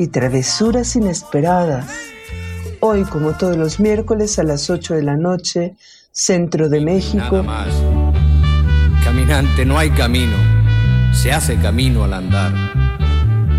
y 0.00 0.06
travesuras 0.08 0.96
inesperadas. 0.96 1.86
Hoy, 2.80 3.02
como 3.02 3.36
todos 3.36 3.58
los 3.58 3.80
miércoles 3.80 4.38
a 4.38 4.44
las 4.44 4.70
8 4.70 4.94
de 4.94 5.02
la 5.02 5.18
noche, 5.18 5.74
Centro 6.10 6.70
de 6.70 6.80
México. 6.80 7.18
Nada 7.18 7.42
más. 7.42 7.68
Caminante, 9.04 9.66
no 9.66 9.78
hay 9.78 9.90
camino. 9.90 10.36
Se 11.12 11.32
hace 11.32 11.56
camino 11.56 12.04
al 12.04 12.14
andar. 12.14 12.50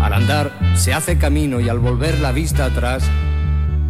Al 0.02 0.12
andar 0.12 0.50
se 0.74 0.92
hace 0.92 1.16
camino 1.16 1.60
y 1.60 1.68
al 1.68 1.78
volver 1.78 2.18
la 2.18 2.32
vista 2.32 2.64
atrás 2.64 3.04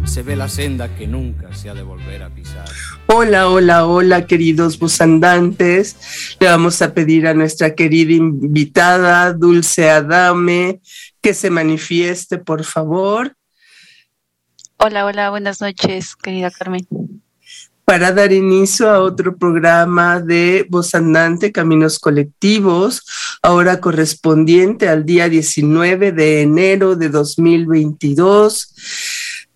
se 0.05 0.21
ve 0.21 0.35
la 0.35 0.47
senda 0.47 0.95
que 0.95 1.07
nunca 1.07 1.55
se 1.55 1.71
ha 1.71 1.73
de 1.73 1.81
volver 1.81 2.21
a 2.21 2.29
pisar. 2.29 2.69
Hola, 3.07 3.49
hola, 3.49 3.87
hola, 3.87 4.27
queridos 4.27 4.77
busandantes. 4.77 6.37
Le 6.39 6.47
vamos 6.47 6.83
a 6.83 6.93
pedir 6.93 7.25
a 7.25 7.33
nuestra 7.33 7.73
querida 7.73 8.13
invitada, 8.13 9.33
Dulce 9.33 9.89
Adame, 9.89 10.81
que 11.23 11.33
se 11.33 11.49
manifieste, 11.49 12.37
por 12.37 12.63
favor. 12.65 13.35
Hola, 14.77 15.05
hola, 15.05 15.29
buenas 15.29 15.61
noches, 15.61 16.15
querida 16.17 16.51
Carmen. 16.51 16.85
Para 17.85 18.11
dar 18.11 18.31
inicio 18.33 18.89
a 18.89 18.99
otro 18.99 19.37
programa 19.37 20.19
de 20.19 20.65
Voz 20.69 20.93
Andante, 20.93 21.51
Caminos 21.51 21.97
Colectivos, 21.97 23.03
ahora 23.41 23.79
correspondiente 23.79 24.89
al 24.89 25.05
día 25.05 25.29
19 25.29 26.11
de 26.11 26.41
enero 26.41 26.95
de 26.95 27.09
2022. 27.09 28.73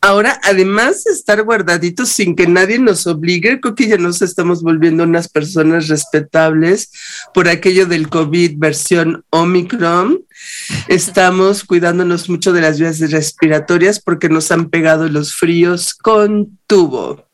Ahora, 0.08 0.40
además 0.42 1.04
de 1.04 1.12
estar 1.12 1.44
guardaditos 1.44 2.08
sin 2.08 2.34
que 2.34 2.48
nadie 2.48 2.80
nos 2.80 3.06
obligue, 3.08 3.60
creo 3.60 3.76
que 3.76 3.90
ya 3.90 3.98
nos 3.98 4.22
estamos 4.22 4.64
volviendo 4.64 5.04
unas 5.04 5.28
personas 5.28 5.90
respetables 5.90 6.92
por 7.34 7.50
aquello 7.50 7.86
del 7.88 8.08
COVID 8.08 8.54
versión 8.56 9.26
Omicron. 9.32 10.24
Estamos 10.88 11.66
cuidándonos 11.66 12.30
mucho 12.30 12.54
de 12.54 12.62
las 12.62 12.80
vías 12.80 13.02
respiratorias 13.12 14.00
porque 14.00 14.30
nos 14.30 14.50
han 14.50 14.70
pegado 14.70 15.10
los 15.10 15.36
fríos 15.36 15.94
con 15.94 16.58
tubo. 16.68 17.28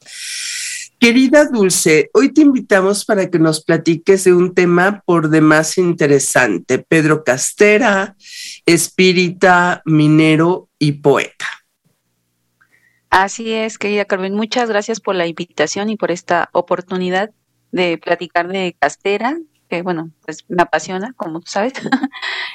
Querida 0.99 1.45
Dulce, 1.45 2.09
hoy 2.11 2.33
te 2.33 2.41
invitamos 2.41 3.05
para 3.05 3.29
que 3.29 3.37
nos 3.37 3.63
platiques 3.63 4.23
de 4.23 4.33
un 4.33 4.55
tema 4.55 5.03
por 5.05 5.29
demás 5.29 5.77
interesante. 5.77 6.79
Pedro 6.79 7.23
Castera, 7.23 8.15
espírita, 8.65 9.83
minero 9.85 10.69
y 10.79 10.93
poeta. 10.93 11.62
Así 13.13 13.53
es, 13.53 13.77
querida 13.77 14.05
Carmen. 14.05 14.33
Muchas 14.33 14.69
gracias 14.69 14.99
por 14.99 15.13
la 15.13 15.27
invitación 15.27 15.91
y 15.91 15.97
por 15.97 16.09
esta 16.09 16.49
oportunidad 16.51 17.29
de 17.71 17.99
platicar 17.99 18.47
de 18.47 18.75
Castera, 18.79 19.37
que 19.69 19.83
bueno, 19.83 20.09
pues 20.25 20.45
me 20.47 20.63
apasiona, 20.63 21.13
como 21.15 21.39
tú 21.39 21.51
sabes, 21.51 21.73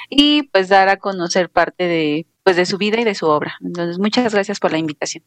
y 0.09 0.43
pues 0.43 0.67
dar 0.67 0.89
a 0.89 0.97
conocer 0.97 1.49
parte 1.49 1.85
de 1.85 2.27
pues 2.43 2.57
de 2.57 2.65
su 2.65 2.77
vida 2.77 2.99
y 2.99 3.05
de 3.05 3.15
su 3.15 3.27
obra. 3.27 3.55
Entonces, 3.63 3.99
muchas 3.99 4.33
gracias 4.33 4.59
por 4.59 4.73
la 4.73 4.79
invitación. 4.79 5.23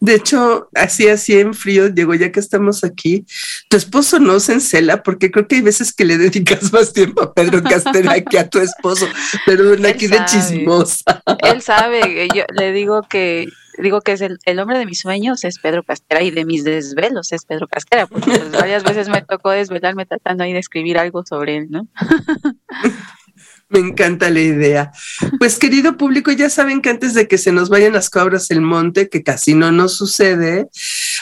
De 0.00 0.14
hecho, 0.14 0.70
así 0.74 1.06
así 1.08 1.38
en 1.38 1.52
frío, 1.52 1.90
Diego, 1.90 2.14
ya 2.14 2.32
que 2.32 2.40
estamos 2.40 2.82
aquí, 2.82 3.26
tu 3.68 3.76
esposo 3.76 4.20
no 4.20 4.40
se 4.40 4.54
encela 4.54 5.02
porque 5.02 5.30
creo 5.30 5.46
que 5.48 5.56
hay 5.56 5.62
veces 5.62 5.92
que 5.92 6.06
le 6.06 6.16
dedicas 6.16 6.72
más 6.72 6.94
tiempo 6.94 7.22
a 7.22 7.34
Pedro 7.34 7.62
Castera 7.62 8.18
que 8.22 8.38
a 8.38 8.48
tu 8.48 8.58
esposo, 8.58 9.06
pero 9.44 9.72
aquí 9.86 10.06
de 10.06 10.24
chismosa. 10.24 11.22
Él 11.40 11.60
sabe, 11.60 12.28
yo 12.34 12.44
le 12.54 12.72
digo 12.72 13.02
que 13.02 13.48
digo 13.78 14.00
que 14.00 14.12
es 14.12 14.20
el, 14.20 14.38
el, 14.44 14.58
hombre 14.58 14.78
de 14.78 14.86
mis 14.86 15.00
sueños 15.00 15.44
es 15.44 15.58
Pedro 15.58 15.82
Castera 15.82 16.22
y 16.22 16.30
de 16.30 16.44
mis 16.44 16.64
desvelos 16.64 17.32
es 17.32 17.44
Pedro 17.44 17.68
Castera, 17.68 18.06
porque 18.06 18.30
pues, 18.30 18.52
varias 18.52 18.82
veces 18.82 19.08
me 19.08 19.22
tocó 19.22 19.50
desvelarme 19.50 20.06
tratando 20.06 20.44
ahí 20.44 20.52
de 20.52 20.58
escribir 20.58 20.98
algo 20.98 21.24
sobre 21.26 21.56
él, 21.58 21.66
¿no? 21.70 21.88
Me 23.68 23.80
encanta 23.80 24.30
la 24.30 24.40
idea. 24.40 24.92
Pues 25.38 25.58
querido 25.58 25.96
público, 25.96 26.30
ya 26.30 26.48
saben 26.48 26.80
que 26.80 26.88
antes 26.88 27.14
de 27.14 27.26
que 27.26 27.36
se 27.36 27.50
nos 27.50 27.68
vayan 27.68 27.94
las 27.94 28.10
cabras 28.10 28.50
el 28.52 28.60
monte, 28.60 29.08
que 29.08 29.24
casi 29.24 29.54
no 29.54 29.72
nos 29.72 29.96
sucede, 29.96 30.68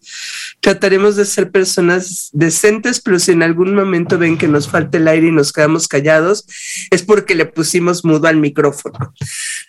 Trataremos 0.61 1.16
de 1.16 1.27
ser 1.27 1.50
personas 1.50 2.31
decentes, 2.33 3.03
pero 3.03 3.19
si 3.19 3.33
en 3.33 3.43
algún 3.43 3.75
momento 3.75 4.16
ven 4.16 4.38
que 4.38 4.49
nos 4.49 4.69
falta 4.69 4.97
el 4.97 5.06
aire 5.06 5.27
y 5.27 5.33
nos 5.33 5.53
quedamos 5.53 5.87
callados, 5.87 6.47
es 6.91 7.03
porque 7.03 7.34
le 7.34 7.44
pusimos 7.44 8.03
mudo 8.03 8.27
al 8.27 8.38
micrófono. 8.38 9.12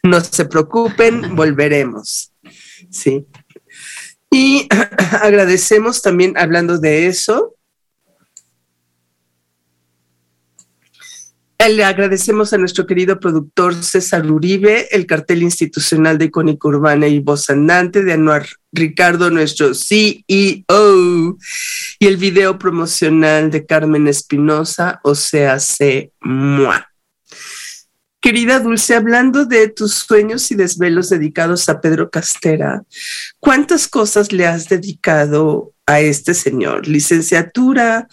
No 0.01 0.21
se 0.21 0.45
preocupen, 0.45 1.35
volveremos. 1.35 2.31
Sí. 2.89 3.25
Y 4.31 4.69
agradecemos 5.21 6.01
también, 6.01 6.37
hablando 6.37 6.77
de 6.77 7.07
eso, 7.07 7.55
le 11.69 11.83
agradecemos 11.83 12.53
a 12.53 12.57
nuestro 12.57 12.87
querido 12.87 13.19
productor 13.19 13.75
César 13.75 14.29
Uribe, 14.29 14.87
el 14.91 15.05
cartel 15.05 15.43
institucional 15.43 16.17
de 16.17 16.25
Icónica 16.25 16.67
Urbana 16.67 17.07
y 17.07 17.19
Voz 17.19 17.49
Andante, 17.49 18.03
de 18.03 18.13
Anuar 18.13 18.47
Ricardo, 18.71 19.29
nuestro 19.29 19.73
CEO, 19.73 21.37
y 21.99 22.07
el 22.07 22.17
video 22.17 22.57
promocional 22.57 23.51
de 23.51 23.65
Carmen 23.65 24.07
Espinosa, 24.07 24.99
o 25.03 25.13
sea, 25.13 25.59
se. 25.59 26.11
Querida 28.21 28.59
Dulce, 28.59 28.93
hablando 28.93 29.45
de 29.45 29.67
tus 29.67 29.95
sueños 29.95 30.51
y 30.51 30.55
desvelos 30.55 31.09
dedicados 31.09 31.67
a 31.69 31.81
Pedro 31.81 32.11
Castera, 32.11 32.83
¿cuántas 33.39 33.87
cosas 33.87 34.31
le 34.31 34.45
has 34.45 34.69
dedicado 34.69 35.73
a 35.87 36.01
este 36.01 36.35
señor? 36.35 36.87
Licenciatura, 36.87 38.07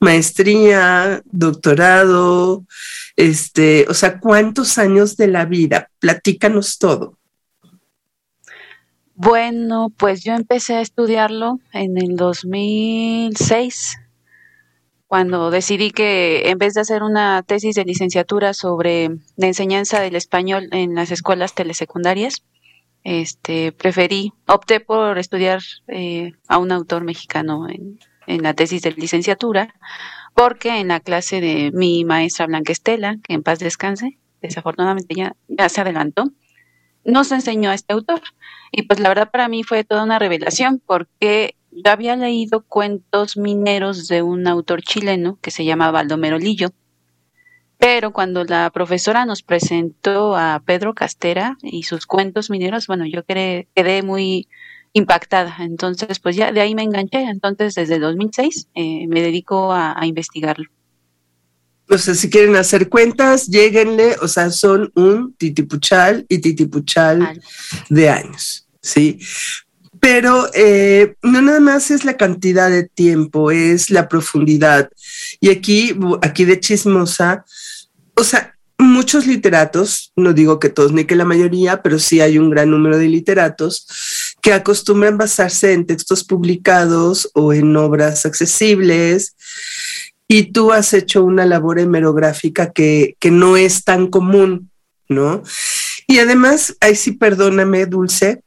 maestría, 0.00 1.22
doctorado, 1.26 2.66
este, 3.14 3.86
o 3.88 3.94
sea, 3.94 4.18
¿cuántos 4.18 4.78
años 4.78 5.16
de 5.16 5.28
la 5.28 5.44
vida? 5.44 5.88
Platícanos 6.00 6.78
todo. 6.78 7.16
Bueno, 9.14 9.92
pues 9.96 10.24
yo 10.24 10.32
empecé 10.32 10.74
a 10.74 10.80
estudiarlo 10.80 11.60
en 11.72 11.98
el 11.98 12.16
2006 12.16 13.96
cuando 15.12 15.50
decidí 15.50 15.90
que 15.90 16.48
en 16.48 16.56
vez 16.56 16.72
de 16.72 16.80
hacer 16.80 17.02
una 17.02 17.42
tesis 17.42 17.74
de 17.74 17.84
licenciatura 17.84 18.54
sobre 18.54 19.10
la 19.36 19.46
enseñanza 19.46 20.00
del 20.00 20.16
español 20.16 20.70
en 20.72 20.94
las 20.94 21.10
escuelas 21.10 21.54
telesecundarias, 21.54 22.46
este, 23.04 23.72
preferí, 23.72 24.32
opté 24.46 24.80
por 24.80 25.18
estudiar 25.18 25.60
eh, 25.88 26.32
a 26.48 26.56
un 26.56 26.72
autor 26.72 27.04
mexicano 27.04 27.68
en, 27.68 27.98
en, 28.26 28.42
la 28.42 28.54
tesis 28.54 28.80
de 28.80 28.92
licenciatura, 28.92 29.74
porque 30.34 30.80
en 30.80 30.88
la 30.88 31.00
clase 31.00 31.42
de 31.42 31.72
mi 31.74 32.06
maestra 32.06 32.46
Blanca 32.46 32.72
Estela, 32.72 33.18
que 33.22 33.34
en 33.34 33.42
paz 33.42 33.58
descanse, 33.58 34.18
desafortunadamente 34.40 35.14
ya, 35.14 35.36
ya 35.46 35.68
se 35.68 35.82
adelantó, 35.82 36.32
nos 37.04 37.32
enseñó 37.32 37.68
a 37.68 37.74
este 37.74 37.92
autor. 37.92 38.22
Y 38.70 38.84
pues 38.84 38.98
la 38.98 39.10
verdad 39.10 39.30
para 39.30 39.48
mí 39.48 39.62
fue 39.62 39.84
toda 39.84 40.04
una 40.04 40.18
revelación 40.18 40.80
porque 40.86 41.54
había 41.84 42.16
leído 42.16 42.62
cuentos 42.62 43.36
mineros 43.36 44.08
de 44.08 44.22
un 44.22 44.46
autor 44.46 44.82
chileno 44.82 45.38
que 45.40 45.50
se 45.50 45.64
llama 45.64 45.90
Baldomero 45.90 46.38
Lillo. 46.38 46.70
Pero 47.78 48.12
cuando 48.12 48.44
la 48.44 48.70
profesora 48.70 49.26
nos 49.26 49.42
presentó 49.42 50.36
a 50.36 50.62
Pedro 50.64 50.94
Castera 50.94 51.56
y 51.62 51.82
sus 51.82 52.06
cuentos 52.06 52.48
mineros, 52.48 52.86
bueno, 52.86 53.06
yo 53.06 53.24
quedé, 53.24 53.68
quedé 53.74 54.02
muy 54.02 54.46
impactada. 54.92 55.56
Entonces, 55.60 56.20
pues 56.20 56.36
ya 56.36 56.52
de 56.52 56.60
ahí 56.60 56.74
me 56.74 56.82
enganché. 56.82 57.22
Entonces, 57.22 57.74
desde 57.74 57.98
2006 57.98 58.68
eh, 58.74 59.06
me 59.08 59.20
dedico 59.20 59.72
a, 59.72 59.96
investigarlo. 60.04 60.68
O 61.88 61.98
sea, 61.98 62.14
si 62.14 62.30
quieren 62.30 62.56
hacer 62.56 62.88
cuentas, 62.88 63.48
lleguenle, 63.48 64.16
o 64.22 64.28
sea, 64.28 64.50
son 64.50 64.92
un 64.94 65.34
titipuchal 65.34 66.24
y 66.28 66.38
titipuchal 66.38 67.40
de 67.90 68.08
años, 68.08 68.66
¿sí? 68.80 69.18
Pero 70.02 70.50
eh, 70.52 71.14
no 71.22 71.40
nada 71.42 71.60
más 71.60 71.92
es 71.92 72.04
la 72.04 72.16
cantidad 72.16 72.68
de 72.68 72.82
tiempo, 72.82 73.52
es 73.52 73.88
la 73.88 74.08
profundidad. 74.08 74.90
Y 75.38 75.48
aquí, 75.50 75.96
aquí 76.22 76.44
de 76.44 76.58
chismosa, 76.58 77.44
o 78.16 78.24
sea, 78.24 78.56
muchos 78.78 79.28
literatos, 79.28 80.12
no 80.16 80.32
digo 80.32 80.58
que 80.58 80.70
todos 80.70 80.92
ni 80.92 81.04
que 81.04 81.14
la 81.14 81.24
mayoría, 81.24 81.82
pero 81.82 82.00
sí 82.00 82.20
hay 82.20 82.36
un 82.36 82.50
gran 82.50 82.72
número 82.72 82.98
de 82.98 83.06
literatos 83.06 84.34
que 84.42 84.52
acostumbran 84.52 85.18
basarse 85.18 85.72
en 85.72 85.86
textos 85.86 86.24
publicados 86.24 87.30
o 87.34 87.52
en 87.52 87.76
obras 87.76 88.26
accesibles. 88.26 89.36
Y 90.26 90.50
tú 90.50 90.72
has 90.72 90.94
hecho 90.94 91.22
una 91.22 91.46
labor 91.46 91.78
hemerográfica 91.78 92.72
que, 92.72 93.14
que 93.20 93.30
no 93.30 93.56
es 93.56 93.84
tan 93.84 94.08
común, 94.08 94.68
¿no? 95.08 95.44
Y 96.08 96.18
además, 96.18 96.76
ahí 96.80 96.96
sí 96.96 97.12
perdóname, 97.12 97.86
Dulce, 97.86 98.42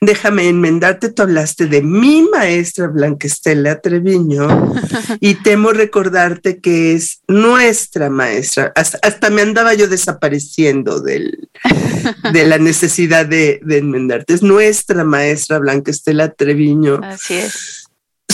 Déjame 0.00 0.48
enmendarte, 0.48 1.10
tú 1.10 1.22
hablaste 1.22 1.66
de 1.66 1.82
mi 1.82 2.22
maestra 2.22 2.86
Blanca 2.86 3.26
Estela 3.26 3.80
Treviño 3.80 4.74
y 5.20 5.34
temo 5.34 5.72
recordarte 5.72 6.60
que 6.60 6.94
es 6.94 7.20
nuestra 7.26 8.10
maestra. 8.10 8.72
Hasta, 8.74 9.30
me 9.30 9.42
andaba 9.42 9.74
yo 9.74 9.88
desapareciendo 9.88 11.00
del, 11.00 11.48
de 12.32 12.46
la 12.46 12.58
necesidad 12.58 13.26
de, 13.26 13.60
de, 13.64 13.78
enmendarte. 13.78 14.34
Es 14.34 14.42
nuestra 14.42 15.04
maestra 15.04 15.58
Blanca 15.58 15.90
Estela 15.90 16.32
Treviño. 16.32 17.00
Así 17.02 17.34
es 17.34 17.85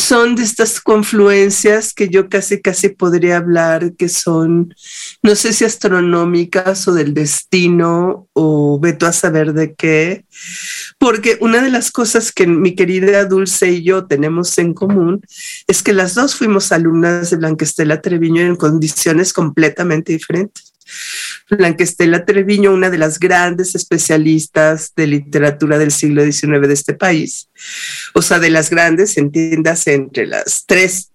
son 0.02 0.34
de 0.34 0.42
estas 0.42 0.80
confluencias 0.80 1.94
que 1.94 2.08
yo 2.08 2.28
casi, 2.28 2.60
casi 2.60 2.88
podría 2.88 3.36
hablar 3.36 3.94
que 3.96 4.08
son, 4.08 4.74
no 5.22 5.34
sé 5.36 5.52
si 5.52 5.64
astronómicas 5.64 6.88
o 6.88 6.92
del 6.92 7.14
destino 7.14 8.28
o 8.32 8.80
veto 8.80 9.06
a 9.06 9.12
saber 9.12 9.52
de 9.52 9.74
qué, 9.74 10.24
porque 10.98 11.38
una 11.40 11.62
de 11.62 11.70
las 11.70 11.90
cosas 11.90 12.32
que 12.32 12.46
mi 12.46 12.74
querida 12.74 13.24
Dulce 13.24 13.70
y 13.70 13.82
yo 13.84 14.06
tenemos 14.06 14.58
en 14.58 14.74
común 14.74 15.22
es 15.68 15.82
que 15.82 15.92
las 15.92 16.14
dos 16.14 16.34
fuimos 16.34 16.72
alumnas 16.72 17.30
de 17.30 17.36
Blanquestela 17.36 18.00
Treviño 18.00 18.42
en 18.42 18.56
condiciones 18.56 19.32
completamente 19.32 20.12
diferentes. 20.12 20.71
Blanquestela 21.50 22.24
Treviño, 22.24 22.72
una 22.72 22.90
de 22.90 22.98
las 22.98 23.18
grandes 23.18 23.74
especialistas 23.74 24.92
de 24.96 25.06
literatura 25.06 25.78
del 25.78 25.92
siglo 25.92 26.24
XIX 26.24 26.66
de 26.66 26.74
este 26.74 26.94
país, 26.94 27.48
o 28.14 28.22
sea, 28.22 28.38
de 28.38 28.50
las 28.50 28.70
grandes, 28.70 29.16
entiendas, 29.16 29.86
entre 29.86 30.26
las 30.26 30.64
tres 30.66 31.12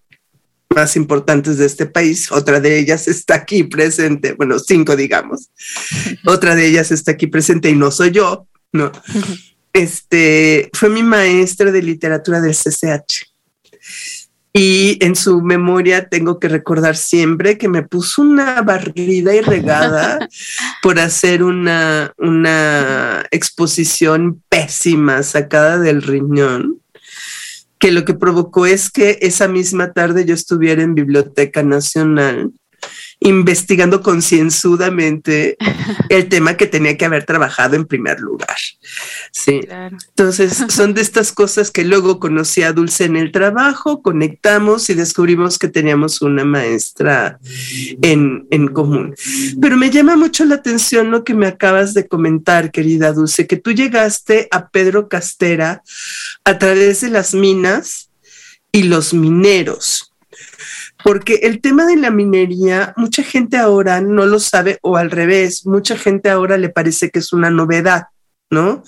más 0.76 0.96
importantes 0.96 1.58
de 1.58 1.66
este 1.66 1.86
país. 1.86 2.32
Otra 2.32 2.60
de 2.60 2.78
ellas 2.78 3.08
está 3.08 3.36
aquí 3.36 3.64
presente, 3.64 4.34
bueno, 4.34 4.60
cinco 4.60 4.96
digamos. 4.96 5.50
Otra 6.26 6.56
de 6.56 6.68
ellas 6.68 6.92
está 6.92 7.12
aquí 7.12 7.28
presente 7.28 7.70
y 7.70 7.76
no 7.76 7.92
soy 7.92 8.12
yo, 8.12 8.48
¿no? 8.72 8.92
Este, 9.74 10.70
fue 10.74 10.90
mi 10.90 11.04
maestra 11.04 11.72
de 11.72 11.82
literatura 11.82 12.42
del 12.42 12.56
CCH. 12.56 13.28
Y 14.58 14.98
en 15.02 15.16
su 15.16 15.44
memoria 15.44 16.10
tengo 16.10 16.40
que 16.40 16.50
recordar 16.50 16.96
siempre 16.96 17.60
que 17.60 17.68
me 17.68 17.84
puso 17.84 18.24
una 18.24 18.64
barrida 18.64 19.36
y 19.36 19.42
regada 19.42 20.28
por 20.82 21.00
hacer 21.00 21.44
una, 21.44 22.12
una 22.18 23.24
exposición 23.30 24.42
pésima 24.50 25.22
sacada 25.22 25.78
del 25.78 26.02
riñón, 26.02 26.82
que 27.78 27.92
lo 27.92 28.04
que 28.04 28.16
provocó 28.16 28.66
es 28.66 28.90
que 28.90 29.20
esa 29.22 29.48
misma 29.48 29.94
tarde 29.94 30.26
yo 30.26 30.34
estuviera 30.34 30.82
en 30.82 30.96
Biblioteca 30.96 31.62
Nacional 31.62 32.52
investigando 33.20 34.02
concienzudamente 34.02 35.58
el 36.10 36.30
tema 36.30 36.56
que 36.56 36.68
tenía 36.68 36.98
que 36.98 37.06
haber 37.06 37.26
trabajado 37.26 37.76
en 37.76 37.86
primer 37.86 38.20
lugar. 38.20 38.58
Sí. 39.32 39.62
Entonces, 40.10 40.66
son 40.70 40.94
de 40.94 41.02
estas 41.02 41.32
cosas 41.32 41.72
que 41.72 41.84
luego 41.84 42.20
conocí 42.20 42.62
a 42.62 42.74
Dulce 42.74 43.06
en 43.06 43.18
el 43.18 43.32
trabajo, 43.32 44.02
conectamos 44.02 44.90
y 44.90 44.94
descubrimos 44.94 45.58
que 45.58 45.68
teníamos 45.68 46.22
una 46.22 46.46
maestra 46.46 47.40
en, 48.02 48.48
en 48.52 48.68
común. 48.68 49.16
Pero 49.60 49.78
me 49.78 49.90
llama 49.90 50.16
mucho 50.16 50.46
la 50.46 50.56
atención 50.56 51.12
lo 51.12 51.24
que 51.24 51.34
me 51.34 51.48
acabas 51.48 51.94
de 51.94 52.08
comentar, 52.08 52.72
querida 52.72 53.14
Dulce, 53.14 53.48
que 53.48 53.58
tú 53.58 53.72
llegaste 53.72 54.48
a 54.52 54.70
Pedro 54.70 55.10
Castera 55.10 55.82
a 56.44 56.58
través 56.60 57.02
de 57.02 57.10
las 57.10 57.34
minas 57.34 58.10
y 58.72 58.84
los 58.84 59.14
mineros 59.14 60.07
porque 61.08 61.36
el 61.44 61.62
tema 61.62 61.86
de 61.86 61.96
la 61.96 62.12
minería, 62.12 62.94
mucha 62.98 63.24
gente 63.24 63.56
ahora 63.56 64.02
no 64.02 64.26
lo 64.26 64.42
sabe 64.42 64.78
o 64.82 64.98
al 64.98 65.10
revés, 65.10 65.66
mucha 65.66 65.98
gente 65.98 66.30
ahora 66.30 66.58
le 66.58 66.68
parece 66.68 67.12
que 67.12 67.20
es 67.20 67.32
una 67.32 67.50
novedad. 67.50 68.08
¿no? 68.50 68.84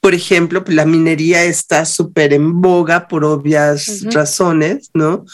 Por 0.00 0.14
ejemplo, 0.14 0.62
la 0.68 0.86
minería 0.86 1.42
está 1.42 1.84
súper 1.84 2.32
en 2.32 2.60
boga 2.60 3.08
por 3.08 3.24
obvias 3.24 4.04
razones, 4.12 4.90
¿no? 4.94 5.24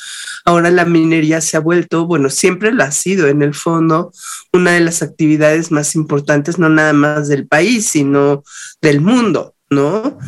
Ahora 0.47 0.71
la 0.71 0.87
minería 0.87 1.43
se 1.43 1.59
ha 1.59 1.61
vuelto, 1.61 2.07
bueno, 2.07 2.31
siempre 2.31 2.73
lo 2.73 2.85
ha 2.85 2.91
sido 2.91 3.27
en 3.29 3.43
el 3.43 3.53
fondo, 3.53 4.11
una 4.53 4.73
de 4.73 4.81
las 4.81 5.03
actividades 5.03 5.71
más 5.71 5.95
importantes, 5.95 6.59
no 6.59 6.71
nada 6.71 6.95
más 6.95 7.29
del 7.29 7.47
país, 7.47 7.87
sino 7.87 8.45
del 8.81 9.03
mundo, 9.03 9.55
¿no? 9.69 10.19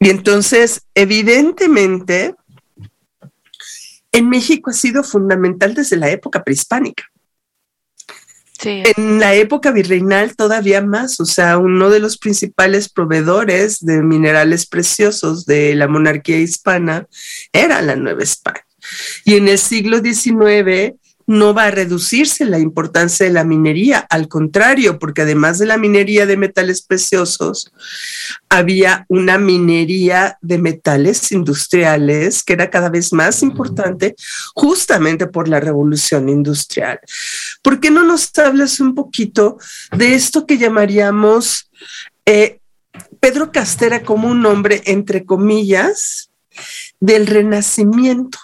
Y 0.00 0.10
entonces, 0.10 0.82
evidentemente, 0.94 2.34
en 4.12 4.28
México 4.28 4.70
ha 4.70 4.74
sido 4.74 5.02
fundamental 5.02 5.74
desde 5.74 5.96
la 5.96 6.10
época 6.10 6.42
prehispánica. 6.42 7.04
En 8.64 9.20
la 9.20 9.34
época 9.34 9.70
virreinal 9.70 10.34
todavía 10.34 10.82
más, 10.82 11.20
o 11.20 11.24
sea, 11.24 11.58
uno 11.58 11.90
de 11.90 12.00
los 12.00 12.18
principales 12.18 12.88
proveedores 12.88 13.78
de 13.84 14.02
minerales 14.02 14.66
preciosos 14.66 15.46
de 15.46 15.76
la 15.76 15.86
monarquía 15.86 16.38
hispana 16.38 17.06
era 17.52 17.80
la 17.82 17.94
Nueva 17.94 18.24
España. 18.24 18.64
Y 19.24 19.36
en 19.36 19.48
el 19.48 19.58
siglo 19.58 19.98
XIX 19.98 20.96
no 21.28 21.52
va 21.52 21.64
a 21.64 21.70
reducirse 21.70 22.46
la 22.46 22.58
importancia 22.58 23.26
de 23.26 23.32
la 23.32 23.44
minería, 23.44 23.98
al 24.08 24.28
contrario, 24.28 24.98
porque 24.98 25.22
además 25.22 25.58
de 25.58 25.66
la 25.66 25.76
minería 25.76 26.24
de 26.24 26.38
metales 26.38 26.80
preciosos, 26.80 27.70
había 28.48 29.04
una 29.10 29.36
minería 29.36 30.38
de 30.40 30.56
metales 30.56 31.30
industriales 31.30 32.42
que 32.42 32.54
era 32.54 32.70
cada 32.70 32.88
vez 32.88 33.12
más 33.12 33.42
importante 33.42 34.16
justamente 34.54 35.26
por 35.26 35.48
la 35.48 35.60
revolución 35.60 36.30
industrial. 36.30 36.98
¿Por 37.62 37.78
qué 37.78 37.90
no 37.90 38.04
nos 38.04 38.30
hablas 38.38 38.80
un 38.80 38.94
poquito 38.94 39.58
de 39.94 40.14
esto 40.14 40.46
que 40.46 40.56
llamaríamos 40.56 41.70
eh, 42.24 42.60
Pedro 43.20 43.52
Castera 43.52 44.02
como 44.02 44.28
un 44.28 44.46
hombre, 44.46 44.80
entre 44.86 45.26
comillas, 45.26 46.30
del 47.00 47.26
renacimiento? 47.26 48.38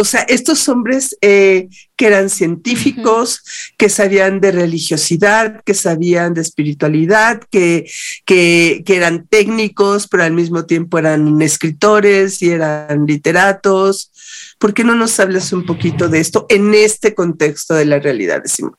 O 0.00 0.04
sea, 0.04 0.20
estos 0.20 0.68
hombres 0.68 1.18
eh, 1.22 1.68
que 1.96 2.06
eran 2.06 2.30
científicos, 2.30 3.42
que 3.76 3.88
sabían 3.88 4.40
de 4.40 4.52
religiosidad, 4.52 5.60
que 5.64 5.74
sabían 5.74 6.34
de 6.34 6.40
espiritualidad, 6.40 7.42
que, 7.50 7.90
que, 8.24 8.84
eran 8.86 9.26
técnicos, 9.26 10.06
pero 10.06 10.22
al 10.22 10.34
mismo 10.34 10.66
tiempo 10.66 11.00
eran 11.00 11.42
escritores 11.42 12.40
y 12.42 12.50
eran 12.50 13.06
literatos. 13.06 14.12
¿Por 14.60 14.72
qué 14.72 14.84
no 14.84 14.94
nos 14.94 15.18
hablas 15.18 15.52
un 15.52 15.66
poquito 15.66 16.08
de 16.08 16.20
esto 16.20 16.46
en 16.48 16.74
este 16.74 17.12
contexto 17.12 17.74
de 17.74 17.86
la 17.86 17.98
realidad 17.98 18.40
de 18.40 18.48
Simón? 18.48 18.76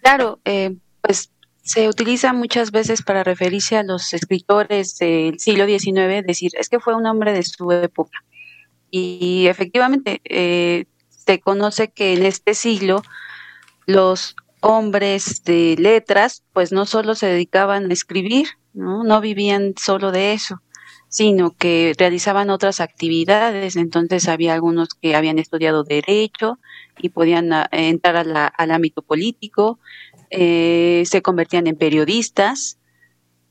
Claro, 0.00 0.38
eh, 0.44 0.76
pues 1.00 1.28
se 1.64 1.88
utiliza 1.88 2.32
muchas 2.32 2.70
veces 2.70 3.02
para 3.02 3.24
referirse 3.24 3.76
a 3.76 3.82
los 3.82 4.14
escritores 4.14 4.96
del 4.98 5.40
siglo 5.40 5.66
XIX, 5.66 6.24
decir, 6.24 6.52
es 6.56 6.68
que 6.68 6.78
fue 6.78 6.94
un 6.94 7.06
hombre 7.06 7.32
de 7.32 7.42
su 7.42 7.72
época. 7.72 8.22
Y 8.90 9.46
efectivamente, 9.48 10.20
eh, 10.24 10.84
se 11.08 11.40
conoce 11.40 11.88
que 11.88 12.14
en 12.14 12.24
este 12.24 12.54
siglo 12.54 13.02
los 13.86 14.36
hombres 14.60 15.44
de 15.44 15.76
letras, 15.78 16.42
pues 16.52 16.72
no 16.72 16.86
solo 16.86 17.14
se 17.14 17.26
dedicaban 17.26 17.90
a 17.90 17.92
escribir, 17.92 18.48
¿no? 18.72 19.20
vivían 19.20 19.74
solo 19.78 20.10
de 20.10 20.32
eso, 20.32 20.62
sino 21.08 21.50
que 21.50 21.94
realizaban 21.98 22.50
otras 22.50 22.80
actividades. 22.80 23.76
Entonces 23.76 24.28
había 24.28 24.54
algunos 24.54 24.88
que 24.94 25.14
habían 25.14 25.38
estudiado 25.38 25.84
derecho 25.84 26.58
y 26.98 27.10
podían 27.10 27.52
ah, 27.52 27.68
entrar 27.72 28.16
al 28.56 28.70
ámbito 28.70 29.02
político, 29.02 29.78
eh, 30.30 31.02
se 31.06 31.22
convertían 31.22 31.66
en 31.66 31.76
periodistas, 31.76 32.78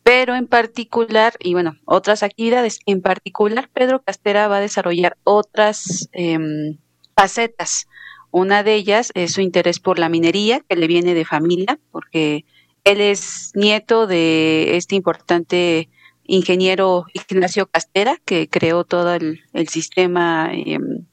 pero 0.04 0.36
en 0.36 0.48
particular, 0.48 1.34
y 1.40 1.54
bueno, 1.54 1.78
otras 1.86 2.24
actividades, 2.24 2.80
en 2.86 3.02
particular 3.02 3.70
Pedro 3.74 4.04
Castera 4.04 4.48
va 4.48 4.58
a 4.58 4.62
desarrollar 4.62 5.18
otras 5.24 6.10
em, 6.12 6.78
facetas. 7.16 7.88
Una 8.32 8.64
de 8.64 8.76
ellas 8.76 9.12
es 9.16 9.34
su 9.34 9.42
interés 9.42 9.80
por 9.80 10.00
la 10.00 10.10
minería, 10.10 10.60
que 10.62 10.76
le 10.76 10.88
viene 10.88 11.14
de 11.14 11.26
familia, 11.26 11.80
porque 11.92 12.46
él 12.84 13.00
es 13.00 13.52
nieto 13.56 14.08
de 14.08 14.76
este 14.76 14.96
importante 14.96 15.90
ingeniero 16.26 17.06
Ignacio 17.14 17.68
Castera, 17.68 18.18
que 18.26 18.50
creó 18.50 18.84
todo 18.84 19.14
el, 19.14 19.42
sistema 19.68 20.50
em, 20.52 21.06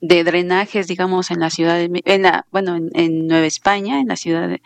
de 0.00 0.24
drenajes, 0.24 0.86
digamos, 0.86 1.30
en 1.30 1.40
la 1.40 1.50
ciudad 1.50 1.76
de, 1.76 2.02
en 2.04 2.22
la, 2.22 2.46
bueno, 2.50 2.76
en, 2.76 3.26
Nueva 3.26 3.46
España, 3.46 4.00
en 4.00 4.08
la 4.08 4.16
ciudad 4.16 4.48
de, 4.48 4.62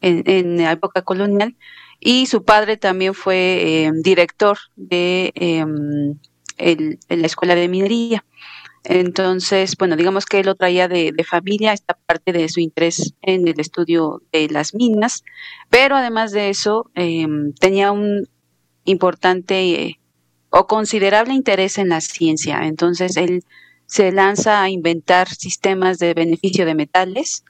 en, 0.00 0.56
la 0.58 0.72
época 0.72 1.02
colonial, 1.02 1.56
y 2.00 2.26
su 2.26 2.44
padre 2.44 2.76
también 2.76 3.14
fue 3.14 3.84
em, 3.84 4.02
director 4.02 4.58
de 4.76 5.32
em, 5.34 6.18
la 7.08 7.26
escuela 7.26 7.54
de 7.54 7.68
minería. 7.68 8.24
Entonces, 8.84 9.76
bueno, 9.78 9.96
digamos 9.96 10.26
que 10.26 10.40
él 10.40 10.46
lo 10.46 10.56
traía 10.56 10.88
de, 10.88 11.14
familia, 11.26 11.72
esta 11.72 11.94
parte 12.06 12.32
de 12.32 12.48
su 12.50 12.60
interés 12.60 13.14
en 13.22 13.48
el 13.48 13.58
estudio 13.58 14.22
de 14.30 14.48
las 14.50 14.74
minas, 14.74 15.24
pero 15.70 15.96
además 15.96 16.32
de 16.32 16.50
eso, 16.50 16.90
tenía 17.58 17.92
un 17.92 18.28
importante 18.84 19.72
eh, 19.72 20.00
o 20.50 20.66
considerable 20.66 21.32
interés 21.32 21.78
en 21.78 21.88
la 21.88 22.02
ciencia. 22.02 22.66
Entonces, 22.66 23.16
él 23.16 23.42
se 23.86 24.12
lanza 24.12 24.62
a 24.62 24.68
inventar 24.68 25.28
sistemas 25.28 25.98
de 25.98 26.14
beneficio 26.14 26.66
de 26.66 26.74
metales, 26.74 27.44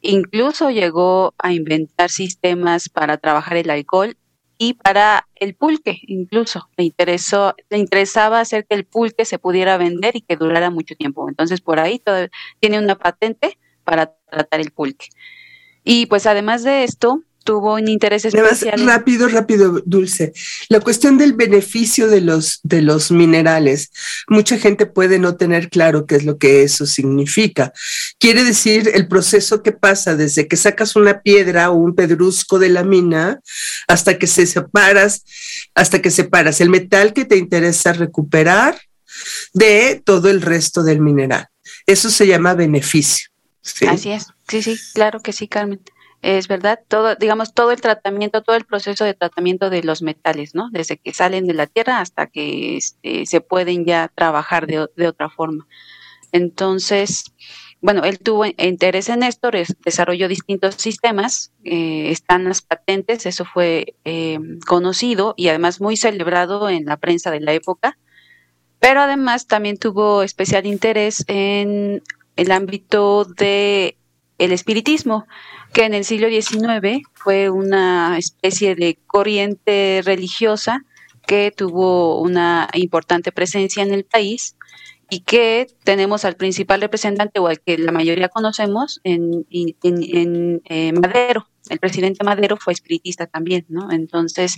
incluso 0.00 0.70
llegó 0.70 1.34
a 1.38 1.52
inventar 1.52 2.10
sistemas 2.10 2.88
para 2.88 3.18
trabajar 3.18 3.56
el 3.56 3.70
alcohol 3.70 4.16
y 4.58 4.74
para 4.74 5.28
el 5.36 5.54
pulque, 5.54 6.00
incluso 6.06 6.68
le 6.76 6.84
interesó, 6.84 7.54
le 7.70 7.78
interesaba 7.78 8.40
hacer 8.40 8.66
que 8.66 8.74
el 8.74 8.84
pulque 8.84 9.24
se 9.24 9.38
pudiera 9.38 9.76
vender 9.76 10.16
y 10.16 10.20
que 10.20 10.36
durara 10.36 10.70
mucho 10.70 10.96
tiempo. 10.96 11.28
Entonces 11.28 11.60
por 11.60 11.78
ahí 11.78 12.02
tiene 12.58 12.78
una 12.78 12.96
patente 12.96 13.56
para 13.84 14.16
tratar 14.30 14.60
el 14.60 14.72
pulque. 14.72 15.06
Y 15.84 16.06
pues 16.06 16.26
además 16.26 16.64
de 16.64 16.82
esto, 16.84 17.22
tuvo 17.48 17.76
un 17.76 17.88
interés 17.88 18.26
especial. 18.26 18.84
rápido, 18.84 19.26
rápido, 19.26 19.82
Dulce. 19.86 20.34
La 20.68 20.80
cuestión 20.80 21.16
del 21.16 21.32
beneficio 21.32 22.06
de 22.06 22.20
los, 22.20 22.60
de 22.62 22.82
los 22.82 23.10
minerales. 23.10 23.90
Mucha 24.28 24.58
gente 24.58 24.84
puede 24.84 25.18
no 25.18 25.38
tener 25.38 25.70
claro 25.70 26.04
qué 26.04 26.16
es 26.16 26.24
lo 26.24 26.36
que 26.36 26.62
eso 26.62 26.84
significa. 26.84 27.72
Quiere 28.18 28.44
decir 28.44 28.90
el 28.92 29.08
proceso 29.08 29.62
que 29.62 29.72
pasa 29.72 30.14
desde 30.14 30.46
que 30.46 30.56
sacas 30.56 30.94
una 30.94 31.22
piedra 31.22 31.70
o 31.70 31.76
un 31.76 31.94
pedrusco 31.94 32.58
de 32.58 32.68
la 32.68 32.84
mina 32.84 33.40
hasta 33.86 34.18
que 34.18 34.26
se 34.26 34.44
separas, 34.44 35.24
hasta 35.74 36.02
que 36.02 36.10
separas 36.10 36.60
el 36.60 36.68
metal 36.68 37.14
que 37.14 37.24
te 37.24 37.38
interesa 37.38 37.94
recuperar 37.94 38.78
de 39.54 40.02
todo 40.04 40.28
el 40.28 40.42
resto 40.42 40.82
del 40.82 41.00
mineral. 41.00 41.48
Eso 41.86 42.10
se 42.10 42.26
llama 42.26 42.52
beneficio. 42.52 43.30
Así 43.88 44.10
es. 44.10 44.26
Sí, 44.48 44.62
sí, 44.62 44.78
claro 44.92 45.20
que 45.20 45.32
sí, 45.32 45.48
Carmen 45.48 45.80
es 46.22 46.48
verdad, 46.48 46.80
todo, 46.88 47.14
digamos, 47.14 47.54
todo 47.54 47.70
el 47.70 47.80
tratamiento, 47.80 48.42
todo 48.42 48.56
el 48.56 48.64
proceso 48.64 49.04
de 49.04 49.14
tratamiento 49.14 49.70
de 49.70 49.82
los 49.82 50.02
metales, 50.02 50.54
¿no? 50.54 50.68
Desde 50.70 50.96
que 50.96 51.12
salen 51.12 51.46
de 51.46 51.54
la 51.54 51.66
tierra 51.66 52.00
hasta 52.00 52.26
que 52.26 52.76
este, 52.76 53.26
se 53.26 53.40
pueden 53.40 53.84
ya 53.84 54.10
trabajar 54.14 54.66
de, 54.66 54.88
de, 54.96 55.06
otra 55.06 55.30
forma. 55.30 55.66
Entonces, 56.32 57.32
bueno, 57.80 58.02
él 58.04 58.18
tuvo 58.18 58.44
interés 58.44 59.08
en 59.08 59.22
esto, 59.22 59.50
desarrolló 59.84 60.26
distintos 60.26 60.74
sistemas, 60.74 61.52
eh, 61.62 62.10
están 62.10 62.44
las 62.44 62.60
patentes, 62.60 63.24
eso 63.24 63.44
fue 63.44 63.94
eh, 64.04 64.38
conocido 64.66 65.34
y 65.36 65.48
además 65.48 65.80
muy 65.80 65.96
celebrado 65.96 66.68
en 66.68 66.86
la 66.86 66.96
prensa 66.96 67.30
de 67.30 67.40
la 67.40 67.52
época, 67.52 67.96
pero 68.80 69.00
además 69.00 69.46
también 69.46 69.76
tuvo 69.76 70.24
especial 70.24 70.66
interés 70.66 71.24
en 71.28 72.02
el 72.34 72.50
ámbito 72.50 73.24
de 73.24 73.97
el 74.38 74.52
espiritismo 74.52 75.26
que 75.72 75.84
en 75.84 75.94
el 75.94 76.04
siglo 76.04 76.28
XIX 76.28 77.02
fue 77.14 77.50
una 77.50 78.16
especie 78.18 78.74
de 78.74 78.98
corriente 79.06 80.00
religiosa 80.04 80.84
que 81.26 81.52
tuvo 81.54 82.20
una 82.20 82.68
importante 82.72 83.32
presencia 83.32 83.82
en 83.82 83.92
el 83.92 84.04
país 84.04 84.56
y 85.10 85.20
que 85.20 85.66
tenemos 85.84 86.24
al 86.24 86.36
principal 86.36 86.80
representante 86.80 87.38
o 87.38 87.48
al 87.48 87.60
que 87.60 87.78
la 87.78 87.92
mayoría 87.92 88.28
conocemos 88.28 89.00
en, 89.04 89.46
en, 89.50 90.62
eh, 90.64 90.92
Madero. 90.92 91.48
El 91.68 91.78
presidente 91.78 92.24
Madero 92.24 92.56
fue 92.56 92.72
espiritista 92.72 93.26
también, 93.26 93.64
¿no? 93.68 93.90
Entonces, 93.90 94.56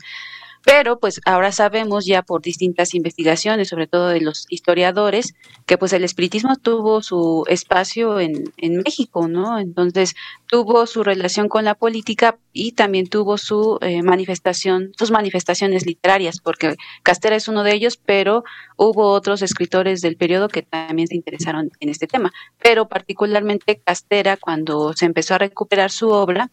pero 0.64 0.98
pues 0.98 1.20
ahora 1.24 1.52
sabemos 1.52 2.04
ya 2.06 2.22
por 2.22 2.42
distintas 2.42 2.94
investigaciones, 2.94 3.68
sobre 3.68 3.86
todo 3.86 4.08
de 4.08 4.20
los 4.20 4.46
historiadores, 4.50 5.34
que 5.66 5.78
pues 5.78 5.92
el 5.92 6.04
espiritismo 6.04 6.56
tuvo 6.56 7.02
su 7.02 7.44
espacio 7.48 8.20
en, 8.20 8.52
en 8.58 8.76
México, 8.78 9.26
¿no? 9.28 9.58
Entonces 9.58 10.14
tuvo 10.46 10.86
su 10.86 11.02
relación 11.02 11.48
con 11.48 11.64
la 11.64 11.74
política 11.74 12.38
y 12.52 12.72
también 12.72 13.08
tuvo 13.08 13.38
su 13.38 13.78
eh, 13.80 14.02
manifestación, 14.02 14.92
sus 14.98 15.10
manifestaciones 15.10 15.86
literarias, 15.86 16.40
porque 16.40 16.76
Castera 17.02 17.36
es 17.36 17.48
uno 17.48 17.62
de 17.62 17.72
ellos, 17.72 17.96
pero 17.96 18.44
hubo 18.76 19.12
otros 19.12 19.42
escritores 19.42 20.00
del 20.00 20.16
periodo 20.16 20.48
que 20.48 20.62
también 20.62 21.08
se 21.08 21.16
interesaron 21.16 21.70
en 21.80 21.88
este 21.88 22.06
tema. 22.06 22.32
Pero 22.62 22.88
particularmente 22.88 23.80
Castera, 23.82 24.36
cuando 24.36 24.92
se 24.92 25.06
empezó 25.06 25.34
a 25.34 25.38
recuperar 25.38 25.90
su 25.90 26.10
obra, 26.10 26.50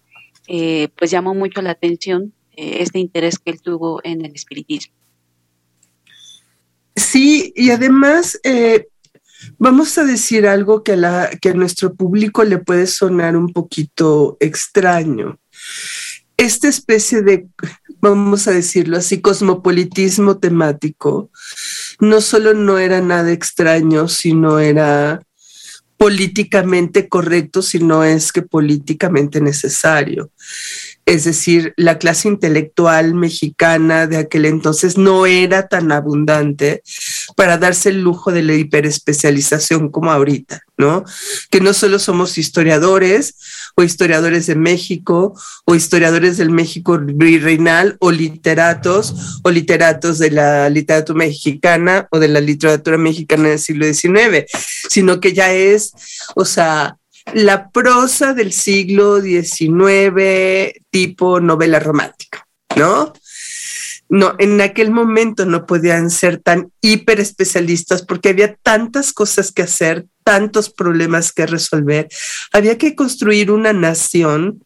eh, 0.48 0.88
pues 0.98 1.12
llamó 1.12 1.34
mucho 1.34 1.62
la 1.62 1.72
atención 1.72 2.34
este 2.58 3.00
interés 3.00 3.38
que 3.40 3.52
él 3.52 3.62
tuvo 3.62 4.02
en 4.04 4.26
el 4.26 4.34
espiritismo. 4.34 4.94
Sí, 6.96 7.54
y 7.56 7.70
además 7.70 8.40
eh, 8.44 8.88
vamos 9.60 9.98
a 10.00 10.04
decir 10.04 10.48
algo 10.48 10.84
que, 10.84 10.94
a 10.94 11.54
nuestro 11.54 11.94
público 11.94 12.44
le 12.44 12.58
puede 12.58 12.88
sonar 12.88 13.38
un 13.38 13.54
poquito 13.54 14.36
extraño. 14.40 15.40
Esta 16.38 16.68
especie 16.68 17.22
de, 17.22 17.48
vamos 18.02 18.48
a 18.48 18.52
decirlo 18.52 18.98
así, 18.98 19.22
cosmopolitismo 19.22 20.40
temático, 20.40 21.30
no 22.00 22.20
solo 22.22 22.56
no 22.56 22.80
era 22.80 23.00
nada 23.02 23.32
extraño, 23.32 24.08
sino 24.08 24.60
era 24.60 25.22
políticamente 25.98 27.08
correcto, 27.08 27.62
sino 27.62 28.04
es 28.04 28.32
que 28.32 28.42
políticamente 28.42 29.40
necesario 29.40 30.32
es 31.08 31.24
decir, 31.24 31.74
la 31.78 32.00
clase 32.00 32.28
intelectual 32.28 33.14
mexicana 33.14 34.08
de 34.08 34.18
aquel 34.18 34.44
entonces 34.44 34.98
no 34.98 35.26
era 35.26 35.70
tan 35.70 35.94
abundante 35.94 36.84
para 37.38 37.58
darse 37.58 37.90
el 37.90 38.02
lujo 38.02 38.34
de 38.34 38.44
la 38.44 38.54
hiperespecialización 38.56 39.88
como 39.90 40.12
ahorita, 40.12 40.64
¿no? 40.78 41.06
Que 41.50 41.62
no 41.62 41.74
solo 41.74 41.98
somos 42.00 42.38
historiadores 42.38 43.36
o 43.76 43.84
historiadores 43.84 44.48
de 44.48 44.56
México 44.56 45.34
o 45.64 45.76
historiadores 45.76 46.36
del 46.36 46.50
México 46.50 47.00
virreinal 47.02 47.96
o 48.02 48.12
literatos 48.12 49.40
o 49.44 49.50
literatos 49.50 50.20
de 50.20 50.32
la 50.32 50.70
literatura 50.70 51.20
mexicana 51.20 52.10
o 52.12 52.20
de 52.20 52.28
la 52.28 52.42
literatura 52.42 52.98
mexicana 52.98 53.48
del 53.48 53.60
siglo 53.60 53.86
XIX, 53.86 54.44
sino 54.90 55.22
que 55.22 55.32
ya 55.32 55.54
es, 55.54 55.94
o 56.36 56.44
sea, 56.44 56.98
la 57.34 57.70
prosa 57.70 58.34
del 58.34 58.52
siglo 58.54 59.22
XIX 59.22 60.74
tipo 60.90 61.40
novela 61.40 61.80
romántica, 61.80 62.48
¿no? 62.76 63.14
No, 64.10 64.36
en 64.40 64.62
aquel 64.62 64.92
momento 64.92 65.46
no 65.46 65.66
podían 65.66 66.10
ser 66.10 66.38
tan 66.38 66.72
hiper 66.82 67.20
especialistas 67.20 68.06
porque 68.06 68.30
había 68.30 68.56
tantas 68.56 69.12
cosas 69.12 69.52
que 69.52 69.64
hacer, 69.64 70.06
tantos 70.24 70.70
problemas 70.70 71.34
que 71.34 71.46
resolver. 71.46 72.08
Había 72.54 72.78
que 72.78 72.96
construir 72.96 73.52
una 73.52 73.74
nación 73.74 74.64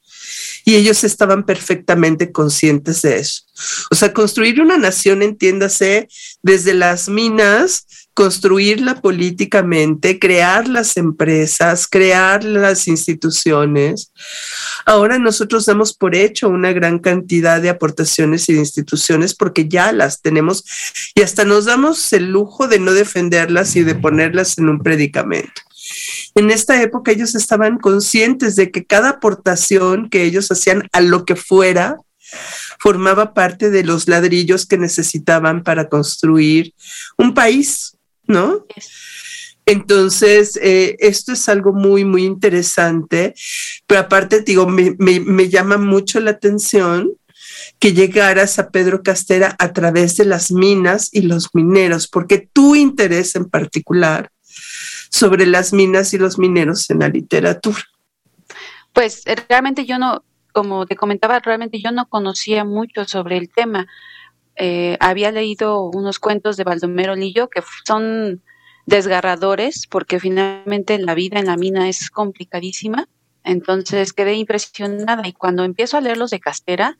y 0.66 0.76
ellos 0.76 1.04
estaban 1.04 1.46
perfectamente 1.46 2.32
conscientes 2.32 3.02
de 3.02 3.18
eso. 3.18 3.44
O 3.92 3.96
sea, 3.96 4.14
construir 4.14 4.62
una 4.62 4.78
nación, 4.78 5.22
entiéndase, 5.22 6.08
desde 6.42 6.74
las 6.74 7.10
minas 7.10 7.86
construirla 8.14 9.02
políticamente, 9.02 10.20
crear 10.20 10.68
las 10.68 10.98
empresas, 10.98 11.88
crear 11.88 12.44
las 12.44 12.88
instituciones. 12.88 14.12
Ahora 14.86 15.18
nosotros 15.18 15.66
damos 15.66 15.94
por 15.94 16.16
hecho 16.16 16.50
una 16.50 16.74
gran 16.74 17.00
cantidad 17.00 17.62
de 17.62 17.70
aportaciones 17.70 18.50
y 18.50 18.54
de 18.54 18.60
instituciones 18.60 19.34
porque 19.34 19.68
ya 19.68 19.92
las 19.92 20.22
tenemos 20.22 20.64
y 21.16 21.22
hasta 21.22 21.46
nos 21.46 21.66
damos 21.66 22.12
el 22.14 22.32
lujo 22.32 22.68
de 22.68 22.80
no 22.80 22.94
defenderlas 22.94 23.76
y 23.76 23.84
de 23.84 23.96
ponerlas 23.96 24.58
en 24.58 24.70
un 24.70 24.80
predicamento. 24.80 25.62
En 26.36 26.52
esta 26.52 26.82
época 26.82 27.12
ellos 27.12 27.36
estaban 27.36 27.78
conscientes 27.78 28.56
de 28.56 28.72
que 28.72 28.86
cada 28.86 29.10
aportación 29.10 30.10
que 30.10 30.24
ellos 30.24 30.52
hacían 30.52 30.88
a 30.92 31.02
lo 31.02 31.26
que 31.26 31.36
fuera 31.36 31.98
formaba 32.80 33.34
parte 33.34 33.70
de 33.70 33.84
los 33.84 34.08
ladrillos 34.08 34.66
que 34.66 34.78
necesitaban 34.78 35.64
para 35.64 35.90
construir 35.90 36.74
un 37.18 37.34
país, 37.34 37.98
¿no? 38.26 38.66
Entonces, 39.66 40.58
eh, 40.62 40.96
esto 41.00 41.34
es 41.34 41.48
algo 41.48 41.74
muy, 41.74 42.04
muy 42.04 42.26
interesante, 42.26 43.36
pero 43.86 44.02
aparte, 44.02 44.42
digo, 44.42 44.68
me, 44.68 44.96
me, 44.98 45.50
llama 45.50 45.78
mucho 45.78 46.20
la 46.20 46.32
atención 46.32 47.14
que 47.80 47.94
llegaras 47.94 48.58
a 48.58 48.72
Pedro 48.72 49.04
Castera 49.04 49.56
a 49.60 49.72
través 49.74 50.18
de 50.18 50.26
las 50.26 50.52
minas 50.52 51.10
y 51.12 51.22
los 51.22 51.50
mineros, 51.54 52.08
porque 52.08 52.50
tu 52.52 52.76
interés 52.76 53.36
en 53.36 53.46
particular 53.46 54.32
sobre 55.12 55.46
las 55.46 55.74
minas 55.74 56.14
y 56.14 56.18
los 56.18 56.40
mineros 56.40 56.90
en 56.90 57.00
la 57.00 57.10
literatura. 57.10 57.84
Pues 58.94 59.24
realmente 59.48 59.86
yo 59.86 60.00
no, 60.00 60.24
como 60.54 60.86
te 60.86 60.96
comentaba, 60.96 61.40
realmente 61.40 61.80
yo 61.82 61.92
no 61.92 62.08
conocía 62.08 62.64
mucho 62.66 63.06
sobre 63.06 63.38
el 63.38 63.50
tema. 63.50 63.88
Eh, 64.56 64.98
había 65.00 65.32
leído 65.32 65.84
unos 65.84 66.20
cuentos 66.20 66.58
de 66.58 66.64
Baldomero 66.64 67.16
Lillo 67.16 67.50
que 67.50 67.62
son 67.86 68.42
desgarradores 68.86 69.88
porque 69.88 70.20
finalmente 70.20 70.98
la 70.98 71.14
vida 71.14 71.40
en 71.40 71.46
la 71.46 71.58
mina 71.58 71.90
es 71.90 72.10
complicadísima. 72.10 73.08
Entonces 73.44 74.14
quedé 74.14 74.36
impresionada 74.36 75.28
y 75.28 75.34
cuando 75.34 75.64
empiezo 75.64 75.98
a 75.98 76.02
leer 76.02 76.18
los 76.18 76.32
de 76.32 76.40
Castera, 76.40 76.98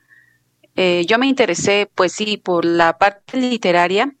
eh, 0.76 1.04
yo 1.06 1.18
me 1.18 1.26
interesé, 1.26 1.90
pues 1.94 2.12
sí, 2.12 2.36
por 2.36 2.64
la 2.64 2.98
parte 2.98 3.36
literaria, 3.36 4.14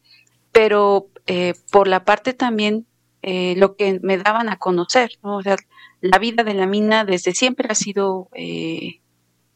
pero 0.50 1.08
eh, 1.26 1.54
por 1.70 1.88
la 1.88 2.04
parte 2.04 2.34
también 2.34 2.86
eh, 3.22 3.54
lo 3.56 3.76
que 3.76 4.00
me 4.02 4.18
daban 4.18 4.48
a 4.48 4.58
conocer, 4.58 5.12
O 5.22 5.42
sea, 5.42 5.56
la 6.00 6.18
vida 6.18 6.42
de 6.42 6.54
la 6.54 6.66
mina 6.66 7.04
desde 7.04 7.32
siempre 7.32 7.68
ha 7.70 7.74
sido 7.74 8.28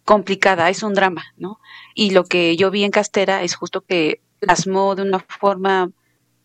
complicada, 0.05 0.71
es 0.71 0.83
un 0.85 0.95
drama, 0.95 1.35
¿no? 1.37 1.59
Y 1.95 2.11
lo 2.13 2.25
que 2.25 2.57
yo 2.57 2.71
vi 2.71 2.85
en 2.85 2.93
Castera 2.93 3.43
es 3.43 3.57
justo 3.57 3.83
que 3.83 4.23
plasmó 4.39 4.95
de 4.95 5.03
una 5.03 5.19
forma 5.19 5.91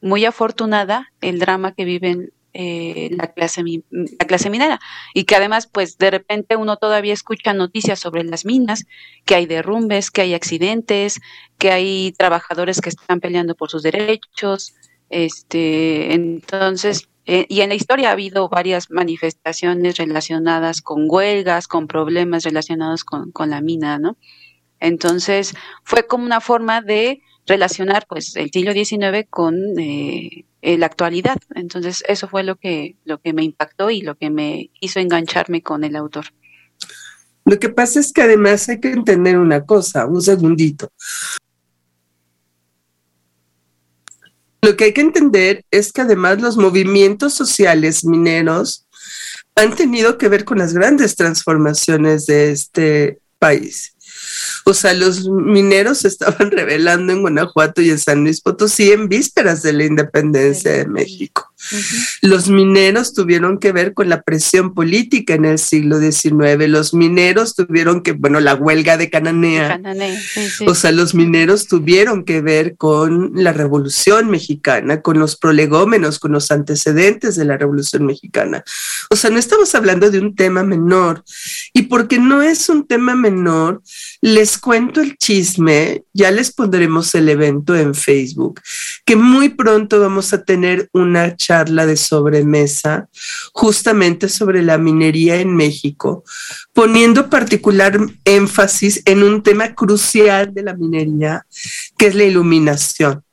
muy 0.01 0.25
afortunada 0.25 1.13
el 1.21 1.37
drama 1.37 1.73
que 1.73 1.85
viven 1.85 2.33
eh, 2.53 3.09
la, 3.11 3.27
clase, 3.27 3.63
la 3.91 4.27
clase 4.27 4.49
minera 4.49 4.81
y 5.13 5.23
que 5.23 5.35
además 5.35 5.67
pues 5.67 5.97
de 5.97 6.11
repente 6.11 6.57
uno 6.57 6.75
todavía 6.75 7.13
escucha 7.13 7.53
noticias 7.53 7.99
sobre 7.99 8.23
las 8.23 8.45
minas, 8.45 8.85
que 9.25 9.35
hay 9.35 9.45
derrumbes, 9.45 10.09
que 10.11 10.21
hay 10.21 10.33
accidentes, 10.33 11.21
que 11.59 11.71
hay 11.71 12.13
trabajadores 12.17 12.81
que 12.81 12.89
están 12.89 13.19
peleando 13.19 13.55
por 13.55 13.69
sus 13.69 13.83
derechos, 13.83 14.73
este, 15.11 16.13
entonces, 16.13 17.09
eh, 17.25 17.45
y 17.49 17.61
en 17.61 17.69
la 17.69 17.75
historia 17.75 18.09
ha 18.09 18.13
habido 18.13 18.49
varias 18.49 18.89
manifestaciones 18.89 19.97
relacionadas 19.97 20.81
con 20.81 21.05
huelgas, 21.07 21.67
con 21.67 21.87
problemas 21.87 22.43
relacionados 22.43 23.03
con, 23.03 23.31
con 23.31 23.49
la 23.49 23.61
mina, 23.61 23.99
¿no? 23.99 24.17
Entonces, 24.79 25.53
fue 25.83 26.07
como 26.07 26.25
una 26.25 26.41
forma 26.41 26.81
de 26.81 27.21
relacionar 27.45 28.05
pues 28.07 28.35
el 28.35 28.51
siglo 28.51 28.73
XIX 28.73 29.27
con 29.29 29.55
eh, 29.79 30.45
la 30.61 30.85
actualidad. 30.85 31.37
Entonces 31.55 32.03
eso 32.07 32.27
fue 32.27 32.43
lo 32.43 32.55
que, 32.55 32.95
lo 33.05 33.19
que 33.19 33.33
me 33.33 33.43
impactó 33.43 33.89
y 33.89 34.01
lo 34.01 34.15
que 34.15 34.29
me 34.29 34.71
hizo 34.79 34.99
engancharme 34.99 35.61
con 35.61 35.83
el 35.83 35.95
autor. 35.95 36.25
Lo 37.45 37.59
que 37.59 37.69
pasa 37.69 37.99
es 37.99 38.13
que 38.13 38.21
además 38.21 38.69
hay 38.69 38.79
que 38.79 38.91
entender 38.91 39.37
una 39.37 39.65
cosa, 39.65 40.05
un 40.05 40.21
segundito. 40.21 40.89
Lo 44.63 44.77
que 44.77 44.85
hay 44.85 44.93
que 44.93 45.01
entender 45.01 45.65
es 45.71 45.91
que 45.91 46.01
además 46.01 46.39
los 46.39 46.55
movimientos 46.55 47.33
sociales 47.33 48.05
mineros 48.05 48.85
han 49.55 49.75
tenido 49.75 50.17
que 50.17 50.29
ver 50.29 50.45
con 50.45 50.59
las 50.59 50.73
grandes 50.73 51.15
transformaciones 51.15 52.27
de 52.27 52.51
este 52.51 53.19
país. 53.39 53.95
O 54.65 54.73
sea, 54.73 54.93
los 54.93 55.27
mineros 55.27 56.05
estaban 56.05 56.51
revelando 56.51 57.11
en 57.11 57.21
Guanajuato 57.21 57.81
y 57.81 57.89
en 57.89 57.99
San 57.99 58.23
Luis 58.23 58.41
Potosí 58.41 58.91
en 58.91 59.09
vísperas 59.09 59.63
de 59.63 59.73
la 59.73 59.85
independencia 59.85 60.71
de 60.71 60.85
México. 60.85 61.50
Los 62.21 62.49
mineros 62.49 63.13
tuvieron 63.13 63.59
que 63.59 63.71
ver 63.71 63.93
con 63.93 64.09
la 64.09 64.21
presión 64.21 64.73
política 64.73 65.33
en 65.33 65.45
el 65.45 65.59
siglo 65.59 65.99
XIX. 65.99 66.67
Los 66.67 66.93
mineros 66.93 67.55
tuvieron 67.55 68.01
que, 68.01 68.13
bueno, 68.13 68.39
la 68.39 68.55
huelga 68.55 68.97
de 68.97 69.09
Cananea. 69.09 69.79
O 70.67 70.75
sea, 70.75 70.91
los 70.91 71.13
mineros 71.13 71.67
tuvieron 71.67 72.23
que 72.25 72.41
ver 72.41 72.75
con 72.77 73.31
la 73.35 73.53
Revolución 73.53 74.29
Mexicana, 74.29 75.01
con 75.01 75.19
los 75.19 75.35
prolegómenos, 75.35 76.19
con 76.19 76.31
los 76.31 76.51
antecedentes 76.51 77.35
de 77.35 77.45
la 77.45 77.57
Revolución 77.57 78.05
Mexicana. 78.05 78.63
O 79.09 79.15
sea, 79.15 79.29
no 79.29 79.37
estamos 79.37 79.73
hablando 79.75 80.09
de 80.09 80.19
un 80.19 80.35
tema 80.35 80.63
menor. 80.63 81.23
Y 81.73 81.83
porque 81.83 82.17
no 82.19 82.41
es 82.41 82.69
un 82.69 82.87
tema 82.87 83.15
menor, 83.15 83.81
les 84.21 84.57
cuento 84.57 85.01
el 85.01 85.17
chisme, 85.17 86.03
ya 86.13 86.31
les 86.31 86.51
pondremos 86.51 87.13
el 87.15 87.29
evento 87.29 87.75
en 87.75 87.93
Facebook, 87.93 88.61
que 89.05 89.15
muy 89.15 89.49
pronto 89.49 89.99
vamos 89.99 90.33
a 90.33 90.43
tener 90.43 90.89
una 90.93 91.35
charla 91.35 91.50
de 91.51 91.97
sobremesa 91.97 93.09
justamente 93.51 94.29
sobre 94.29 94.63
la 94.63 94.77
minería 94.77 95.35
en 95.41 95.53
México, 95.53 96.23
poniendo 96.73 97.29
particular 97.29 97.99
énfasis 98.23 99.01
en 99.05 99.23
un 99.23 99.43
tema 99.43 99.75
crucial 99.75 100.53
de 100.53 100.63
la 100.63 100.75
minería, 100.75 101.45
que 101.97 102.07
es 102.07 102.15
la 102.15 102.23
iluminación. 102.23 103.23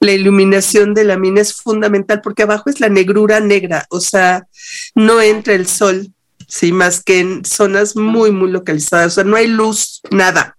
La 0.00 0.12
iluminación 0.12 0.94
de 0.94 1.04
la 1.04 1.18
mina 1.18 1.42
es 1.42 1.52
fundamental 1.52 2.22
porque 2.22 2.44
abajo 2.44 2.70
es 2.70 2.80
la 2.80 2.88
negrura 2.88 3.40
negra, 3.40 3.86
o 3.90 4.00
sea, 4.00 4.46
no 4.94 5.20
entra 5.20 5.54
el 5.54 5.66
sol, 5.66 6.10
sí, 6.48 6.72
más 6.72 7.02
que 7.02 7.20
en 7.20 7.44
zonas 7.44 7.96
muy, 7.96 8.30
muy 8.30 8.50
localizadas, 8.50 9.12
o 9.12 9.14
sea, 9.16 9.24
no 9.24 9.36
hay 9.36 9.46
luz, 9.46 10.00
nada, 10.10 10.56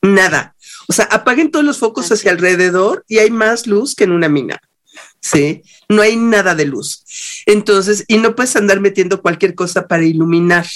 nada. 0.00 0.54
O 0.88 0.92
sea, 0.94 1.04
apaguen 1.06 1.50
todos 1.50 1.64
los 1.64 1.78
focos 1.78 2.10
hacia 2.10 2.32
alrededor 2.32 3.04
y 3.06 3.18
hay 3.18 3.30
más 3.30 3.66
luz 3.66 3.94
que 3.94 4.04
en 4.04 4.12
una 4.12 4.28
mina. 4.28 4.60
¿Sí? 5.22 5.62
No 5.88 6.02
hay 6.02 6.16
nada 6.16 6.54
de 6.54 6.66
luz. 6.66 7.04
Entonces, 7.46 8.04
y 8.08 8.18
no 8.18 8.34
puedes 8.34 8.56
andar 8.56 8.80
metiendo 8.80 9.22
cualquier 9.22 9.54
cosa 9.54 9.86
para 9.86 10.04
iluminar, 10.04 10.66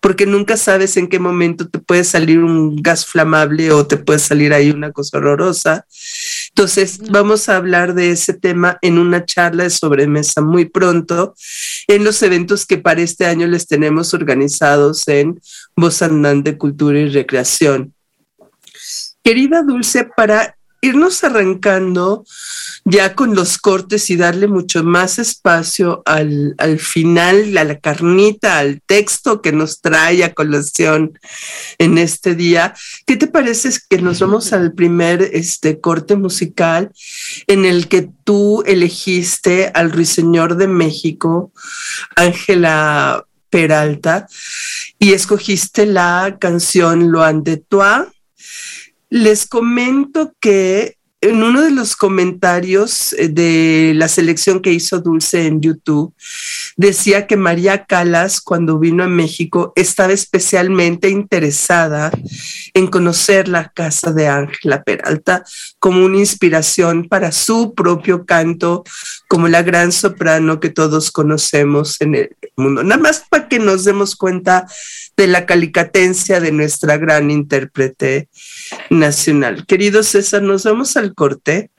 porque 0.00 0.24
nunca 0.24 0.56
sabes 0.56 0.96
en 0.96 1.08
qué 1.08 1.18
momento 1.18 1.68
te 1.68 1.78
puede 1.78 2.02
salir 2.04 2.38
un 2.38 2.76
gas 2.76 3.06
flamable 3.06 3.70
o 3.70 3.86
te 3.86 3.98
puede 3.98 4.18
salir 4.18 4.54
ahí 4.54 4.70
una 4.70 4.92
cosa 4.92 5.18
horrorosa. 5.18 5.86
Entonces, 6.48 6.98
vamos 7.10 7.48
a 7.48 7.56
hablar 7.56 7.94
de 7.94 8.10
ese 8.10 8.32
tema 8.32 8.78
en 8.82 8.98
una 8.98 9.24
charla 9.24 9.64
de 9.64 9.70
sobremesa 9.70 10.40
muy 10.40 10.64
pronto, 10.64 11.34
en 11.86 12.02
los 12.02 12.22
eventos 12.22 12.64
que 12.64 12.78
para 12.78 13.02
este 13.02 13.26
año 13.26 13.46
les 13.46 13.66
tenemos 13.66 14.14
organizados 14.14 15.06
en 15.06 15.40
Voz 15.76 16.00
Andante 16.02 16.56
Cultura 16.56 16.98
y 16.98 17.08
Recreación. 17.10 17.94
Querida 19.22 19.62
Dulce, 19.62 20.08
para 20.16 20.56
irnos 20.82 21.22
arrancando 21.22 22.24
ya 22.84 23.14
con 23.14 23.36
los 23.36 23.56
cortes 23.58 24.10
y 24.10 24.16
darle 24.16 24.48
mucho 24.48 24.82
más 24.82 25.20
espacio 25.20 26.02
al, 26.04 26.56
final, 26.80 27.56
a 27.56 27.64
la 27.64 27.78
carnita, 27.78 28.58
al 28.58 28.82
texto 28.84 29.40
que 29.40 29.52
nos 29.52 29.80
trae 29.80 30.24
a 30.24 30.34
colación 30.34 31.18
en 31.78 31.98
este 31.98 32.34
día. 32.34 32.74
¿Qué 33.06 33.16
te 33.16 33.28
parece 33.28 33.70
que 33.88 33.98
nos 33.98 34.18
vamos 34.18 34.52
al 34.52 34.72
primer 34.72 35.22
este, 35.22 35.80
corte 35.80 36.16
musical 36.16 36.90
en 37.46 37.64
el 37.64 37.86
que 37.86 38.08
tú 38.24 38.64
elegiste 38.66 39.70
al 39.74 39.92
Ruiseñor 39.92 40.56
de 40.56 40.66
México, 40.66 41.52
Ángela 42.16 43.24
Peralta, 43.50 44.26
y 44.98 45.12
escogiste 45.12 45.86
la 45.86 46.38
canción 46.40 47.12
Loan 47.12 47.44
de 47.44 47.58
Toi? 47.58 48.06
Les 49.14 49.46
comento 49.46 50.34
que 50.40 50.96
en 51.20 51.42
uno 51.42 51.60
de 51.60 51.70
los 51.70 51.96
comentarios 51.96 53.12
eh, 53.12 53.28
de 53.28 53.92
la 53.94 54.08
selección 54.08 54.62
que 54.62 54.72
hizo 54.72 55.00
Dulce 55.00 55.46
en 55.46 55.60
YouTube, 55.60 56.14
decía 56.78 57.26
que 57.26 57.36
María 57.36 57.84
Calas, 57.84 58.40
cuando 58.40 58.78
vino 58.78 59.04
a 59.04 59.08
México, 59.08 59.74
estaba 59.76 60.14
especialmente 60.14 61.10
interesada 61.10 62.10
en 62.72 62.86
conocer 62.86 63.48
la 63.48 63.68
casa 63.68 64.12
de 64.12 64.28
Ángela 64.28 64.82
Peralta 64.82 65.44
como 65.78 66.06
una 66.06 66.16
inspiración 66.16 67.06
para 67.06 67.32
su 67.32 67.74
propio 67.74 68.24
canto, 68.24 68.82
como 69.28 69.46
la 69.46 69.62
gran 69.62 69.92
soprano 69.92 70.58
que 70.58 70.70
todos 70.70 71.10
conocemos 71.10 72.00
en 72.00 72.14
el 72.14 72.36
mundo. 72.56 72.82
Nada 72.82 73.02
más 73.02 73.24
para 73.28 73.46
que 73.46 73.58
nos 73.58 73.84
demos 73.84 74.16
cuenta 74.16 74.66
de 75.18 75.26
la 75.26 75.44
calicatencia 75.44 76.40
de 76.40 76.50
nuestra 76.50 76.96
gran 76.96 77.30
intérprete 77.30 78.30
nacional. 78.90 79.66
Querido 79.66 80.02
César, 80.02 80.42
nos 80.42 80.64
vamos 80.64 80.96
al 80.96 81.14
corte. 81.14 81.70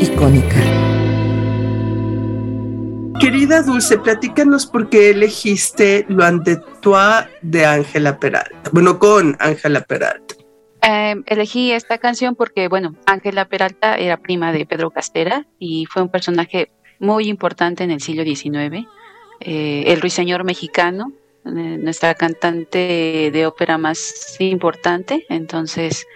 Icónica. 0.00 0.56
Querida 3.20 3.62
Dulce, 3.62 3.98
platícanos 3.98 4.66
por 4.66 4.88
qué 4.88 5.10
elegiste 5.10 6.06
Lo 6.08 6.24
ante 6.24 6.56
toi 6.80 7.24
de 7.42 7.66
Ángela 7.66 8.18
Peralta. 8.18 8.70
Bueno, 8.72 8.98
con 8.98 9.36
Ángela 9.38 9.82
Peralta. 9.82 10.34
Eh, 10.82 11.14
elegí 11.26 11.72
esta 11.72 11.98
canción 11.98 12.34
porque, 12.34 12.68
bueno, 12.68 12.96
Ángela 13.06 13.44
Peralta 13.44 13.96
era 13.96 14.16
prima 14.16 14.52
de 14.52 14.64
Pedro 14.64 14.90
Castera 14.90 15.46
y 15.58 15.86
fue 15.86 16.02
un 16.02 16.08
personaje 16.08 16.72
muy 16.98 17.28
importante 17.28 17.84
en 17.84 17.90
el 17.90 18.00
siglo 18.00 18.24
XIX. 18.24 18.86
Eh, 19.40 19.84
el 19.86 20.00
ruiseñor 20.00 20.44
mexicano, 20.44 21.12
eh, 21.44 21.50
nuestra 21.50 22.14
cantante 22.14 23.30
de 23.32 23.46
ópera 23.46 23.78
más 23.78 24.36
importante. 24.38 25.26
Entonces, 25.28 26.06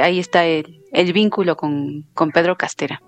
ahí 0.00 0.18
está 0.18 0.44
el, 0.44 0.82
el 0.92 1.12
vínculo 1.12 1.56
con, 1.56 2.06
con 2.14 2.30
Pedro 2.30 2.56
Castera 2.56 3.02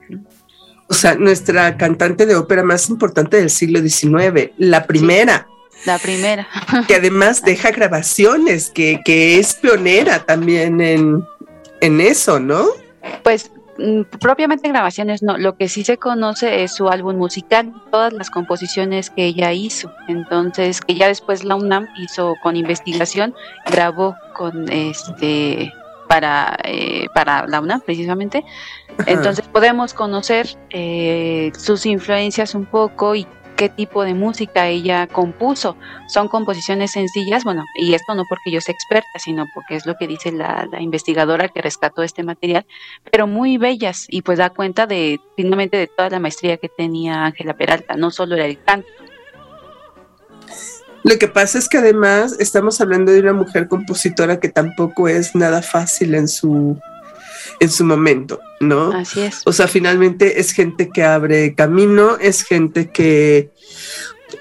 o 0.89 0.95
sea, 0.95 1.15
nuestra 1.15 1.77
cantante 1.77 2.27
de 2.27 2.37
ópera 2.37 2.63
más 2.63 2.89
importante 2.89 3.37
del 3.39 3.51
siglo 3.51 3.81
XIX, 3.81 4.51
la 4.59 4.87
primera. 4.87 5.47
la 5.87 5.99
primera. 5.99 6.47
que 6.89 6.97
además 6.97 7.43
deja 7.43 7.71
grabaciones, 7.71 8.71
que, 8.71 9.01
que 9.05 9.39
es 9.39 9.55
pionera 9.55 10.25
también 10.25 10.81
en, 10.81 11.25
en 11.81 12.01
eso, 12.01 12.39
¿no? 12.39 12.67
Pues 13.23 13.51
mm, 13.79 14.03
propiamente 14.21 14.69
grabaciones 14.69 15.23
no, 15.23 15.39
lo 15.39 15.57
que 15.57 15.69
sí 15.69 15.85
se 15.85 15.97
conoce 15.97 16.65
es 16.65 16.75
su 16.75 16.89
álbum 16.89 17.17
musical, 17.17 17.73
todas 17.91 18.13
las 18.13 18.31
composiciones 18.31 19.11
que 19.11 19.25
ella 19.25 19.53
hizo, 19.53 19.91
entonces 20.09 20.81
que 20.81 20.95
ya 20.95 21.09
después 21.09 21.45
la 21.45 21.55
UNAM 21.55 21.89
hizo 21.97 22.35
con 22.43 22.57
investigación, 22.57 23.35
grabó 23.71 24.17
con 24.35 24.71
este 24.71 25.73
para, 26.09 26.57
eh, 26.65 27.07
para 27.15 27.47
la 27.47 27.61
UNAM 27.61 27.81
precisamente. 27.81 28.45
Entonces 29.07 29.47
podemos 29.49 29.95
conocer 29.95 30.47
eh, 30.71 31.51
sus 31.59 31.87
influencias 31.87 32.55
un 32.55 32.67
poco 32.67 33.15
y 33.15 33.27
qué 33.57 33.69
tipo 33.69 34.05
de 34.05 34.15
música 34.15 34.69
ella 34.69 35.07
compuso. 35.07 35.77
Son 36.09 36.29
composiciones 36.29 36.93
sencillas, 36.93 37.45
bueno, 37.45 37.65
y 37.77 37.95
esto 37.95 38.15
no 38.15 38.25
porque 38.29 38.51
yo 38.51 38.61
sea 38.61 38.75
experta, 38.75 39.19
sino 39.19 39.47
porque 39.55 39.77
es 39.77 39.87
lo 39.87 39.97
que 39.97 40.07
dice 40.07 40.33
la, 40.33 40.67
la 40.71 40.81
investigadora 40.81 41.49
que 41.49 41.63
rescató 41.63 42.03
este 42.03 42.23
material, 42.23 42.67
pero 43.11 43.27
muy 43.27 43.59
bellas 43.59 44.07
y 44.09 44.23
pues 44.23 44.39
da 44.39 44.51
cuenta 44.51 44.87
de 44.87 45.21
finalmente 45.37 45.77
de 45.77 45.87
toda 45.87 46.11
la 46.11 46.21
maestría 46.21 46.57
que 46.57 46.69
tenía 46.69 47.25
Ángela 47.25 47.55
Peralta, 47.55 47.97
no 47.97 48.11
solo 48.11 48.35
era 48.35 48.47
el 48.47 48.61
canto, 48.63 48.89
lo 51.05 51.19
que 51.19 51.29
pasa 51.29 51.59
es 51.59 51.69
que 51.69 51.79
además 51.79 52.37
estamos 52.39 52.81
hablando 52.81 53.13
de 53.13 53.21
una 53.21 53.35
mujer 53.35 53.69
compositora 53.69 54.41
que 54.41 54.49
tampoco 54.49 55.07
es 55.07 55.35
nada 55.35 55.63
fácil 55.63 56.15
en 56.15 56.29
su 56.29 56.81
en 57.61 57.71
su 57.71 57.85
momento, 57.85 58.41
¿no? 58.61 58.91
Así 58.93 59.21
es. 59.21 59.43
O 59.45 59.53
sea, 59.53 59.69
finalmente 59.69 60.41
es 60.41 60.53
gente 60.53 60.89
que 60.89 61.05
abre 61.05 61.55
camino, 61.55 62.17
es 62.19 62.43
gente 62.43 62.91
que, 62.91 63.51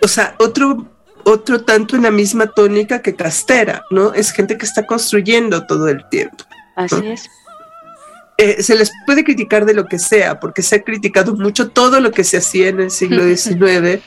o 0.02 0.08
sea, 0.08 0.36
otro 0.40 0.90
otro 1.26 1.64
tanto 1.64 1.96
en 1.96 2.04
la 2.04 2.12
misma 2.12 2.48
tónica 2.48 3.02
que 3.02 3.16
Castera, 3.16 3.86
¿no? 3.92 4.14
Es 4.14 4.32
gente 4.32 4.58
que 4.58 4.66
está 4.66 4.86
construyendo 4.86 5.66
todo 5.66 5.88
el 5.90 6.08
tiempo. 6.10 6.46
Así 6.76 7.06
es. 7.08 7.30
Eh, 8.44 8.62
se 8.62 8.76
les 8.76 8.92
puede 9.06 9.24
criticar 9.24 9.66
de 9.66 9.74
lo 9.74 9.86
que 9.86 9.98
sea, 9.98 10.42
porque 10.42 10.62
se 10.62 10.76
ha 10.76 10.84
criticado 10.84 11.34
mucho 11.34 11.70
todo 11.70 12.02
lo 12.02 12.12
que 12.12 12.26
se 12.26 12.36
hacía 12.36 12.68
en 12.68 12.82
el 12.82 12.92
siglo 12.92 13.24
XIX, 13.24 14.04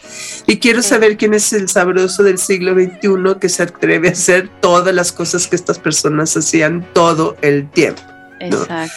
y 0.46 0.58
quiero 0.58 0.82
saber 0.82 1.16
quién 1.16 1.32
es 1.32 1.54
el 1.54 1.70
sabroso 1.70 2.22
del 2.22 2.36
siglo 2.36 2.74
XXI 2.74 3.40
que 3.40 3.48
se 3.48 3.62
atreve 3.62 4.08
a 4.08 4.12
hacer 4.12 4.50
todas 4.60 4.94
las 4.94 5.10
cosas 5.10 5.46
que 5.46 5.56
estas 5.56 5.78
personas 5.78 6.36
hacían 6.36 6.86
todo 6.92 7.38
el 7.40 7.70
tiempo. 7.70 8.02
Exacto. 8.38 8.92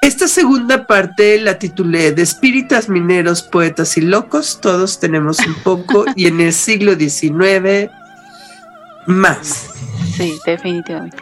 Esta 0.00 0.26
segunda 0.26 0.88
parte 0.88 1.40
la 1.40 1.60
titulé 1.60 2.10
De 2.10 2.22
espíritas 2.22 2.88
mineros, 2.88 3.40
poetas 3.40 3.96
y 3.96 4.00
locos, 4.00 4.58
todos 4.60 4.98
tenemos 4.98 5.38
un 5.46 5.54
poco, 5.62 6.06
y 6.16 6.26
en 6.26 6.40
el 6.40 6.52
siglo 6.52 6.96
XIX, 6.96 7.88
más. 9.06 9.68
Sí, 10.16 10.40
definitivamente. 10.44 11.18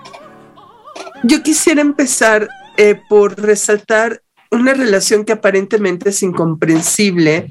Yo 1.23 1.43
quisiera 1.43 1.83
empezar 1.83 2.49
eh, 2.83 2.99
por 3.11 3.39
resaltar 3.39 4.23
una 4.51 4.73
relación 4.73 5.27
que 5.27 5.35
aparentemente 5.35 6.09
es 6.09 6.23
incomprensible 6.23 7.51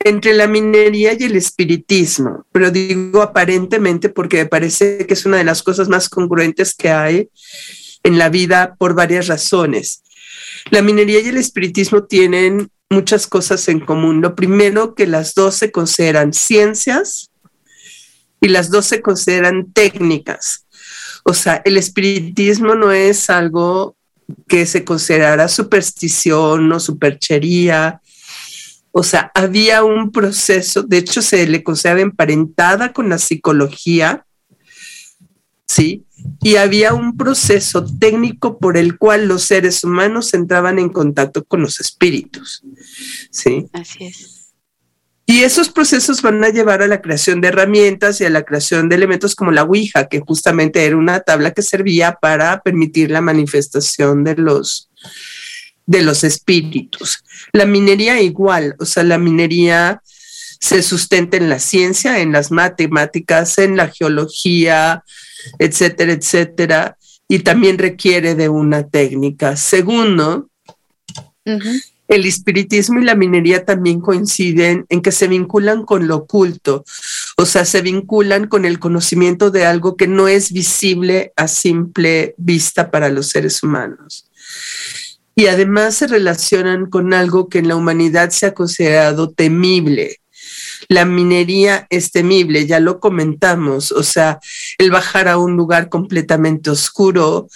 entre 0.00 0.34
la 0.34 0.48
minería 0.48 1.12
y 1.16 1.22
el 1.22 1.36
espiritismo, 1.36 2.44
pero 2.50 2.72
digo 2.72 3.22
aparentemente 3.22 4.08
porque 4.08 4.38
me 4.38 4.46
parece 4.46 5.06
que 5.06 5.14
es 5.14 5.24
una 5.24 5.36
de 5.36 5.44
las 5.44 5.62
cosas 5.62 5.88
más 5.88 6.08
congruentes 6.08 6.74
que 6.74 6.90
hay 6.90 7.28
en 8.02 8.18
la 8.18 8.28
vida 8.28 8.74
por 8.76 8.96
varias 8.96 9.28
razones. 9.28 10.02
La 10.72 10.82
minería 10.82 11.20
y 11.20 11.28
el 11.28 11.36
espiritismo 11.36 12.02
tienen 12.02 12.72
muchas 12.90 13.28
cosas 13.28 13.68
en 13.68 13.78
común. 13.78 14.20
Lo 14.20 14.34
primero, 14.34 14.96
que 14.96 15.06
las 15.06 15.36
dos 15.36 15.54
se 15.54 15.70
consideran 15.70 16.32
ciencias 16.32 17.30
y 18.40 18.48
las 18.48 18.68
dos 18.68 18.86
se 18.86 19.00
consideran 19.00 19.72
técnicas. 19.72 20.66
O 21.22 21.34
sea, 21.34 21.62
el 21.64 21.76
espiritismo 21.76 22.74
no 22.74 22.90
es 22.90 23.30
algo 23.30 23.96
que 24.46 24.66
se 24.66 24.84
considerara 24.84 25.48
superstición 25.48 26.70
o 26.72 26.80
superchería. 26.80 28.00
O 28.92 29.02
sea, 29.02 29.30
había 29.34 29.82
un 29.84 30.12
proceso, 30.12 30.82
de 30.82 30.98
hecho 30.98 31.22
se 31.22 31.46
le 31.46 31.62
consideraba 31.62 32.00
emparentada 32.00 32.92
con 32.92 33.08
la 33.08 33.18
psicología, 33.18 34.24
¿sí? 35.66 36.04
Y 36.42 36.56
había 36.56 36.94
un 36.94 37.16
proceso 37.16 37.84
técnico 37.98 38.58
por 38.58 38.76
el 38.76 38.96
cual 38.96 39.26
los 39.26 39.42
seres 39.44 39.82
humanos 39.84 40.32
entraban 40.32 40.78
en 40.78 40.88
contacto 40.88 41.44
con 41.44 41.62
los 41.62 41.80
espíritus, 41.80 42.62
¿sí? 43.30 43.66
Así 43.72 44.04
es. 44.04 44.33
Y 45.26 45.42
esos 45.42 45.70
procesos 45.70 46.20
van 46.20 46.44
a 46.44 46.50
llevar 46.50 46.82
a 46.82 46.86
la 46.86 47.00
creación 47.00 47.40
de 47.40 47.48
herramientas 47.48 48.20
y 48.20 48.24
a 48.24 48.30
la 48.30 48.42
creación 48.42 48.88
de 48.88 48.96
elementos 48.96 49.34
como 49.34 49.52
la 49.52 49.62
Ouija, 49.62 50.06
que 50.08 50.20
justamente 50.20 50.84
era 50.84 50.96
una 50.96 51.20
tabla 51.20 51.52
que 51.52 51.62
servía 51.62 52.18
para 52.20 52.60
permitir 52.60 53.10
la 53.10 53.22
manifestación 53.22 54.22
de 54.22 54.36
los, 54.36 54.90
de 55.86 56.02
los 56.02 56.24
espíritus. 56.24 57.24
La 57.52 57.64
minería 57.64 58.20
igual, 58.20 58.76
o 58.78 58.84
sea, 58.84 59.02
la 59.02 59.16
minería 59.16 60.02
se 60.60 60.82
sustenta 60.82 61.36
en 61.38 61.48
la 61.48 61.58
ciencia, 61.58 62.20
en 62.20 62.32
las 62.32 62.50
matemáticas, 62.50 63.58
en 63.58 63.76
la 63.76 63.88
geología, 63.88 65.04
etcétera, 65.58 66.12
etcétera, 66.12 66.98
y 67.28 67.40
también 67.40 67.78
requiere 67.78 68.34
de 68.34 68.48
una 68.48 68.86
técnica. 68.88 69.56
Segundo, 69.56 70.48
el 72.08 72.26
espiritismo 72.26 73.00
y 73.00 73.04
la 73.04 73.14
minería 73.14 73.64
también 73.64 74.00
coinciden 74.00 74.86
en 74.88 75.00
que 75.00 75.12
se 75.12 75.26
vinculan 75.26 75.84
con 75.84 76.06
lo 76.06 76.16
oculto, 76.16 76.84
o 77.36 77.46
sea, 77.46 77.64
se 77.64 77.82
vinculan 77.82 78.46
con 78.46 78.64
el 78.64 78.78
conocimiento 78.78 79.50
de 79.50 79.64
algo 79.64 79.96
que 79.96 80.06
no 80.06 80.28
es 80.28 80.52
visible 80.52 81.32
a 81.36 81.48
simple 81.48 82.34
vista 82.36 82.90
para 82.90 83.08
los 83.08 83.28
seres 83.28 83.62
humanos. 83.62 84.30
Y 85.34 85.46
además 85.46 85.96
se 85.96 86.06
relacionan 86.06 86.86
con 86.86 87.12
algo 87.12 87.48
que 87.48 87.58
en 87.58 87.68
la 87.68 87.76
humanidad 87.76 88.30
se 88.30 88.46
ha 88.46 88.54
considerado 88.54 89.30
temible, 89.30 90.20
la 90.88 91.04
minería 91.04 91.86
es 91.90 92.10
temible, 92.10 92.66
ya 92.66 92.80
lo 92.80 93.00
comentamos, 93.00 93.92
o 93.92 94.02
sea, 94.02 94.40
el 94.78 94.90
bajar 94.90 95.28
a 95.28 95.38
un 95.38 95.56
lugar 95.56 95.88
completamente 95.88 96.70
oscuro, 96.70 97.48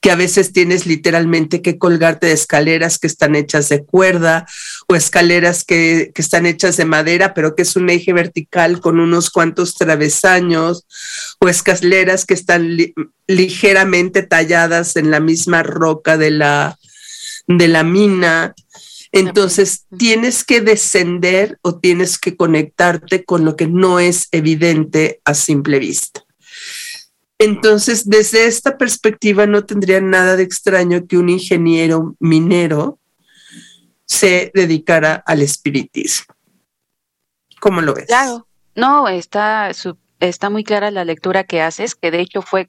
que 0.00 0.10
a 0.10 0.16
veces 0.16 0.52
tienes 0.52 0.86
literalmente 0.86 1.62
que 1.62 1.78
colgarte 1.78 2.28
de 2.28 2.32
escaleras 2.32 2.98
que 2.98 3.06
están 3.06 3.34
hechas 3.34 3.68
de 3.68 3.84
cuerda 3.84 4.46
o 4.88 4.94
escaleras 4.94 5.64
que, 5.64 6.12
están 6.14 6.44
hechas 6.44 6.76
de 6.76 6.84
madera, 6.84 7.32
pero 7.32 7.56
que 7.56 7.62
es 7.62 7.76
un 7.76 7.88
eje 7.88 8.12
vertical 8.12 8.80
con 8.80 9.00
unos 9.00 9.30
cuantos 9.30 9.74
travesaños 9.74 10.84
o 11.38 11.48
escaleras 11.48 12.26
que 12.26 12.34
están 12.34 12.76
ligeramente 13.26 14.22
talladas 14.22 14.96
en 14.96 15.10
la 15.10 15.20
misma 15.20 15.62
roca 15.62 16.18
de 16.18 16.30
la, 16.30 16.78
de 17.46 17.68
la 17.68 17.84
mina. 17.84 18.54
Entonces, 19.12 19.86
tienes 19.96 20.44
que 20.44 20.60
descender 20.60 21.58
o 21.62 21.78
tienes 21.78 22.18
que 22.18 22.36
conectarte 22.36 23.24
con 23.24 23.44
lo 23.44 23.56
que 23.56 23.66
no 23.66 23.98
es 23.98 24.28
evidente 24.30 25.20
a 25.24 25.34
simple 25.34 25.78
vista. 25.78 26.24
Entonces, 27.38 28.08
desde 28.08 28.46
esta 28.46 28.76
perspectiva, 28.76 29.46
no 29.46 29.64
tendría 29.64 30.00
nada 30.00 30.36
de 30.36 30.42
extraño 30.42 31.06
que 31.06 31.16
un 31.16 31.28
ingeniero 31.28 32.14
minero 32.20 32.98
se 34.04 34.50
dedicara 34.54 35.22
al 35.26 35.40
espiritismo. 35.40 36.34
¿Cómo 37.60 37.80
lo 37.80 37.94
ves? 37.94 38.06
Claro, 38.06 38.46
no, 38.74 39.08
está, 39.08 39.70
está 40.20 40.50
muy 40.50 40.64
clara 40.64 40.90
la 40.90 41.04
lectura 41.04 41.44
que 41.44 41.62
haces, 41.62 41.94
que 41.94 42.10
de 42.10 42.20
hecho 42.20 42.42
fue 42.42 42.68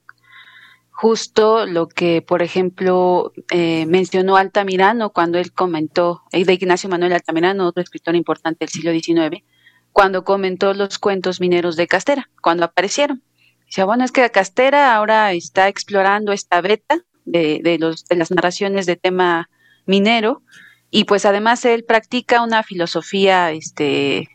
justo 1.02 1.66
lo 1.66 1.88
que, 1.88 2.22
por 2.22 2.42
ejemplo, 2.42 3.32
eh, 3.50 3.86
mencionó 3.86 4.36
Altamirano 4.36 5.10
cuando 5.10 5.36
él 5.40 5.52
comentó, 5.52 6.22
eh, 6.30 6.44
de 6.44 6.52
Ignacio 6.52 6.88
Manuel 6.88 7.12
Altamirano, 7.12 7.66
otro 7.66 7.82
escritor 7.82 8.14
importante 8.14 8.60
del 8.60 8.68
siglo 8.68 8.92
XIX, 8.92 9.42
cuando 9.90 10.22
comentó 10.22 10.74
los 10.74 11.00
cuentos 11.00 11.40
mineros 11.40 11.74
de 11.74 11.88
Castera, 11.88 12.30
cuando 12.40 12.64
aparecieron. 12.64 13.20
Dice, 13.66 13.82
bueno, 13.82 14.04
es 14.04 14.12
que 14.12 14.30
Castera 14.30 14.94
ahora 14.94 15.32
está 15.32 15.66
explorando 15.66 16.30
esta 16.30 16.60
beta, 16.60 17.00
de, 17.24 17.58
de, 17.64 17.80
los, 17.80 18.04
de 18.04 18.14
las 18.14 18.30
narraciones 18.30 18.86
de 18.86 18.94
tema 18.94 19.50
minero 19.86 20.42
y 20.88 21.02
pues 21.02 21.24
además 21.24 21.64
él 21.64 21.82
practica 21.82 22.44
una 22.44 22.62
filosofía 22.62 23.50
este, 23.50 24.28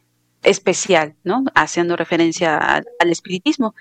especial, 0.44 1.16
¿no? 1.24 1.44
Haciendo 1.56 1.96
referencia 1.96 2.58
al, 2.58 3.10
espiritismo. 3.10 3.74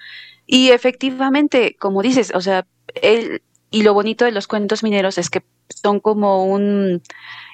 Y 0.46 0.70
efectivamente, 0.70 1.76
como 1.80 2.00
dices, 2.00 2.32
o 2.32 2.40
sea, 2.40 2.64
él, 2.94 3.42
y 3.70 3.82
lo 3.82 3.94
bonito 3.94 4.24
de 4.24 4.32
los 4.32 4.46
cuentos 4.46 4.82
mineros 4.82 5.18
es 5.18 5.30
que 5.30 5.42
son 5.68 6.00
como 6.00 6.44
un 6.44 7.02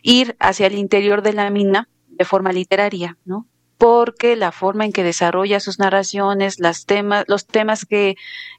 ir 0.02 0.36
hacia 0.38 0.66
el 0.66 0.74
interior 0.74 1.22
de 1.22 1.32
la 1.32 1.50
mina 1.50 1.88
de 2.08 2.24
forma 2.24 2.52
literaria, 2.52 3.16
¿no? 3.24 3.46
Porque 3.78 4.36
la 4.36 4.52
forma 4.52 4.84
en 4.84 4.92
que 4.92 5.02
desarrolla 5.02 5.58
sus 5.58 5.78
narraciones, 5.78 6.60
las 6.60 6.86
temas, 6.86 7.24
los 7.26 7.46
temas 7.46 7.84
que, 7.84 8.16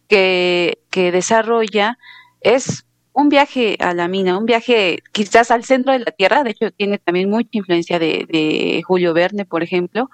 que, 0.08 0.80
que 0.90 1.12
desarrolla, 1.12 1.98
es 2.42 2.86
un 3.14 3.30
viaje 3.30 3.78
a 3.80 3.94
la 3.94 4.08
mina, 4.08 4.38
un 4.38 4.46
viaje 4.46 5.04
quizás 5.12 5.52
al 5.52 5.64
centro 5.64 5.94
de 5.94 6.00
la 6.00 6.12
Tierra, 6.12 6.44
de 6.44 6.52
hecho 6.52 6.72
tiene 6.72 6.98
también 6.98 7.30
mucha 7.30 7.50
influencia 7.52 8.00
de, 8.00 8.84
Julio 8.86 9.14
Verne, 9.14 9.46
por 9.46 9.64
ejemplo, 9.64 10.10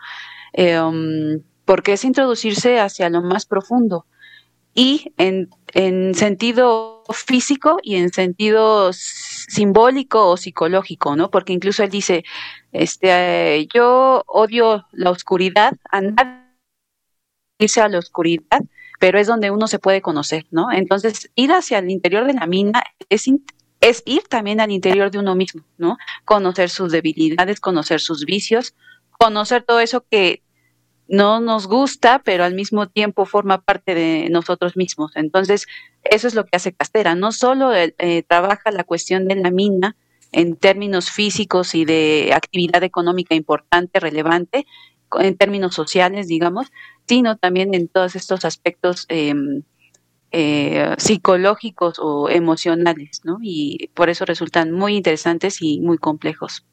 eh, 0.54 0.80
um, 0.80 1.42
porque 1.66 1.94
es 1.94 2.04
introducirse 2.04 2.80
hacia 2.80 3.10
lo 3.10 3.22
más 3.22 3.46
profundo 3.46 4.06
y 4.74 5.14
en, 5.18 5.50
en, 5.74 6.14
sentido 6.16 7.04
físico 7.12 7.80
y 7.82 7.96
en 7.96 8.12
sentido 8.12 8.92
simbólico 8.94 10.30
o 10.30 10.38
psicológico, 10.38 11.16
¿no? 11.16 11.32
Porque 11.32 11.54
incluso 11.54 11.84
él 11.84 11.90
dice, 11.90 12.24
este, 12.72 13.68
yo 13.74 14.24
odio 14.28 14.86
la 14.92 15.10
oscuridad, 15.10 15.74
a 15.92 16.02
nadie 16.02 16.50
irse 17.60 17.82
a 17.82 17.90
la 17.90 18.00
oscuridad, 18.00 18.62
pero 19.00 19.20
es 19.20 19.28
donde 19.28 19.52
uno 19.52 19.68
se 19.68 19.80
puede 19.80 20.02
conocer, 20.02 20.46
¿no? 20.52 20.72
Entonces, 20.72 21.32
ir 21.36 21.52
hacia 21.52 21.80
el 21.80 21.90
interior 21.90 22.26
de 22.26 22.34
la 22.34 22.48
mina 22.48 22.84
es, 23.10 23.26
es 23.82 24.04
ir 24.06 24.24
también 24.24 24.62
al 24.62 24.72
interior 24.72 25.12
de 25.12 25.20
uno 25.20 25.36
mismo, 25.36 25.64
¿no? 25.78 25.98
Conocer 26.26 26.70
sus 26.70 26.92
debilidades, 26.92 27.60
conocer 27.60 28.00
sus 28.00 28.26
vicios, 28.26 28.76
conocer 29.12 29.64
todo 29.64 29.80
eso 29.80 30.06
que 30.10 30.42
no 31.10 31.40
nos 31.40 31.68
gusta, 31.68 32.22
pero 32.24 32.44
al 32.44 32.54
mismo 32.54 32.88
tiempo 32.88 33.26
forma 33.26 33.62
parte 33.62 33.96
de 33.96 34.30
nosotros 34.30 34.78
mismos. 34.78 35.12
Entonces, 35.16 35.68
eso 36.04 36.28
es 36.28 36.36
lo 36.36 36.46
que 36.46 36.56
hace 36.56 36.72
Castera. 36.72 37.16
No 37.16 37.32
solo 37.32 37.74
eh, 37.74 37.96
eh, 37.98 38.24
trabaja 38.24 38.72
la 38.72 38.84
cuestión 38.84 39.28
de 39.28 39.36
la 39.36 39.50
mina 39.50 39.96
en 40.32 40.56
términos 40.56 41.10
físicos 41.10 41.74
y 41.74 41.86
de 41.86 42.32
actividad 42.34 42.84
económica 42.84 43.34
importante, 43.34 44.00
relevante, 44.00 44.68
en 45.20 45.36
términos 45.36 45.74
sociales, 45.74 46.28
digamos, 46.28 46.68
sino 47.08 47.36
también 47.38 47.74
en 47.74 47.88
todos 47.88 48.16
estos 48.16 48.46
aspectos 48.46 49.06
em, 49.10 49.64
eh, 50.32 50.94
psicológicos 51.00 51.96
o 51.98 52.30
emocionales, 52.30 53.22
¿no? 53.24 53.40
Y 53.42 53.90
por 53.96 54.10
eso 54.10 54.26
resultan 54.26 54.72
muy 54.72 54.96
interesantes 54.96 55.60
y 55.62 55.80
muy 55.82 55.98
complejos. 55.98 56.66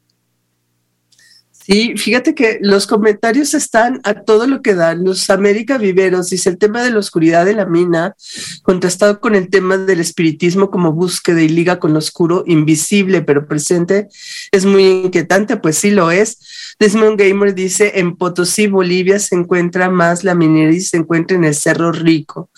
Sí, 1.67 1.95
fíjate 1.97 2.33
que 2.33 2.59
los 2.61 2.87
comentarios 2.87 3.53
están 3.53 3.99
a 4.05 4.21
todo 4.21 4.47
lo 4.47 4.61
que 4.61 4.73
dan. 4.73 5.03
Los 5.03 5.29
América 5.29 5.77
Viveros 5.77 6.29
dice 6.29 6.49
el 6.49 6.57
tema 6.57 6.81
de 6.81 6.91
la 6.91 6.99
oscuridad 6.99 7.43
de 7.43 7.55
la 7.55 7.65
mina, 7.65 8.15
contrastado 8.63 9.19
con 9.19 9.35
el 9.35 9.49
tema 9.49 9.77
del 9.77 9.99
espiritismo 9.99 10.71
como 10.71 10.93
búsqueda 10.93 11.41
y 11.41 11.49
liga 11.49 11.77
con 11.77 11.91
lo 11.91 11.99
oscuro, 11.99 12.45
invisible 12.47 13.21
pero 13.21 13.49
presente, 13.49 14.07
es 14.53 14.63
muy 14.63 14.85
inquietante, 14.85 15.57
pues 15.57 15.77
sí 15.77 15.91
lo 15.91 16.09
es. 16.09 16.39
Desmond 16.79 17.19
Gamer 17.19 17.55
dice, 17.55 17.93
en 17.95 18.15
Potosí, 18.15 18.67
Bolivia, 18.67 19.17
se 19.17 19.35
encuentra 19.35 19.89
más 19.89 20.23
la 20.23 20.35
minería 20.35 20.77
y 20.77 20.81
se 20.81 20.97
encuentra 20.97 21.35
en 21.35 21.43
el 21.43 21.55
Cerro 21.55 21.91
Rico. 21.91 22.51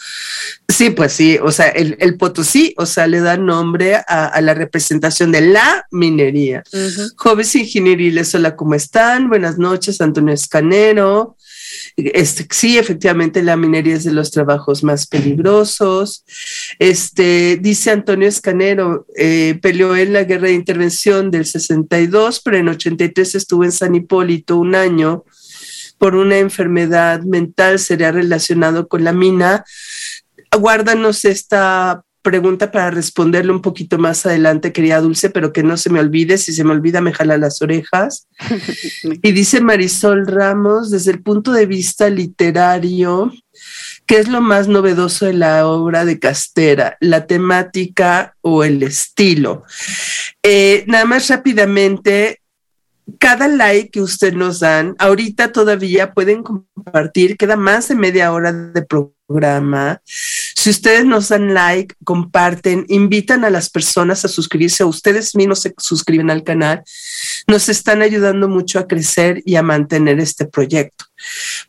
Sí, 0.67 0.89
pues 0.89 1.13
sí, 1.13 1.37
o 1.41 1.51
sea, 1.51 1.67
el, 1.67 2.17
Potosí, 2.17 2.73
o 2.77 2.85
sea, 2.85 3.07
le 3.07 3.21
da 3.21 3.37
nombre 3.37 3.95
a, 3.95 4.39
la 4.41 4.53
representación 4.53 5.31
de 5.31 5.41
la 5.41 5.85
minería. 5.91 6.63
Jóvenes 7.15 7.55
ingenieriles, 7.55 8.35
hola, 8.35 8.55
¿cómo 8.55 8.75
están? 8.75 9.29
Buenas 9.29 9.57
noches, 9.57 10.01
Antonio 10.01 10.33
Escanero. 10.33 11.37
Este, 11.95 12.47
sí, 12.51 12.77
efectivamente, 12.77 13.43
la 13.43 13.57
minería 13.57 13.95
es 13.95 14.03
de 14.03 14.13
los 14.13 14.31
trabajos 14.31 14.83
más 14.83 15.07
peligrosos. 15.07 16.23
Este, 16.79 17.57
dice 17.61 17.91
Antonio 17.91 18.27
Escanero, 18.27 19.05
eh, 19.17 19.59
peleó 19.61 19.95
en 19.95 20.13
la 20.13 20.23
guerra 20.23 20.47
de 20.47 20.53
intervención 20.53 21.31
del 21.31 21.45
62, 21.45 22.41
pero 22.41 22.57
en 22.57 22.69
83 22.69 23.35
estuvo 23.35 23.63
en 23.63 23.71
San 23.71 23.95
Hipólito 23.95 24.57
un 24.57 24.75
año 24.75 25.23
por 25.97 26.15
una 26.15 26.37
enfermedad 26.37 27.21
mental, 27.21 27.77
sería 27.77 28.11
relacionado 28.11 28.87
con 28.87 29.03
la 29.03 29.11
mina. 29.11 29.65
Guárdanos 30.57 31.25
esta 31.25 32.03
pregunta 32.29 32.69
para 32.69 32.91
responderle 32.91 33.51
un 33.51 33.63
poquito 33.63 33.97
más 33.97 34.23
adelante, 34.23 34.71
querida 34.71 35.01
Dulce, 35.01 35.31
pero 35.31 35.51
que 35.51 35.63
no 35.63 35.77
se 35.77 35.89
me 35.89 35.99
olvide, 35.99 36.37
si 36.37 36.53
se 36.53 36.63
me 36.63 36.73
olvida 36.73 37.01
me 37.01 37.11
jala 37.11 37.39
las 37.39 37.59
orejas. 37.63 38.27
y 39.23 39.31
dice 39.31 39.61
Marisol 39.61 40.27
Ramos, 40.27 40.91
desde 40.91 41.09
el 41.09 41.23
punto 41.23 41.51
de 41.51 41.65
vista 41.65 42.07
literario, 42.07 43.33
¿qué 44.05 44.19
es 44.19 44.27
lo 44.27 44.41
más 44.41 44.67
novedoso 44.67 45.25
de 45.25 45.33
la 45.33 45.65
obra 45.65 46.05
de 46.05 46.19
Castera? 46.19 46.97
¿La 46.99 47.25
temática 47.25 48.35
o 48.41 48.63
el 48.63 48.83
estilo? 48.83 49.63
Eh, 50.43 50.83
nada 50.85 51.05
más 51.05 51.27
rápidamente, 51.29 52.41
cada 53.17 53.47
like 53.47 53.89
que 53.89 54.01
ustedes 54.01 54.35
nos 54.35 54.59
dan, 54.59 54.95
ahorita 54.99 55.51
todavía 55.51 56.13
pueden 56.13 56.43
compartir, 56.43 57.37
queda 57.37 57.55
más 57.55 57.87
de 57.87 57.95
media 57.95 58.31
hora 58.31 58.53
de 58.53 58.83
programa. 58.83 59.18
Si 60.55 60.71
ustedes 60.71 61.05
nos 61.05 61.29
dan 61.29 61.53
like, 61.53 61.95
comparten, 62.03 62.85
invitan 62.89 63.45
a 63.45 63.49
las 63.49 63.69
personas 63.69 64.25
a 64.25 64.27
suscribirse, 64.27 64.83
ustedes 64.83 65.35
mismos 65.35 65.61
se 65.61 65.73
suscriben 65.77 66.31
al 66.31 66.43
canal, 66.43 66.83
nos 67.47 67.69
están 67.69 68.01
ayudando 68.01 68.47
mucho 68.47 68.79
a 68.79 68.87
crecer 68.87 69.41
y 69.45 69.55
a 69.55 69.63
mantener 69.63 70.19
este 70.19 70.45
proyecto. 70.45 71.05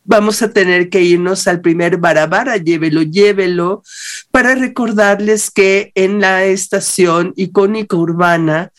Vamos 0.03 0.41
a 0.41 0.51
tener 0.51 0.89
que 0.89 1.01
irnos 1.03 1.47
al 1.47 1.61
primer 1.61 1.97
barabara, 1.97 2.57
llévelo, 2.57 3.03
llévelo, 3.03 3.83
para 4.31 4.55
recordarles 4.55 5.51
que 5.51 5.91
en 5.95 6.19
la 6.19 6.45
estación 6.45 7.33
icónica 7.35 7.95
urbana 7.95 8.71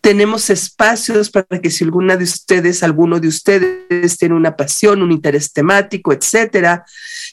tenemos 0.00 0.48
espacios 0.48 1.30
para 1.30 1.60
que 1.60 1.70
si 1.70 1.84
alguna 1.84 2.16
de 2.16 2.24
ustedes, 2.24 2.82
alguno 2.82 3.20
de 3.20 3.28
ustedes 3.28 4.16
tiene 4.18 4.34
una 4.34 4.56
pasión, 4.56 5.02
un 5.02 5.12
interés 5.12 5.52
temático, 5.52 6.12
etcétera, 6.12 6.84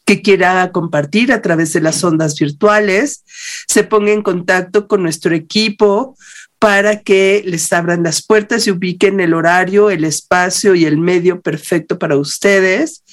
que 0.05 0.21
quiera 0.21 0.69
compartir 0.71 1.31
a 1.31 1.41
través 1.41 1.73
de 1.73 1.81
las 1.81 2.03
ondas 2.03 2.37
virtuales, 2.37 3.23
se 3.67 3.83
ponga 3.83 4.11
en 4.11 4.21
contacto 4.21 4.87
con 4.87 5.01
nuestro 5.01 5.33
equipo 5.33 6.17
para 6.59 7.01
que 7.01 7.43
les 7.45 7.71
abran 7.71 8.03
las 8.03 8.25
puertas 8.25 8.65
y 8.65 8.71
ubiquen 8.71 9.19
el 9.19 9.35
horario, 9.35 9.91
el 9.91 10.03
espacio 10.03 10.73
y 10.73 10.85
el 10.85 10.97
medio 10.97 11.39
perfecto 11.41 11.99
para 11.99 12.17
ustedes. 12.17 13.03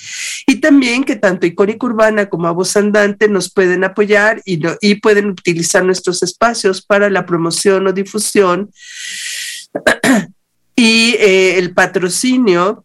Y 0.47 0.57
también 0.57 1.05
que 1.05 1.17
tanto 1.17 1.47
Icónica 1.47 1.87
Urbana 1.87 2.31
como 2.31 2.49
a 2.49 2.53
Voz 2.53 2.75
Andante 2.77 3.29
nos 3.29 3.53
pueden 3.53 3.85
apoyar 3.85 4.41
y, 4.47 4.61
y 4.81 4.95
pueden 4.97 5.27
utilizar 5.27 5.85
nuestros 5.85 6.23
espacios 6.23 6.81
para 6.81 7.11
la 7.11 7.27
promoción 7.27 7.87
o 7.87 7.93
difusión 7.93 8.71
y 10.77 11.15
eh, 11.19 11.59
el 11.59 11.73
patrocinio 11.73 12.85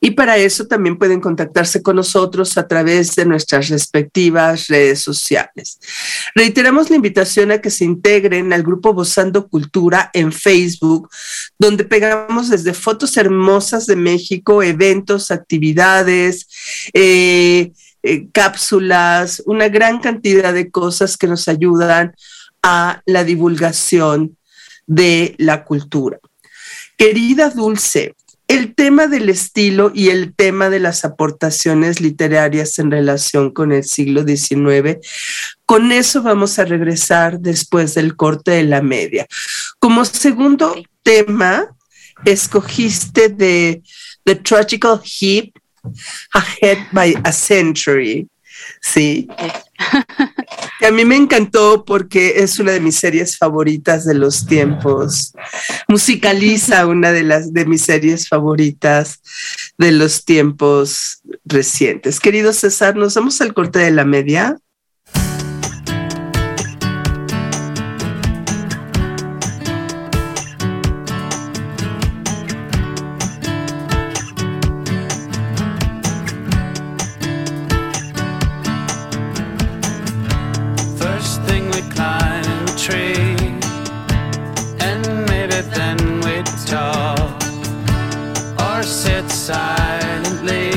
y 0.00 0.12
para 0.12 0.36
eso 0.36 0.66
también 0.66 0.96
pueden 0.96 1.20
contactarse 1.20 1.82
con 1.82 1.96
nosotros 1.96 2.56
a 2.56 2.68
través 2.68 3.16
de 3.16 3.24
nuestras 3.24 3.68
respectivas 3.68 4.68
redes 4.68 5.00
sociales. 5.00 5.80
Reiteramos 6.36 6.88
la 6.88 6.96
invitación 6.96 7.50
a 7.50 7.60
que 7.60 7.70
se 7.70 7.84
integren 7.84 8.52
al 8.52 8.62
grupo 8.62 8.92
Bozando 8.92 9.48
Cultura 9.48 10.10
en 10.14 10.30
Facebook, 10.30 11.08
donde 11.58 11.84
pegamos 11.84 12.48
desde 12.48 12.74
fotos 12.74 13.16
hermosas 13.16 13.86
de 13.86 13.96
México, 13.96 14.62
eventos, 14.62 15.32
actividades, 15.32 16.46
eh, 16.92 17.72
eh, 18.04 18.28
cápsulas, 18.32 19.42
una 19.46 19.68
gran 19.68 19.98
cantidad 19.98 20.54
de 20.54 20.70
cosas 20.70 21.16
que 21.16 21.26
nos 21.26 21.48
ayudan 21.48 22.14
a 22.62 23.02
la 23.04 23.24
divulgación 23.24 24.37
de 24.88 25.36
la 25.38 25.64
cultura. 25.64 26.18
Querida 26.96 27.50
Dulce, 27.50 28.16
el 28.48 28.74
tema 28.74 29.06
del 29.06 29.28
estilo 29.28 29.92
y 29.94 30.08
el 30.08 30.34
tema 30.34 30.70
de 30.70 30.80
las 30.80 31.04
aportaciones 31.04 32.00
literarias 32.00 32.78
en 32.78 32.90
relación 32.90 33.52
con 33.52 33.72
el 33.72 33.84
siglo 33.84 34.24
XIX, 34.24 34.98
con 35.66 35.92
eso 35.92 36.22
vamos 36.22 36.58
a 36.58 36.64
regresar 36.64 37.38
después 37.38 37.94
del 37.94 38.16
corte 38.16 38.52
de 38.52 38.64
la 38.64 38.80
media. 38.80 39.26
Como 39.78 40.04
segundo 40.06 40.74
tema, 41.02 41.76
escogiste 42.24 43.28
de 43.28 43.82
The 44.24 44.36
Tragical 44.36 45.00
Heap, 45.04 45.52
Ahead 46.32 46.78
by 46.92 47.16
a 47.24 47.32
Century. 47.32 48.26
Sí. 48.80 49.28
que 50.78 50.86
a 50.86 50.92
mí 50.92 51.04
me 51.04 51.16
encantó 51.16 51.84
porque 51.84 52.34
es 52.42 52.58
una 52.58 52.72
de 52.72 52.80
mis 52.80 52.96
series 52.96 53.36
favoritas 53.36 54.04
de 54.04 54.14
los 54.14 54.46
tiempos. 54.46 55.32
Musicaliza 55.88 56.86
una 56.86 57.12
de 57.12 57.22
las 57.22 57.52
de 57.52 57.64
mis 57.64 57.82
series 57.82 58.28
favoritas 58.28 59.20
de 59.76 59.92
los 59.92 60.24
tiempos 60.24 61.20
recientes. 61.44 62.20
Querido 62.20 62.52
César, 62.52 62.96
nos 62.96 63.14
vamos 63.14 63.40
al 63.40 63.54
corte 63.54 63.78
de 63.78 63.90
la 63.90 64.04
media. 64.04 64.56
And 84.92 85.06
maybe 85.28 85.60
then 85.76 85.98
we'd 86.24 86.50
talk. 86.66 87.18
Or 88.66 88.82
sit 88.82 89.26
silently 89.30 90.70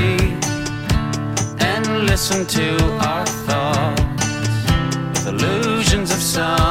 and 1.69 1.85
listen 2.09 2.45
to 2.57 2.67
our 3.09 3.25
thoughts. 3.47 5.25
Illusions 5.25 6.09
of 6.11 6.21
someday 6.21 6.70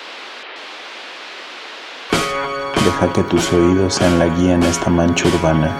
Deja 2.85 3.13
que 3.13 3.23
tus 3.23 3.53
oídos 3.53 3.93
sean 3.93 4.17
la 4.17 4.25
guía 4.25 4.55
en 4.55 4.63
esta 4.63 4.89
mancha 4.89 5.27
urbana. 5.27 5.71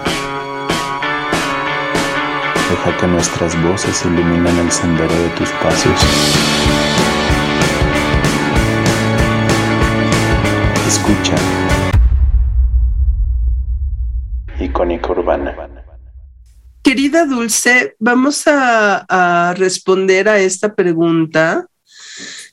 Deja 2.70 2.98
que 2.98 3.08
nuestras 3.08 3.60
voces 3.64 4.06
iluminen 4.06 4.56
el 4.60 4.72
sendero 4.72 5.14
de 5.14 5.30
tus 5.30 5.50
pasos. 5.64 6.00
Escucha. 10.88 11.36
Icónica 14.60 15.12
Urbana. 15.12 15.56
Querida 16.84 17.26
Dulce, 17.26 17.96
vamos 18.00 18.48
a, 18.48 19.06
a 19.10 19.54
responder 19.56 20.30
a 20.30 20.38
esta 20.38 20.76
pregunta 20.76 21.66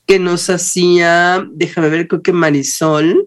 que 0.07 0.19
nos 0.19 0.49
hacía, 0.49 1.47
déjame 1.53 1.91
ver, 1.91 2.09
creo 2.09 2.23
que 2.23 2.33
Marisol, 2.33 3.27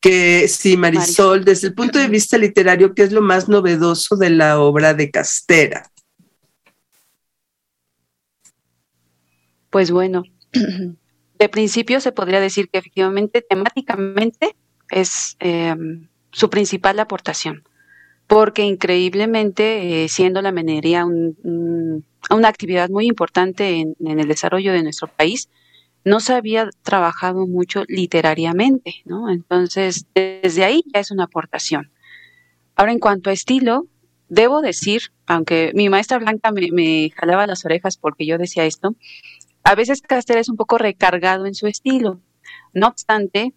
que 0.00 0.48
sí, 0.48 0.76
Marisol, 0.76 1.44
desde 1.44 1.68
el 1.68 1.74
punto 1.74 1.98
de 1.98 2.08
vista 2.08 2.38
literario, 2.38 2.94
¿qué 2.94 3.02
es 3.02 3.12
lo 3.12 3.20
más 3.20 3.48
novedoso 3.48 4.16
de 4.16 4.30
la 4.30 4.60
obra 4.60 4.94
de 4.94 5.10
Castera? 5.10 5.90
Pues 9.68 9.90
bueno, 9.90 10.24
de 11.38 11.48
principio 11.48 12.00
se 12.00 12.12
podría 12.12 12.40
decir 12.40 12.68
que 12.70 12.78
efectivamente 12.78 13.42
temáticamente 13.42 14.56
es 14.90 15.36
eh, 15.38 15.76
su 16.32 16.50
principal 16.50 16.98
aportación, 16.98 17.64
porque 18.26 18.62
increíblemente, 18.62 20.04
eh, 20.04 20.08
siendo 20.08 20.40
la 20.40 20.50
minería 20.50 21.04
un, 21.04 21.36
un, 21.42 22.04
una 22.30 22.48
actividad 22.48 22.88
muy 22.88 23.06
importante 23.06 23.80
en, 23.80 23.96
en, 24.00 24.18
el 24.18 24.28
desarrollo 24.28 24.72
de 24.72 24.82
nuestro 24.82 25.08
país, 25.08 25.48
no 26.04 26.20
se 26.20 26.34
había 26.34 26.68
trabajado 26.82 27.46
mucho 27.46 27.84
literariamente, 27.88 29.02
¿no? 29.04 29.30
Entonces, 29.30 30.06
desde 30.14 30.64
ahí 30.64 30.82
ya 30.92 31.00
es 31.00 31.10
una 31.10 31.24
aportación. 31.24 31.90
Ahora, 32.74 32.92
en 32.92 32.98
cuanto 32.98 33.30
a 33.30 33.32
estilo, 33.32 33.86
debo 34.28 34.62
decir, 34.62 35.12
aunque 35.26 35.72
mi 35.74 35.88
maestra 35.90 36.18
Blanca 36.18 36.50
me, 36.52 37.10
jalaba 37.14 37.46
las 37.46 37.64
orejas 37.64 37.98
porque 37.98 38.24
yo 38.24 38.38
decía 38.38 38.64
esto, 38.64 38.94
a 39.62 39.74
veces 39.74 40.00
Castera 40.00 40.40
es 40.40 40.48
un 40.48 40.56
poco 40.56 40.78
recargado 40.78 41.44
en 41.44 41.54
su 41.54 41.66
estilo. 41.66 42.20
No 42.72 42.86
obstante, 42.86 43.52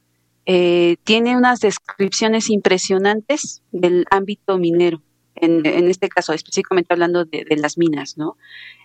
eh, 0.46 0.98
tiene 1.06 1.38
unas 1.38 1.62
descripciones 1.62 2.50
impresionantes 2.50 3.62
del 3.72 4.06
ámbito 4.12 4.58
minero, 4.58 5.02
en, 5.36 5.66
en 5.66 5.90
este 5.90 6.10
caso 6.10 6.34
específicamente 6.34 6.94
hablando 6.94 7.24
de, 7.24 7.46
de, 7.46 7.56
las 7.56 7.78
minas, 7.78 8.18
¿no? 8.18 8.36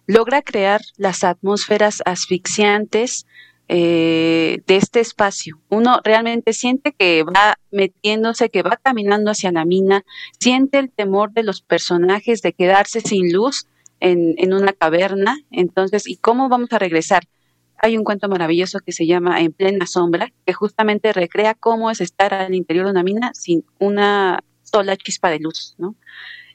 Logra 0.07 0.43
crear 0.43 0.83
las 0.97 1.25
atmósferas 1.25 2.03
asfixiantes 2.05 3.27
eh, 3.69 4.63
de 4.67 4.77
este 4.77 5.01
espacio. 5.01 5.61
Uno 5.69 6.01
realmente 6.03 6.55
siente 6.55 6.93
que 6.93 7.23
va 7.23 7.59
metiéndose, 7.71 8.49
que 8.49 8.63
va 8.63 8.79
caminando 8.83 9.31
hacia 9.31 9.53
la 9.53 9.67
mina, 9.67 10.05
siente 10.41 10.79
el 10.79 10.91
temor 10.91 11.33
de 11.33 11.43
los 11.43 11.61
personajes 11.61 12.41
de 12.41 12.55
quedarse 12.55 13.01
sin 13.01 13.31
luz 13.33 13.67
en, 14.01 14.35
en 14.39 14.55
una 14.55 14.73
caverna. 14.73 15.37
Entonces, 15.51 16.09
¿y 16.09 16.17
cómo 16.17 16.49
vamos 16.49 16.73
a 16.73 16.79
regresar? 16.79 17.25
Hay 17.77 17.97
un 17.97 18.05
cuento 18.05 18.29
maravilloso 18.29 18.81
que 18.81 18.93
se 18.93 19.07
llama 19.07 19.41
En 19.41 19.53
plena 19.53 19.87
sombra, 19.87 20.33
que 20.47 20.53
justamente 20.53 21.13
recrea 21.13 21.55
cómo 21.55 21.91
es 21.91 22.01
estar 22.01 22.33
al 22.35 22.55
interior 22.55 22.87
de 22.87 22.93
una 22.93 23.03
mina 23.03 23.33
sin 23.35 23.65
una 23.79 24.43
sola 24.63 24.97
chispa 24.97 25.31
de 25.31 25.41
luz, 25.41 25.75
¿no? 25.79 25.95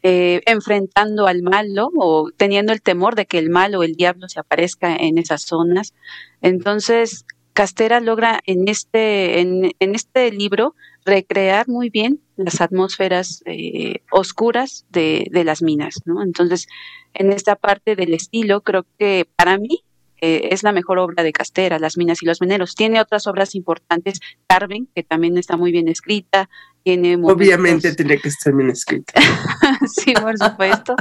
Eh, 0.06 0.42
enfrentando 0.48 1.28
al 1.28 1.44
malo 1.44 1.90
o 1.98 2.30
teniendo 2.36 2.74
el 2.74 2.82
temor 2.82 3.16
de 3.16 3.26
que 3.26 3.40
el 3.40 3.50
malo 3.50 3.80
o 3.80 3.84
el 3.84 3.96
diablo 3.96 4.28
se 4.28 4.38
aparezca 4.38 4.94
en 4.94 5.18
esas 5.18 5.44
zonas. 5.44 5.94
Entonces, 6.42 7.26
Castera 7.54 8.02
logra 8.02 8.42
en 8.46 8.68
este, 8.68 9.40
en, 9.40 9.72
este 9.80 10.30
libro 10.32 10.76
recrear 11.06 11.70
muy 11.70 11.90
bien 11.90 12.20
las 12.36 12.60
atmósferas 12.60 13.44
eh, 13.46 14.00
oscuras 14.12 14.86
de, 14.90 15.30
las 15.46 15.62
minas. 15.62 15.96
Entonces, 16.06 16.68
en 17.14 17.32
esta 17.32 17.56
parte 17.56 17.96
del 17.96 18.14
estilo, 18.14 18.60
creo 18.60 18.86
que 19.00 19.26
para 19.38 19.58
mí 19.58 19.84
eh, 20.20 20.50
es 20.52 20.64
la 20.64 20.72
mejor 20.72 21.00
obra 21.00 21.24
de 21.24 21.32
Castera, 21.32 21.80
Las 21.80 21.98
minas 21.98 22.24
y 22.24 22.26
los 22.26 22.42
mineros. 22.42 22.76
Tiene 22.76 23.00
otras 23.00 23.28
obras 23.28 23.56
importantes, 23.56 24.20
Carmen, 24.48 24.90
que 24.96 25.04
también 25.04 25.38
está 25.38 25.56
muy 25.56 25.72
bien 25.72 25.88
escrita, 25.88 26.50
tiene 26.84 27.18
momentos... 27.18 27.36
Obviamente 27.36 27.96
tiene 27.96 28.20
que 28.20 28.30
estar 28.30 28.54
bien 28.54 28.70
escrita. 28.70 29.14
sí, 29.88 30.14
por 30.14 30.38
supuesto. 30.38 30.96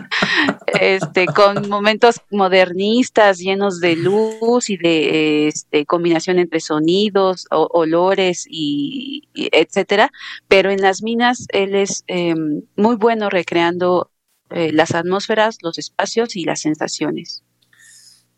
Este, 0.81 1.27
con 1.27 1.69
momentos 1.69 2.21
modernistas, 2.31 3.39
llenos 3.39 3.81
de 3.81 3.97
luz 3.97 4.71
y 4.71 4.77
de 4.77 5.49
este, 5.49 5.85
combinación 5.85 6.39
entre 6.39 6.61
sonidos, 6.61 7.47
o, 7.51 7.69
olores 7.73 8.47
y, 8.49 9.29
y, 9.35 9.49
etcétera. 9.53 10.11
Pero 10.49 10.71
en 10.71 10.81
las 10.81 11.03
minas 11.03 11.47
él 11.51 11.75
es 11.75 12.05
eh, 12.07 12.35
muy 12.77 12.97
bueno 12.97 13.29
recreando 13.29 14.13
eh, 14.55 14.71
las 14.73 14.95
atmósferas, 14.95 15.57
los 15.63 15.79
espacios 15.79 16.37
y 16.37 16.45
las 16.45 16.61
sensaciones. 16.61 17.43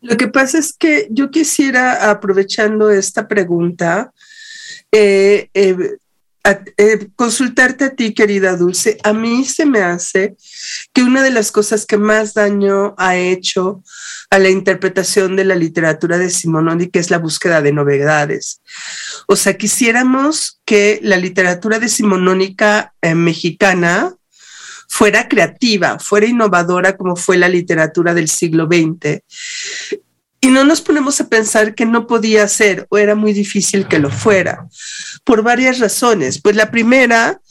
Lo 0.01 0.15
que 0.17 0.27
pasa 0.27 0.59
es 0.59 0.71
que 0.71 1.07
yo 1.09 1.29
quisiera, 1.29 2.09
aprovechando 2.09 2.89
esta 2.89 3.27
pregunta, 3.27 4.13
eh, 4.91 5.49
eh, 5.53 5.75
eh, 6.45 7.07
consultarte 7.15 7.85
a 7.85 7.95
ti, 7.95 8.13
querida 8.13 8.55
Dulce. 8.55 8.97
A 9.03 9.13
mí 9.13 9.45
se 9.45 9.65
me 9.65 9.81
hace 9.81 10.35
que 10.93 11.03
una 11.03 11.23
de 11.23 11.31
las 11.31 11.51
cosas 11.51 11.85
que 11.85 11.97
más 11.97 12.33
daño 12.33 12.93
ha 12.97 13.15
hecho 13.15 13.83
a 14.29 14.39
la 14.39 14.49
interpretación 14.49 15.35
de 15.35 15.45
la 15.45 15.55
literatura 15.55 16.17
de 16.17 16.29
Simononi, 16.29 16.89
es 16.93 17.09
la 17.09 17.17
búsqueda 17.17 17.61
de 17.61 17.71
novedades. 17.71 18.61
O 19.27 19.35
sea, 19.35 19.57
quisiéramos 19.57 20.59
que 20.65 20.99
la 21.01 21.17
literatura 21.17 21.79
decimonónica 21.79 22.93
eh, 23.01 23.15
mexicana 23.15 24.15
fuera 24.87 25.27
creativa, 25.27 25.99
fuera 25.99 26.25
innovadora 26.25 26.95
como 26.95 27.15
fue 27.15 27.37
la 27.37 27.49
literatura 27.49 28.13
del 28.13 28.29
siglo 28.29 28.65
XX. 28.65 29.21
Y 30.45 30.49
no 30.49 30.63
nos 30.63 30.79
ponemos 30.79 31.19
a 31.19 31.27
pensar 31.27 31.73
que 31.73 31.87
no 31.87 32.05
podía 32.05 32.47
ser 32.47 32.85
o 32.91 32.99
era 32.99 33.15
muy 33.15 33.33
difícil 33.33 33.87
que 33.87 33.97
lo 33.97 34.11
fuera, 34.11 34.67
por 35.23 35.41
varias 35.41 35.79
razones. 35.79 36.39
Pues 36.39 36.55
la 36.55 36.69
primera, 36.69 37.41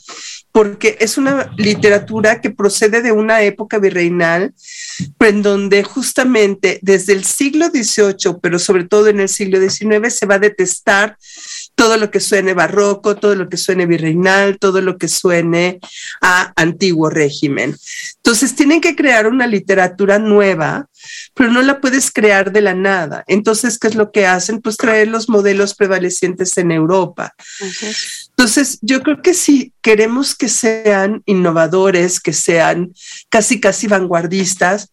porque 0.53 0.95
es 1.01 1.17
una 1.17 1.51
literatura 1.57 2.39
que 2.39 2.51
procede 2.51 3.01
de 3.01 3.11
una 3.11 3.41
época 3.41 3.79
virreinal, 3.79 4.53
en 5.19 5.41
donde 5.41 5.83
justamente 5.83 6.79
desde 6.83 7.11
el 7.11 7.25
siglo 7.25 7.65
XVIII, 7.67 8.37
pero 8.41 8.59
sobre 8.59 8.85
todo 8.85 9.07
en 9.07 9.19
el 9.19 9.27
siglo 9.27 9.59
XIX, 9.59 10.13
se 10.13 10.25
va 10.25 10.35
a 10.35 10.39
detestar 10.39 11.17
todo 11.75 11.97
lo 11.97 12.09
que 12.09 12.21
suene 12.21 12.53
barroco, 12.53 13.17
todo 13.17 13.35
lo 13.35 13.49
que 13.49 13.57
suene 13.57 13.85
virreinal, 13.85 14.57
todo 14.57 14.79
lo 14.79 14.97
que 14.97 15.09
suene 15.09 15.81
a 16.21 16.53
antiguo 16.55 17.09
régimen. 17.09 17.75
Entonces 18.15 18.55
tienen 18.55 18.79
que 18.79 18.95
crear 18.95 19.27
una 19.27 19.47
literatura 19.47 20.17
nueva, 20.17 20.87
pero 21.33 21.51
no 21.51 21.61
la 21.61 21.81
puedes 21.81 22.11
crear 22.11 22.51
de 22.51 22.61
la 22.61 22.73
nada. 22.73 23.23
Entonces, 23.27 23.77
¿qué 23.77 23.87
es 23.87 23.95
lo 23.95 24.11
que 24.11 24.25
hacen? 24.25 24.61
Pues 24.61 24.77
traer 24.77 25.07
los 25.07 25.29
modelos 25.29 25.75
prevalecientes 25.75 26.57
en 26.57 26.71
Europa. 26.71 27.33
Entonces, 28.29 28.79
yo 28.81 29.01
creo 29.01 29.21
que 29.21 29.33
si 29.33 29.73
queremos 29.81 30.35
que 30.35 30.49
sean 30.49 31.23
innovadores, 31.25 32.19
que 32.19 32.33
sean 32.33 32.93
casi, 33.29 33.59
casi 33.59 33.87
vanguardistas, 33.87 34.91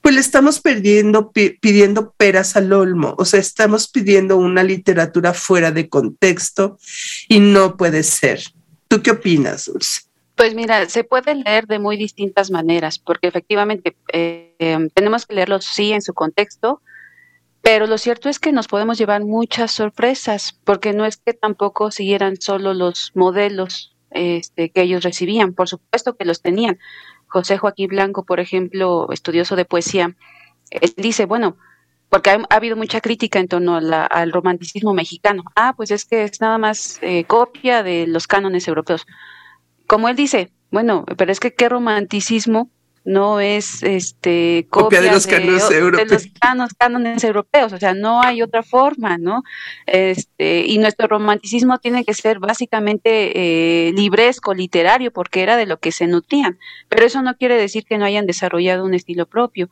pues 0.00 0.14
le 0.14 0.20
estamos 0.20 0.60
perdiendo, 0.60 1.32
pidiendo 1.32 2.14
peras 2.16 2.56
al 2.56 2.72
olmo, 2.72 3.14
o 3.18 3.24
sea, 3.24 3.40
estamos 3.40 3.88
pidiendo 3.88 4.36
una 4.36 4.62
literatura 4.62 5.34
fuera 5.34 5.70
de 5.72 5.88
contexto 5.88 6.78
y 7.28 7.40
no 7.40 7.76
puede 7.76 8.02
ser. 8.02 8.42
¿Tú 8.88 9.02
qué 9.02 9.10
opinas, 9.10 9.64
Dulce? 9.66 10.02
Pues 10.34 10.54
mira, 10.54 10.88
se 10.88 11.04
puede 11.04 11.34
leer 11.36 11.66
de 11.66 11.78
muy 11.78 11.96
distintas 11.96 12.50
maneras, 12.50 12.98
porque 12.98 13.28
efectivamente 13.28 13.96
eh, 14.12 14.88
tenemos 14.94 15.26
que 15.26 15.34
leerlo 15.34 15.60
sí 15.60 15.92
en 15.92 16.02
su 16.02 16.12
contexto, 16.12 16.82
pero 17.62 17.86
lo 17.86 17.98
cierto 17.98 18.28
es 18.28 18.38
que 18.38 18.52
nos 18.52 18.66
podemos 18.66 18.98
llevar 18.98 19.24
muchas 19.24 19.70
sorpresas, 19.70 20.58
porque 20.64 20.92
no 20.92 21.06
es 21.06 21.18
que 21.18 21.34
tampoco 21.34 21.90
siguieran 21.90 22.40
solo 22.40 22.74
los 22.74 23.12
modelos 23.14 23.96
este, 24.10 24.70
que 24.70 24.82
ellos 24.82 25.04
recibían, 25.04 25.54
por 25.54 25.68
supuesto 25.68 26.16
que 26.16 26.24
los 26.24 26.42
tenían. 26.42 26.78
José 27.26 27.56
Joaquín 27.56 27.88
Blanco, 27.88 28.24
por 28.24 28.40
ejemplo, 28.40 29.08
estudioso 29.12 29.56
de 29.56 29.64
poesía, 29.64 30.14
él 30.70 30.94
dice, 30.96 31.26
bueno, 31.26 31.56
porque 32.08 32.30
ha, 32.30 32.34
ha 32.50 32.56
habido 32.56 32.76
mucha 32.76 33.00
crítica 33.00 33.38
en 33.38 33.48
torno 33.48 33.76
a 33.76 33.80
la, 33.80 34.04
al 34.04 34.32
romanticismo 34.32 34.94
mexicano. 34.94 35.44
Ah, 35.54 35.74
pues 35.76 35.90
es 35.90 36.04
que 36.04 36.24
es 36.24 36.40
nada 36.40 36.58
más 36.58 36.98
eh, 37.02 37.24
copia 37.24 37.82
de 37.82 38.06
los 38.06 38.26
cánones 38.26 38.68
europeos 38.68 39.06
como 39.86 40.08
él 40.08 40.16
dice, 40.16 40.50
bueno, 40.70 41.04
pero 41.16 41.32
es 41.32 41.40
que 41.40 41.54
qué 41.54 41.68
romanticismo 41.68 42.70
no 43.04 43.38
es 43.38 43.82
este 43.82 44.66
copia, 44.70 44.98
copia 44.98 45.00
de 45.02 45.10
los 45.12 45.26
cánones 45.26 45.70
europeos. 45.70 46.08
De 46.08 46.14
los 46.14 46.26
canos, 46.40 46.70
cánones 46.76 47.24
europeos, 47.24 47.72
o 47.74 47.78
sea, 47.78 47.92
no 47.94 48.22
hay 48.22 48.40
otra 48.40 48.62
forma, 48.62 49.18
¿no? 49.18 49.42
Este, 49.86 50.64
y 50.66 50.78
nuestro 50.78 51.06
romanticismo 51.06 51.78
tiene 51.78 52.04
que 52.04 52.14
ser 52.14 52.38
básicamente 52.38 53.88
eh, 53.88 53.92
libresco, 53.92 54.54
literario, 54.54 55.12
porque 55.12 55.42
era 55.42 55.56
de 55.56 55.66
lo 55.66 55.78
que 55.78 55.92
se 55.92 56.06
nutrían. 56.06 56.58
Pero 56.88 57.04
eso 57.04 57.22
no 57.22 57.36
quiere 57.36 57.56
decir 57.56 57.84
que 57.84 57.98
no 57.98 58.06
hayan 58.06 58.26
desarrollado 58.26 58.84
un 58.84 58.94
estilo 58.94 59.26
propio. 59.26 59.68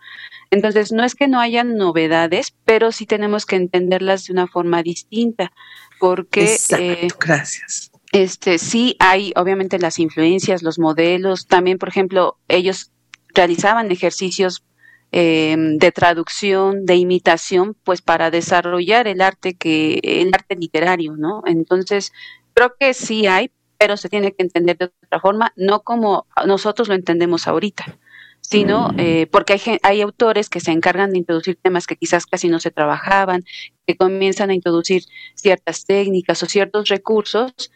Entonces, 0.50 0.92
no 0.92 1.02
es 1.02 1.14
que 1.14 1.26
no 1.26 1.40
hayan 1.40 1.76
novedades, 1.76 2.54
pero 2.66 2.92
sí 2.92 3.06
tenemos 3.06 3.46
que 3.46 3.56
entenderlas 3.56 4.26
de 4.26 4.34
una 4.34 4.46
forma 4.46 4.82
distinta, 4.82 5.52
porque... 5.98 6.44
Exacto, 6.44 6.84
eh, 6.84 7.08
gracias 7.18 7.91
este, 8.12 8.58
sí 8.58 8.94
hay 8.98 9.32
obviamente 9.36 9.78
las 9.78 9.98
influencias, 9.98 10.62
los 10.62 10.78
modelos, 10.78 11.46
también, 11.46 11.78
por 11.78 11.88
ejemplo, 11.88 12.36
ellos 12.46 12.92
realizaban 13.34 13.90
ejercicios 13.90 14.64
eh, 15.12 15.56
de 15.58 15.92
traducción, 15.92 16.84
de 16.84 16.96
imitación, 16.96 17.74
pues 17.84 18.02
para 18.02 18.30
desarrollar 18.30 19.08
el 19.08 19.22
arte 19.22 19.54
que, 19.54 19.98
el 20.02 20.30
arte 20.32 20.56
literario, 20.56 21.16
¿no? 21.16 21.42
Entonces, 21.46 22.12
creo 22.54 22.74
que 22.78 22.92
sí 22.92 23.26
hay, 23.26 23.50
pero 23.78 23.96
se 23.96 24.10
tiene 24.10 24.32
que 24.32 24.42
entender 24.42 24.76
de 24.76 24.90
otra 25.04 25.20
forma, 25.20 25.52
no 25.56 25.80
como 25.80 26.26
nosotros 26.46 26.88
lo 26.88 26.94
entendemos 26.94 27.48
ahorita, 27.48 27.98
sino 28.42 28.90
eh, 28.98 29.26
porque 29.30 29.54
hay, 29.54 29.78
hay 29.82 30.00
autores 30.02 30.50
que 30.50 30.60
se 30.60 30.70
encargan 30.70 31.12
de 31.12 31.18
introducir 31.18 31.58
temas 31.60 31.86
que 31.86 31.96
quizás 31.96 32.26
casi 32.26 32.48
no 32.48 32.60
se 32.60 32.70
trabajaban, 32.70 33.44
que 33.86 33.96
comienzan 33.96 34.50
a 34.50 34.54
introducir 34.54 35.04
ciertas 35.34 35.86
técnicas 35.86 36.42
o 36.42 36.46
ciertos 36.46 36.88
recursos 36.88 37.70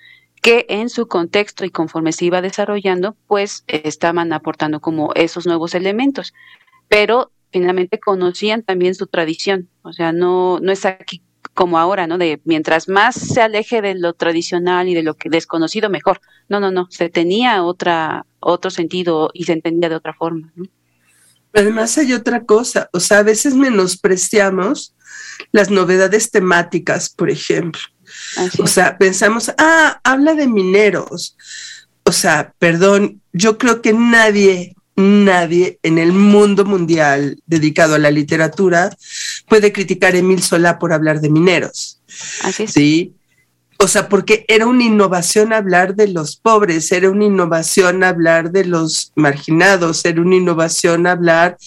que 0.47 0.65
en 0.69 0.91
su 0.91 1.09
contexto 1.09 1.65
y 1.65 1.71
conforme 1.71 2.13
se 2.13 2.25
iba 2.25 2.41
desarrollando, 2.41 3.17
pues 3.27 3.65
estaban 3.67 4.33
aportando 4.33 4.79
como 4.79 5.13
esos 5.17 5.45
nuevos 5.45 5.75
elementos. 5.75 6.35
Pero 6.87 7.33
finalmente 7.51 7.99
conocían 7.99 8.63
también 8.63 8.95
su 8.95 9.09
tradición, 9.09 9.69
o 9.83 9.93
sea, 9.93 10.13
no, 10.13 10.61
no 10.61 10.71
es 10.71 10.85
aquí 10.85 11.21
como 11.53 11.81
ahora, 11.81 12.07
¿no? 12.07 12.17
De 12.17 12.41
mientras 12.45 12.89
más 12.89 13.17
se 13.17 13.43
aleje 13.43 13.83
de 13.83 13.97
lo 13.97 14.13
tradicional 14.13 14.89
y 14.89 14.95
de 14.95 15.03
lo 15.03 15.15
que 15.15 15.31
desconocido, 15.31 15.91
mejor. 15.91 16.21
No, 16.49 16.61
no, 16.61 16.71
no, 16.71 16.87
se 16.91 17.09
tenía 17.09 17.65
otra, 17.65 18.25
otro 18.39 18.71
sentido 18.71 19.31
y 19.35 19.47
se 19.47 19.53
entendía 19.53 19.89
de 19.89 19.97
otra 19.97 20.15
forma. 20.15 20.53
Además 21.55 21.99
hay 21.99 22.13
otra 22.13 22.45
cosa, 22.45 22.89
o 22.93 23.01
sea, 23.01 23.19
a 23.19 23.25
veces 23.25 23.57
menospreciamos 23.57 24.95
las 25.51 25.71
novedades 25.73 26.31
temáticas, 26.31 27.09
por 27.09 27.31
ejemplo. 27.31 27.81
Así. 28.37 28.63
O 28.63 28.67
sea, 28.67 28.99
pensamos, 28.99 29.53
ah, 29.59 30.01
habla 30.05 30.35
de 30.35 30.47
mineros. 30.47 31.37
O 32.05 32.13
sea, 32.13 32.55
perdón, 32.59 33.21
yo 33.33 33.59
creo 33.59 33.83
que 33.83 33.93
nadie, 33.93 34.77
nadie 34.95 35.79
en 35.83 35.99
el 35.99 36.13
mundo 36.13 36.65
mundial 36.65 37.41
dedicado 37.47 37.97
a 37.97 37.99
la 37.99 38.11
literatura 38.11 38.97
puede 39.49 39.73
criticar 39.73 40.15
a 40.15 40.19
Emil 40.19 40.43
Solá 40.43 40.79
por 40.79 40.93
hablar 40.93 41.21
de 41.21 41.31
mineros. 41.31 42.01
Así 42.43 42.65
es. 42.65 42.73
Sí. 42.73 43.17
O 43.79 43.89
sea, 43.89 44.09
porque 44.09 44.45
era 44.49 44.67
una 44.67 44.85
innovación 44.85 45.53
hablar 45.53 45.97
de 45.97 46.09
los 46.09 46.37
pobres, 46.37 46.91
era 46.93 47.11
una 47.11 47.27
innovación 47.27 48.05
hablar 48.05 48.51
de 48.51 48.65
los 48.65 49.13
marginados, 49.17 50.05
era 50.05 50.21
una 50.21 50.37
innovación 50.37 51.07
hablar 51.07 51.59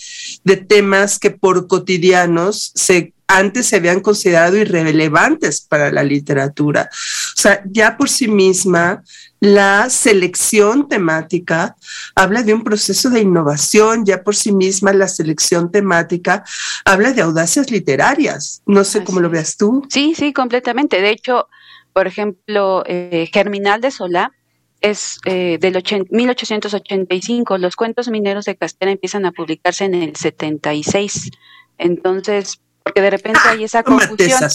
de 0.44 0.58
temas 0.58 1.20
que 1.20 1.30
por 1.30 1.68
cotidianos 1.68 2.72
se 2.74 3.14
antes 3.30 3.68
se 3.68 3.76
habían 3.78 4.02
considerado 4.02 4.58
irrelevantes 4.58 5.62
para 5.62 5.92
la 5.92 6.04
literatura. 6.04 6.90
O 6.92 7.40
sea, 7.40 7.62
ya 7.66 7.96
por 7.96 8.10
sí 8.10 8.28
misma, 8.28 9.04
la 9.40 9.90
selección 9.90 10.90
temática 10.90 11.76
habla 12.16 12.42
de 12.44 12.54
un 12.54 12.64
proceso 12.64 13.10
de 13.12 13.22
innovación, 13.22 14.04
ya 14.04 14.24
por 14.24 14.36
sí 14.36 14.52
misma 14.52 14.92
la 14.94 15.08
selección 15.08 15.72
temática 15.72 16.44
habla 16.84 17.14
de 17.14 17.22
audacias 17.22 17.70
literarias. 17.72 18.62
No 18.66 18.84
sé 18.84 19.04
cómo 19.04 19.22
lo 19.22 19.30
veas 19.30 19.56
tú. 19.58 19.84
Sí, 19.90 20.14
sí, 20.16 20.34
completamente. 20.34 21.00
De 21.00 21.12
hecho, 21.12 21.48
por 21.94 22.08
ejemplo, 22.08 22.84
eh, 22.88 23.30
Germinal 23.32 23.80
de 23.80 23.92
Solá 23.92 24.34
es 24.82 25.20
eh, 25.26 25.58
del 25.62 25.76
ochen- 25.76 26.08
1885. 26.10 27.58
Los 27.60 27.76
cuentos 27.76 28.10
mineros 28.10 28.46
de 28.46 28.56
Castera 28.56 28.92
empiezan 28.92 29.26
a 29.26 29.32
publicarse 29.32 29.86
en 29.86 29.94
el 29.94 30.16
76. 30.16 31.30
Entonces, 31.78 32.60
porque 32.84 33.02
de 33.02 33.10
repente 33.10 33.40
hay 33.46 33.64
esa 33.64 33.84
confusión 33.84 34.30
esa 34.30 34.50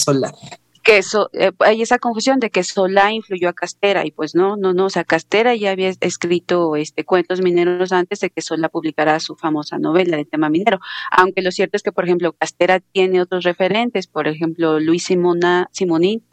que 0.85 1.01
so- 1.01 1.29
eh, 1.33 1.51
hay 1.59 1.81
esa 1.81 1.97
confusión 1.97 2.39
de 2.39 2.51
que 2.51 2.63
Solá 2.63 3.11
influyó 3.11 3.49
a 3.49 3.53
Castera 3.53 4.05
y 4.05 4.11
pues 4.11 4.35
no, 4.35 4.55
no, 4.55 4.71
no, 4.71 4.85
o 4.85 4.89
sea, 4.91 5.03
Castera 5.03 5.55
ya 5.55 5.71
había 5.71 5.91
escrito 5.99 6.75
este 6.75 7.03
cuentos 7.03 7.41
mineros 7.41 7.91
antes 7.91 8.19
de 8.19 8.29
que 8.29 8.41
Solá 8.41 8.69
publicara 8.69 9.19
su 9.19 9.35
famosa 9.35 9.79
novela 9.79 10.15
de 10.15 10.25
tema 10.25 10.47
minero, 10.47 10.79
aunque 11.09 11.41
lo 11.41 11.51
cierto 11.51 11.75
es 11.75 11.81
que 11.81 11.91
por 11.91 12.05
ejemplo 12.05 12.33
Castera 12.33 12.79
tiene 12.79 13.19
otros 13.19 13.43
referentes, 13.43 14.05
por 14.05 14.27
ejemplo 14.27 14.79
Luis 14.79 15.05
Simona, 15.05 15.67
Simonín, 15.71 16.23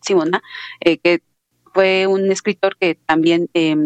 Simona, 0.00 0.40
eh, 0.80 0.98
que 0.98 1.20
fue 1.74 2.06
un 2.06 2.30
escritor 2.30 2.76
que 2.78 2.94
también 2.94 3.50
eh, 3.54 3.76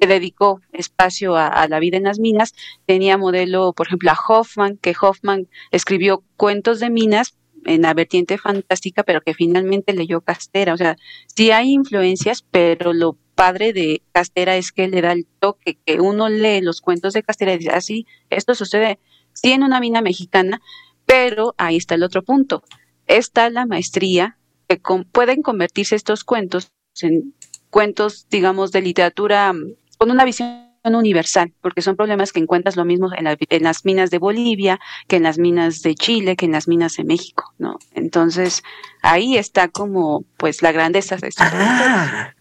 le 0.00 0.06
dedicó 0.06 0.60
espacio 0.72 1.36
a, 1.36 1.66
la 1.68 1.78
vida 1.80 1.96
en 1.96 2.04
las 2.04 2.18
minas, 2.18 2.54
tenía 2.86 3.16
modelo, 3.18 3.72
por 3.72 3.86
ejemplo, 3.86 4.10
a 4.10 4.18
Hoffman, 4.28 4.76
que 4.76 4.94
Hoffman 5.00 5.48
escribió 5.70 6.22
cuentos 6.36 6.80
de 6.80 6.90
minas 6.90 7.36
en 7.64 7.82
la 7.82 7.94
vertiente 7.94 8.38
fantástica, 8.38 9.02
pero 9.02 9.20
que 9.20 9.34
finalmente 9.34 9.92
leyó 9.92 10.20
Castera. 10.20 10.74
O 10.74 10.76
sea, 10.76 10.96
sí 11.34 11.50
hay 11.50 11.72
influencias, 11.72 12.44
pero 12.50 12.92
lo 12.92 13.16
padre 13.34 13.72
de 13.72 14.02
Castera 14.12 14.56
es 14.56 14.72
que 14.72 14.88
le 14.88 15.02
da 15.02 15.12
el 15.12 15.26
toque, 15.40 15.78
que 15.84 16.00
uno 16.00 16.28
lee 16.28 16.60
los 16.60 16.80
cuentos 16.80 17.12
de 17.12 17.22
Castera 17.22 17.54
y 17.54 17.58
dice, 17.58 17.70
así, 17.70 18.06
esto 18.30 18.54
sucede 18.54 18.98
sí 19.32 19.52
en 19.52 19.62
una 19.62 19.80
mina 19.80 20.00
mexicana, 20.00 20.60
pero 21.04 21.54
ahí 21.58 21.76
está 21.76 21.94
el 21.94 22.02
otro 22.02 22.22
punto. 22.22 22.62
Está 23.06 23.50
la 23.50 23.66
maestría, 23.66 24.38
que 24.68 24.78
con- 24.78 25.04
pueden 25.04 25.42
convertirse 25.42 25.94
estos 25.94 26.24
cuentos 26.24 26.72
en 27.02 27.34
cuentos, 27.70 28.26
digamos, 28.30 28.72
de 28.72 28.80
literatura 28.80 29.52
mm, 29.52 29.74
con 29.98 30.10
una 30.10 30.24
visión 30.24 30.66
universal, 30.84 31.52
porque 31.60 31.82
son 31.82 31.96
problemas 31.96 32.32
que 32.32 32.40
encuentras 32.40 32.76
lo 32.76 32.84
mismo 32.84 33.10
en, 33.16 33.26
en 33.26 33.62
las 33.62 33.84
minas 33.84 34.10
de 34.10 34.18
Bolivia, 34.18 34.78
que 35.08 35.16
en 35.16 35.24
las 35.24 35.38
minas 35.38 35.82
de 35.82 35.94
Chile, 35.94 36.36
que 36.36 36.46
en 36.46 36.52
las 36.52 36.68
minas 36.68 36.96
de 36.96 37.04
México, 37.04 37.52
¿no? 37.58 37.78
Entonces, 37.92 38.62
ahí 39.06 39.36
está 39.36 39.68
como, 39.68 40.24
pues, 40.36 40.62
la 40.62 40.72
grandeza 40.72 41.16
de 41.16 41.30
Ah, 41.38 42.32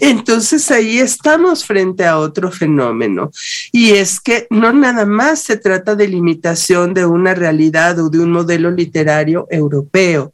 entonces 0.00 0.70
ahí 0.70 0.98
estamos 0.98 1.64
frente 1.64 2.04
a 2.04 2.18
otro 2.18 2.50
fenómeno. 2.50 3.30
Y 3.72 3.92
es 3.92 4.20
que 4.20 4.46
no 4.50 4.72
nada 4.72 5.06
más 5.06 5.40
se 5.40 5.56
trata 5.56 5.94
de 5.94 6.08
limitación 6.08 6.94
de 6.94 7.04
una 7.06 7.34
realidad 7.34 7.98
o 7.98 8.10
de 8.10 8.20
un 8.20 8.32
modelo 8.32 8.70
literario 8.70 9.46
europeo. 9.50 10.32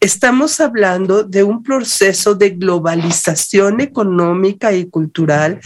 Estamos 0.00 0.60
hablando 0.60 1.22
de 1.22 1.42
un 1.42 1.62
proceso 1.62 2.34
de 2.34 2.50
globalización 2.50 3.80
económica 3.80 4.72
y 4.72 4.86
cultural 4.86 5.60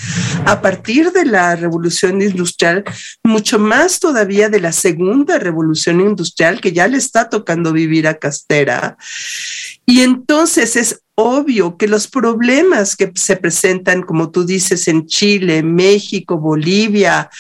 a 0.47 0.61
partir 0.61 1.13
de 1.13 1.25
la 1.25 1.57
revolución 1.57 2.21
industrial, 2.23 2.85
mucho 3.23 3.59
más 3.59 3.99
todavía 3.99 4.49
de 4.49 4.61
la 4.61 4.73
segunda 4.73 5.39
revolución 5.39 6.01
industrial 6.01 6.61
que 6.61 6.73
ya 6.73 6.87
le 6.87 6.99
está 6.99 7.29
tocando 7.29 7.73
vivir 7.73 8.07
a 8.07 8.15
Castera. 8.15 8.97
Y 9.87 10.01
entonces 10.03 10.77
es 10.77 11.01
obvio 11.17 11.77
que 11.77 11.87
los 11.87 12.09
problemas 12.09 12.97
que 12.97 13.13
se 13.15 13.37
presentan, 13.37 14.03
como 14.03 14.31
tú 14.31 14.45
dices, 14.45 14.89
en 14.89 15.07
Chile, 15.07 15.63
México, 15.63 16.39
Bolivia, 16.39 17.31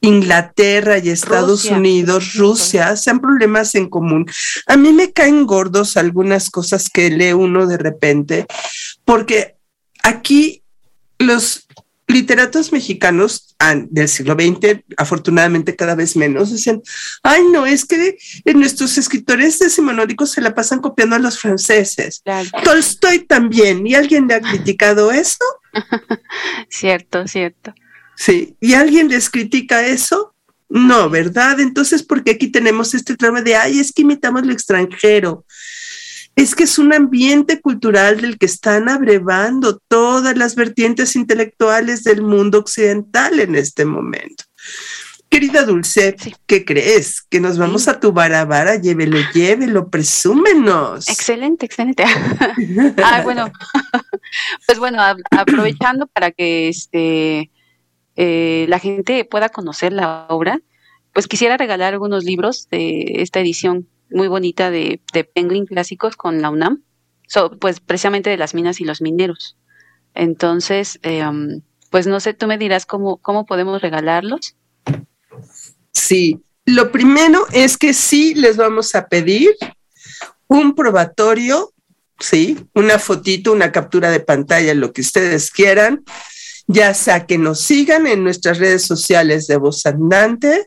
Inglaterra 0.00 0.98
y 0.98 1.10
Estados 1.10 1.62
Rusia. 1.64 1.76
Unidos, 1.76 2.34
Rusia, 2.34 2.96
sean 2.96 3.20
problemas 3.20 3.74
en 3.74 3.88
común. 3.88 4.26
A 4.66 4.76
mí 4.76 4.92
me 4.92 5.12
caen 5.12 5.46
gordos 5.46 5.96
algunas 5.96 6.50
cosas 6.50 6.88
que 6.88 7.10
lee 7.10 7.32
uno 7.32 7.66
de 7.66 7.78
repente, 7.78 8.46
porque 9.04 9.56
aquí 10.02 10.62
los 11.18 11.66
literatos 12.08 12.72
mexicanos 12.72 13.54
ah, 13.58 13.76
del 13.76 14.08
siglo 14.08 14.34
XX, 14.34 14.82
afortunadamente 14.96 15.76
cada 15.76 15.94
vez 15.94 16.16
menos, 16.16 16.50
dicen, 16.50 16.82
ay 17.22 17.42
no, 17.52 17.66
es 17.66 17.84
que 17.84 18.16
nuestros 18.54 18.96
escritores 18.96 19.58
decimonónicos 19.58 20.30
se 20.30 20.40
la 20.40 20.54
pasan 20.54 20.80
copiando 20.80 21.16
a 21.16 21.20
los 21.20 21.38
franceses. 21.38 22.22
Claro, 22.24 22.48
Tolstoy 22.64 23.20
también, 23.20 23.86
¿y 23.86 23.94
alguien 23.94 24.26
le 24.26 24.34
ha 24.34 24.40
criticado 24.40 25.12
eso? 25.12 25.44
cierto, 26.70 27.28
cierto. 27.28 27.74
Sí, 28.16 28.56
¿y 28.58 28.74
alguien 28.74 29.08
les 29.08 29.30
critica 29.30 29.86
eso? 29.86 30.34
No, 30.68 31.08
¿verdad? 31.08 31.60
Entonces, 31.60 32.02
¿por 32.02 32.24
qué 32.24 32.32
aquí 32.32 32.48
tenemos 32.48 32.94
este 32.94 33.16
trama 33.16 33.42
de, 33.42 33.54
ay, 33.54 33.78
es 33.78 33.92
que 33.92 34.02
imitamos 34.02 34.44
lo 34.44 34.52
extranjero? 34.52 35.44
Es 36.38 36.54
que 36.54 36.62
es 36.62 36.78
un 36.78 36.92
ambiente 36.92 37.60
cultural 37.60 38.20
del 38.20 38.38
que 38.38 38.46
están 38.46 38.88
abrevando 38.88 39.80
todas 39.88 40.36
las 40.36 40.54
vertientes 40.54 41.16
intelectuales 41.16 42.04
del 42.04 42.22
mundo 42.22 42.60
occidental 42.60 43.40
en 43.40 43.56
este 43.56 43.84
momento. 43.84 44.44
Querida 45.28 45.64
Dulce, 45.64 46.14
Sí. 46.16 46.32
¿qué 46.46 46.64
crees? 46.64 47.22
Que 47.22 47.40
nos 47.40 47.58
vamos 47.58 47.88
a 47.88 47.98
tu 47.98 48.12
barabara, 48.12 48.76
llévelo, 48.76 49.18
llévelo, 49.34 49.88
presúmenos. 49.88 51.08
Excelente, 51.08 51.66
excelente. 51.66 52.04
ah, 53.02 53.22
bueno, 53.24 53.50
pues 54.66 54.78
bueno, 54.78 55.02
aprovechando 55.32 56.06
para 56.06 56.30
que 56.30 56.68
este 56.68 57.50
eh, 58.14 58.66
la 58.68 58.78
gente 58.78 59.24
pueda 59.24 59.48
conocer 59.48 59.92
la 59.92 60.26
obra, 60.28 60.60
pues 61.12 61.26
quisiera 61.26 61.56
regalar 61.56 61.94
algunos 61.94 62.22
libros 62.22 62.68
de 62.70 63.22
esta 63.22 63.40
edición 63.40 63.88
muy 64.10 64.28
bonita 64.28 64.70
de, 64.70 65.00
de 65.12 65.24
Penguin 65.24 65.66
Clásicos 65.66 66.16
con 66.16 66.42
la 66.42 66.50
UNAM, 66.50 66.82
pues 67.60 67.80
precisamente 67.80 68.30
de 68.30 68.36
las 68.36 68.54
minas 68.54 68.80
y 68.80 68.84
los 68.84 69.00
mineros. 69.00 69.56
Entonces, 70.14 70.98
eh, 71.02 71.26
um, 71.26 71.60
pues 71.90 72.06
no 72.06 72.20
sé, 72.20 72.34
tú 72.34 72.46
me 72.46 72.58
dirás 72.58 72.86
cómo, 72.86 73.18
cómo 73.18 73.46
podemos 73.46 73.82
regalarlos. 73.82 74.56
Sí, 75.92 76.40
lo 76.64 76.90
primero 76.90 77.46
es 77.52 77.76
que 77.76 77.92
sí 77.92 78.34
les 78.34 78.56
vamos 78.56 78.94
a 78.94 79.08
pedir 79.08 79.50
un 80.46 80.74
probatorio, 80.74 81.72
sí, 82.18 82.58
una 82.74 82.98
fotito, 82.98 83.52
una 83.52 83.72
captura 83.72 84.10
de 84.10 84.20
pantalla, 84.20 84.74
lo 84.74 84.92
que 84.92 85.02
ustedes 85.02 85.50
quieran, 85.50 86.04
ya 86.66 86.92
sea 86.94 87.26
que 87.26 87.38
nos 87.38 87.60
sigan 87.60 88.06
en 88.06 88.24
nuestras 88.24 88.58
redes 88.58 88.82
sociales 88.82 89.46
de 89.46 89.56
Voz 89.56 89.86
Andante 89.86 90.66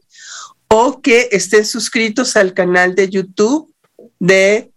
o 0.74 1.02
que 1.02 1.28
estén 1.34 1.66
suscritos 1.66 2.38
al 2.38 2.54
canal 2.54 2.96
de 2.96 3.10
YouTube 3.10 3.74
de 4.20 4.72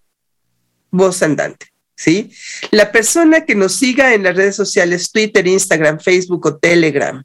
Voz 0.90 1.22
Andante. 1.22 1.66
¿Sí? 1.96 2.32
La 2.72 2.90
persona 2.90 3.44
que 3.44 3.54
nos 3.54 3.76
siga 3.76 4.14
en 4.14 4.24
las 4.24 4.34
redes 4.34 4.56
sociales, 4.56 5.12
Twitter, 5.12 5.46
Instagram, 5.46 6.00
Facebook 6.00 6.44
o 6.46 6.56
Telegram, 6.56 7.22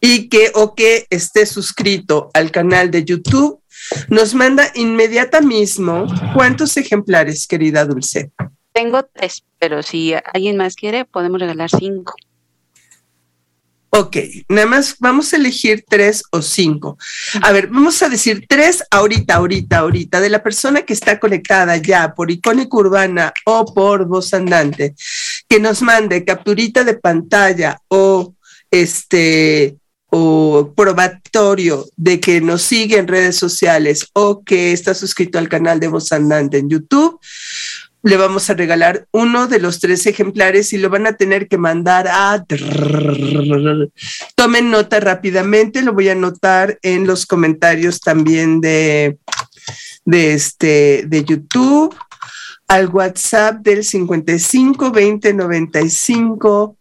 y 0.00 0.28
que 0.28 0.50
o 0.54 0.74
que 0.74 1.06
esté 1.08 1.46
suscrito 1.46 2.30
al 2.34 2.50
canal 2.50 2.90
de 2.90 3.04
YouTube, 3.04 3.62
nos 4.08 4.34
manda 4.34 4.72
inmediata 4.74 5.40
mismo 5.40 6.06
cuántos 6.34 6.76
ejemplares, 6.76 7.46
querida 7.46 7.84
Dulce. 7.84 8.32
Tengo 8.72 9.04
tres, 9.04 9.44
pero 9.60 9.84
si 9.84 10.14
alguien 10.32 10.56
más 10.56 10.74
quiere, 10.74 11.04
podemos 11.04 11.38
regalar 11.38 11.70
cinco. 11.70 12.14
Ok, 13.96 14.16
nada 14.48 14.66
más 14.66 14.96
vamos 14.98 15.32
a 15.32 15.36
elegir 15.36 15.84
tres 15.88 16.24
o 16.32 16.42
cinco. 16.42 16.98
A 17.40 17.52
ver, 17.52 17.68
vamos 17.68 18.02
a 18.02 18.08
decir 18.08 18.44
tres 18.48 18.82
ahorita, 18.90 19.36
ahorita, 19.36 19.78
ahorita, 19.78 20.20
de 20.20 20.30
la 20.30 20.42
persona 20.42 20.82
que 20.82 20.92
está 20.92 21.20
conectada 21.20 21.76
ya 21.76 22.12
por 22.12 22.28
Icónica 22.28 22.76
Urbana 22.76 23.32
o 23.46 23.72
por 23.72 24.08
Voz 24.08 24.34
Andante, 24.34 24.96
que 25.48 25.60
nos 25.60 25.80
mande 25.80 26.24
capturita 26.24 26.82
de 26.82 26.94
pantalla 26.94 27.80
o 27.86 28.34
este 28.68 29.76
o 30.10 30.72
probatorio 30.76 31.86
de 31.96 32.18
que 32.18 32.40
nos 32.40 32.62
sigue 32.62 32.98
en 32.98 33.06
redes 33.06 33.36
sociales 33.36 34.08
o 34.12 34.42
que 34.42 34.72
está 34.72 34.92
suscrito 34.94 35.38
al 35.38 35.48
canal 35.48 35.78
de 35.78 35.86
Voz 35.86 36.10
Andante 36.10 36.58
en 36.58 36.68
YouTube, 36.68 37.20
le 38.04 38.18
vamos 38.18 38.50
a 38.50 38.54
regalar 38.54 39.08
uno 39.12 39.46
de 39.46 39.58
los 39.58 39.80
tres 39.80 40.06
ejemplares 40.06 40.74
y 40.74 40.78
lo 40.78 40.90
van 40.90 41.06
a 41.06 41.16
tener 41.16 41.48
que 41.48 41.56
mandar 41.56 42.06
a... 42.06 42.44
Tomen 44.34 44.70
nota 44.70 45.00
rápidamente, 45.00 45.80
lo 45.80 45.94
voy 45.94 46.10
a 46.10 46.12
anotar 46.12 46.78
en 46.82 47.06
los 47.06 47.24
comentarios 47.24 48.00
también 48.00 48.60
de, 48.60 49.16
de, 50.04 50.34
este, 50.34 51.04
de 51.06 51.24
YouTube, 51.24 51.96
al 52.68 52.88
WhatsApp 52.88 53.62
del 53.62 53.82
55 53.82 54.90
20 54.90 55.32
95 55.32 56.76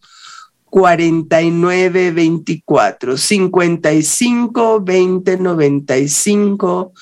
49 0.66 2.12
24, 2.12 3.18
55 3.18 4.82
20 4.82 5.38
95 5.38 6.94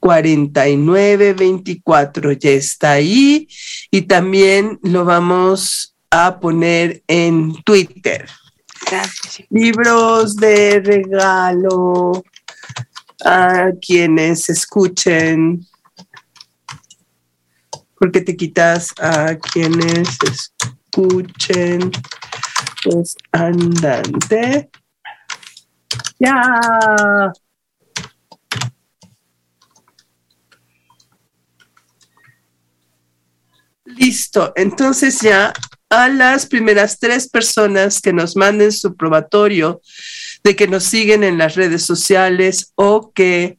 4924 0.00 2.32
ya 2.32 2.50
está 2.50 2.92
ahí 2.92 3.46
y 3.90 4.02
también 4.02 4.78
lo 4.82 5.04
vamos 5.04 5.94
a 6.10 6.40
poner 6.40 7.02
en 7.06 7.54
Twitter. 7.62 8.28
Gracias. 8.90 9.46
Libros 9.50 10.34
de 10.36 10.80
regalo 10.80 12.24
a 13.24 13.70
quienes 13.80 14.48
escuchen. 14.48 15.66
Porque 17.98 18.20
te 18.22 18.36
quitas 18.36 18.92
a 18.98 19.36
quienes 19.36 20.18
escuchen. 20.22 21.92
Pues 22.82 23.14
andante. 23.32 24.70
Ya. 26.18 27.32
Listo. 34.00 34.54
Entonces 34.56 35.20
ya 35.20 35.52
a 35.90 36.08
las 36.08 36.46
primeras 36.46 36.98
tres 36.98 37.28
personas 37.28 38.00
que 38.00 38.14
nos 38.14 38.34
manden 38.34 38.72
su 38.72 38.96
probatorio 38.96 39.82
de 40.42 40.56
que 40.56 40.66
nos 40.66 40.84
siguen 40.84 41.22
en 41.22 41.36
las 41.36 41.54
redes 41.54 41.82
sociales 41.82 42.72
o 42.76 43.12
que 43.12 43.58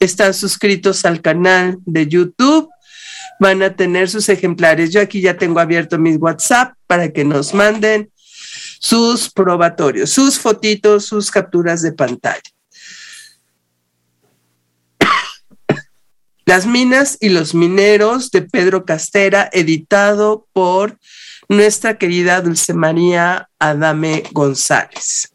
están 0.00 0.32
suscritos 0.32 1.04
al 1.04 1.20
canal 1.20 1.76
de 1.84 2.06
YouTube, 2.06 2.70
van 3.38 3.62
a 3.62 3.76
tener 3.76 4.08
sus 4.08 4.30
ejemplares. 4.30 4.90
Yo 4.90 5.02
aquí 5.02 5.20
ya 5.20 5.36
tengo 5.36 5.60
abierto 5.60 5.98
mi 5.98 6.16
WhatsApp 6.16 6.72
para 6.86 7.12
que 7.12 7.24
nos 7.24 7.52
manden 7.52 8.10
sus 8.80 9.30
probatorios, 9.30 10.08
sus 10.08 10.38
fotitos, 10.38 11.04
sus 11.04 11.30
capturas 11.30 11.82
de 11.82 11.92
pantalla. 11.92 12.53
Las 16.46 16.66
minas 16.66 17.16
y 17.20 17.30
los 17.30 17.54
mineros 17.54 18.30
de 18.30 18.42
Pedro 18.42 18.84
Castera, 18.84 19.48
editado 19.52 20.46
por 20.52 20.98
nuestra 21.48 21.96
querida 21.98 22.40
Dulce 22.40 22.74
María 22.74 23.48
Adame 23.58 24.24
González. 24.32 25.32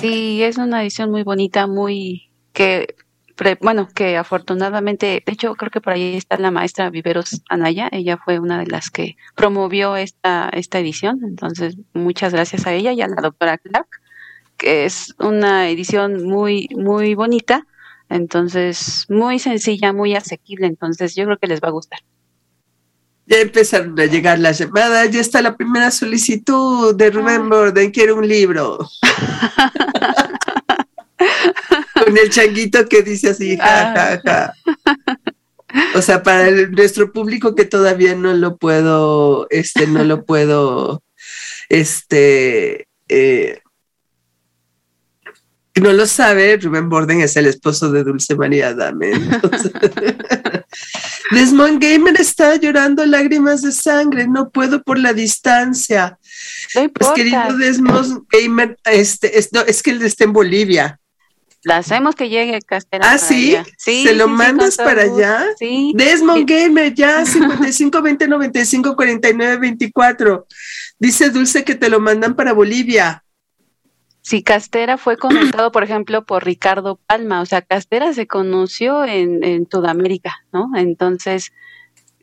Sí, 0.00 0.42
es 0.42 0.58
una 0.58 0.82
edición 0.82 1.10
muy 1.10 1.22
bonita, 1.22 1.66
muy 1.66 2.30
que 2.52 2.94
bueno, 3.60 3.88
que 3.94 4.16
afortunadamente, 4.16 5.22
de 5.24 5.32
hecho 5.32 5.54
creo 5.54 5.70
que 5.70 5.80
por 5.80 5.94
ahí 5.94 6.16
está 6.16 6.36
la 6.38 6.50
maestra 6.50 6.90
Viveros 6.90 7.42
Anaya, 7.48 7.88
ella 7.90 8.18
fue 8.22 8.38
una 8.38 8.58
de 8.60 8.66
las 8.66 8.90
que 8.90 9.16
promovió 9.34 9.96
esta 9.96 10.48
esta 10.52 10.78
edición, 10.78 11.20
entonces 11.24 11.76
muchas 11.92 12.32
gracias 12.32 12.66
a 12.66 12.72
ella 12.72 12.92
y 12.92 13.00
a 13.00 13.08
la 13.08 13.20
doctora 13.20 13.58
Clark, 13.58 13.88
que 14.56 14.84
es 14.84 15.14
una 15.18 15.68
edición 15.70 16.24
muy 16.24 16.68
muy 16.76 17.14
bonita, 17.14 17.66
entonces 18.14 19.06
muy 19.08 19.38
sencilla, 19.38 19.92
muy 19.92 20.14
asequible, 20.14 20.66
entonces 20.66 21.14
yo 21.14 21.24
creo 21.24 21.38
que 21.38 21.46
les 21.46 21.60
va 21.60 21.68
a 21.68 21.72
gustar. 21.72 22.00
Ya 23.26 23.38
empezaron 23.38 23.98
a 24.00 24.04
llegar 24.06 24.38
las 24.38 24.58
llamadas, 24.58 25.10
ya 25.10 25.20
está 25.20 25.40
la 25.42 25.56
primera 25.56 25.90
solicitud 25.90 26.94
de 26.94 27.10
Rubén 27.10 27.48
Borden, 27.48 27.90
quiere 27.90 28.12
un 28.12 28.26
libro. 28.28 28.88
Con 32.04 32.18
el 32.18 32.30
changuito 32.30 32.88
que 32.88 33.02
dice 33.02 33.30
así, 33.30 33.56
ja, 33.56 33.92
ja, 33.94 34.20
ja. 34.24 34.54
O 35.94 36.02
sea, 36.02 36.22
para 36.22 36.48
el- 36.48 36.72
nuestro 36.72 37.12
público 37.12 37.54
que 37.54 37.64
todavía 37.64 38.14
no 38.14 38.34
lo 38.34 38.56
puedo, 38.56 39.46
este, 39.50 39.86
no 39.86 40.04
lo 40.04 40.24
puedo, 40.24 41.02
este, 41.68 42.88
eh, 43.08 43.60
no 45.80 45.92
lo 45.92 46.06
sabe, 46.06 46.56
Rubén 46.58 46.88
Borden 46.88 47.20
es 47.20 47.36
el 47.36 47.46
esposo 47.46 47.90
de 47.90 48.04
Dulce 48.04 48.34
María 48.36 48.74
Dame. 48.74 49.10
entonces- 49.12 49.72
Desmond 51.30 51.82
Gamer 51.82 52.20
está 52.20 52.56
llorando 52.56 53.04
lágrimas 53.06 53.62
de 53.62 53.72
sangre, 53.72 54.26
no 54.28 54.50
puedo 54.50 54.82
por 54.82 54.98
la 54.98 55.12
distancia. 55.12 56.18
No 56.74 56.88
Pues 56.92 57.10
querido 57.12 57.56
Desmond 57.56 58.24
Gamer, 58.30 58.76
este, 58.84 59.38
es, 59.38 59.52
no, 59.52 59.60
es 59.62 59.82
que 59.82 59.90
él 59.92 60.02
está 60.02 60.24
en 60.24 60.32
Bolivia. 60.32 60.98
la 61.64 61.78
hacemos 61.78 62.14
que 62.16 62.28
llegue 62.28 62.58
Castera. 62.66 63.10
Ah, 63.12 63.18
¿sí? 63.18 63.56
Sí, 63.78 64.04
¿Se 64.04 64.14
lo 64.14 64.26
sí, 64.26 64.30
mandas 64.32 64.76
para 64.76 65.02
allá? 65.02 65.46
Sí. 65.58 65.92
Desmond 65.94 66.46
Gamer, 66.48 66.92
ya, 66.94 67.24
55 67.24 68.02
20 68.02 68.28
95 68.28 68.96
49 68.96 69.56
24. 69.58 70.46
Dice 70.98 71.30
Dulce 71.30 71.64
que 71.64 71.74
te 71.76 71.88
lo 71.88 71.98
mandan 72.00 72.34
para 72.34 72.52
Bolivia. 72.52 73.24
Si 74.22 74.42
Castera 74.42 74.98
fue 74.98 75.16
comentado, 75.18 75.72
por 75.72 75.82
ejemplo, 75.82 76.24
por 76.24 76.44
Ricardo 76.44 76.98
Palma, 77.06 77.40
o 77.40 77.46
sea, 77.46 77.62
Castera 77.62 78.12
se 78.12 78.26
conoció 78.26 79.04
en, 79.04 79.44
en 79.44 79.68
Sudamérica, 79.70 80.44
¿no? 80.52 80.70
Entonces, 80.76 81.52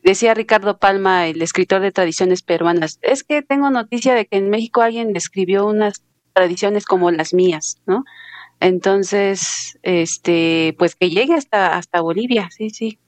decía 0.02 0.34
Ricardo 0.34 0.78
Palma, 0.78 1.26
el 1.26 1.42
escritor 1.42 1.82
de 1.82 1.92
tradiciones 1.92 2.42
peruanas, 2.42 2.98
es 3.02 3.22
que 3.22 3.42
tengo 3.42 3.70
noticia 3.70 4.14
de 4.14 4.26
que 4.26 4.38
en 4.38 4.50
México 4.50 4.80
alguien 4.80 5.14
escribió 5.14 5.66
unas 5.66 6.02
tradiciones 6.32 6.86
como 6.86 7.10
las 7.10 7.34
mías, 7.34 7.80
¿no? 7.86 8.04
Entonces, 8.60 9.78
este, 9.82 10.74
pues 10.78 10.94
que 10.94 11.10
llegue 11.10 11.34
hasta, 11.34 11.76
hasta 11.76 12.00
Bolivia, 12.00 12.48
sí, 12.50 12.70
sí. 12.70 12.98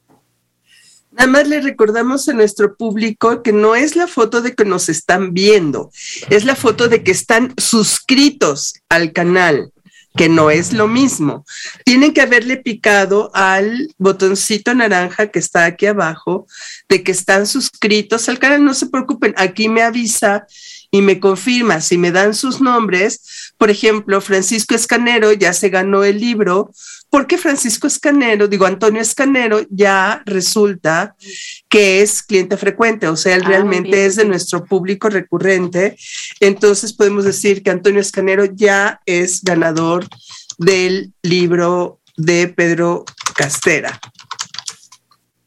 Nada 1.12 1.26
más 1.26 1.46
le 1.46 1.60
recordamos 1.60 2.28
a 2.28 2.32
nuestro 2.32 2.74
público 2.74 3.42
que 3.42 3.52
no 3.52 3.74
es 3.74 3.96
la 3.96 4.06
foto 4.06 4.40
de 4.40 4.54
que 4.54 4.64
nos 4.64 4.88
están 4.88 5.34
viendo, 5.34 5.90
es 6.30 6.44
la 6.44 6.56
foto 6.56 6.88
de 6.88 7.02
que 7.02 7.10
están 7.10 7.52
suscritos 7.58 8.74
al 8.88 9.12
canal, 9.12 9.72
que 10.16 10.28
no 10.28 10.50
es 10.50 10.72
lo 10.72 10.88
mismo. 10.88 11.44
Tienen 11.84 12.14
que 12.14 12.22
haberle 12.22 12.56
picado 12.56 13.30
al 13.34 13.94
botoncito 13.98 14.74
naranja 14.74 15.28
que 15.28 15.38
está 15.38 15.66
aquí 15.66 15.86
abajo 15.86 16.46
de 16.88 17.02
que 17.02 17.12
están 17.12 17.46
suscritos 17.46 18.28
al 18.28 18.38
canal. 18.38 18.64
No 18.64 18.74
se 18.74 18.86
preocupen, 18.86 19.34
aquí 19.36 19.68
me 19.68 19.82
avisa 19.82 20.46
y 20.90 21.02
me 21.02 21.20
confirma 21.20 21.80
si 21.80 21.98
me 21.98 22.10
dan 22.10 22.34
sus 22.34 22.60
nombres. 22.60 23.52
Por 23.58 23.70
ejemplo, 23.70 24.20
Francisco 24.20 24.74
Escanero 24.74 25.32
ya 25.32 25.52
se 25.52 25.68
ganó 25.68 26.04
el 26.04 26.20
libro 26.20 26.70
porque 27.12 27.36
Francisco 27.36 27.86
Escanero, 27.86 28.48
digo 28.48 28.64
Antonio 28.64 29.02
Escanero, 29.02 29.60
ya 29.68 30.22
resulta 30.24 31.14
que 31.68 32.00
es 32.00 32.22
cliente 32.22 32.56
frecuente, 32.56 33.06
o 33.06 33.16
sea, 33.16 33.36
él 33.36 33.42
Ah, 33.44 33.48
realmente 33.48 34.06
es 34.06 34.16
de 34.16 34.24
nuestro 34.24 34.64
público 34.64 35.10
recurrente. 35.10 35.98
Entonces 36.40 36.94
podemos 36.94 37.24
decir 37.24 37.62
que 37.62 37.70
Antonio 37.70 38.00
Escanero 38.00 38.46
ya 38.46 39.02
es 39.04 39.42
ganador 39.42 40.08
del 40.56 41.12
libro 41.22 42.00
de 42.16 42.48
Pedro 42.48 43.04
Castera. 43.36 44.00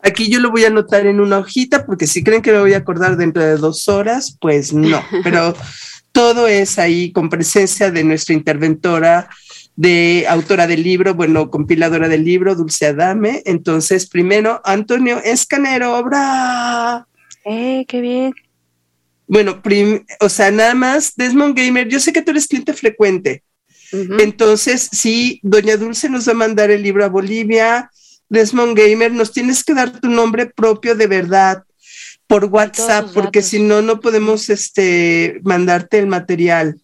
Aquí 0.03 0.29
yo 0.29 0.39
lo 0.41 0.51
voy 0.51 0.65
a 0.65 0.67
anotar 0.67 1.07
en 1.07 1.19
una 1.19 1.39
hojita 1.39 1.87
porque 1.87 2.05
si 2.05 2.23
creen 2.23 2.43
que 2.43 2.51
me 2.51 2.59
voy 2.59 2.75
a 2.75 2.77
acordar 2.77 3.17
dentro 3.17 3.41
de 3.41 3.57
dos 3.57 3.87
horas, 3.87 4.37
pues 4.39 4.71
no, 4.71 5.03
pero 5.23 5.55
todo 6.11 6.47
es 6.47 6.77
ahí 6.77 7.11
con 7.11 7.27
presencia 7.27 7.89
de 7.89 8.03
nuestra 8.03 8.35
interventora 8.35 9.27
de 9.75 10.25
autora 10.29 10.67
del 10.67 10.83
libro, 10.83 11.15
bueno, 11.15 11.49
compiladora 11.51 12.07
del 12.07 12.23
libro, 12.23 12.55
Dulce 12.55 12.87
Adame. 12.87 13.43
Entonces, 13.45 14.07
primero, 14.07 14.61
Antonio 14.63 15.21
Escanero, 15.23 15.97
obra. 15.97 17.07
Eh, 17.43 17.85
qué 17.87 18.01
bien. 18.01 18.33
Bueno, 19.27 19.61
prim- 19.61 20.05
o 20.19 20.29
sea, 20.29 20.51
nada 20.51 20.75
más, 20.75 21.15
Desmond 21.15 21.57
Gamer, 21.57 21.87
yo 21.87 21.99
sé 21.99 22.13
que 22.13 22.21
tú 22.21 22.31
eres 22.31 22.47
cliente 22.47 22.73
frecuente. 22.73 23.43
Entonces, 24.19 24.89
sí, 24.91 25.39
Doña 25.41 25.77
Dulce 25.77 26.09
nos 26.09 26.27
va 26.27 26.31
a 26.31 26.35
mandar 26.35 26.69
el 26.69 26.81
libro 26.81 27.05
a 27.05 27.09
Bolivia. 27.09 27.89
Desmond 28.29 28.77
Gamer, 28.77 29.11
nos 29.11 29.31
tienes 29.31 29.63
que 29.63 29.73
dar 29.73 29.99
tu 29.99 30.09
nombre 30.09 30.47
propio 30.47 30.95
de 30.95 31.07
verdad 31.07 31.63
por 32.27 32.45
WhatsApp, 32.45 33.09
porque 33.13 33.41
si 33.41 33.59
no, 33.61 33.81
no 33.81 33.99
podemos 33.99 34.49
este, 34.49 35.39
mandarte 35.43 35.99
el 35.99 36.07
material. 36.07 36.75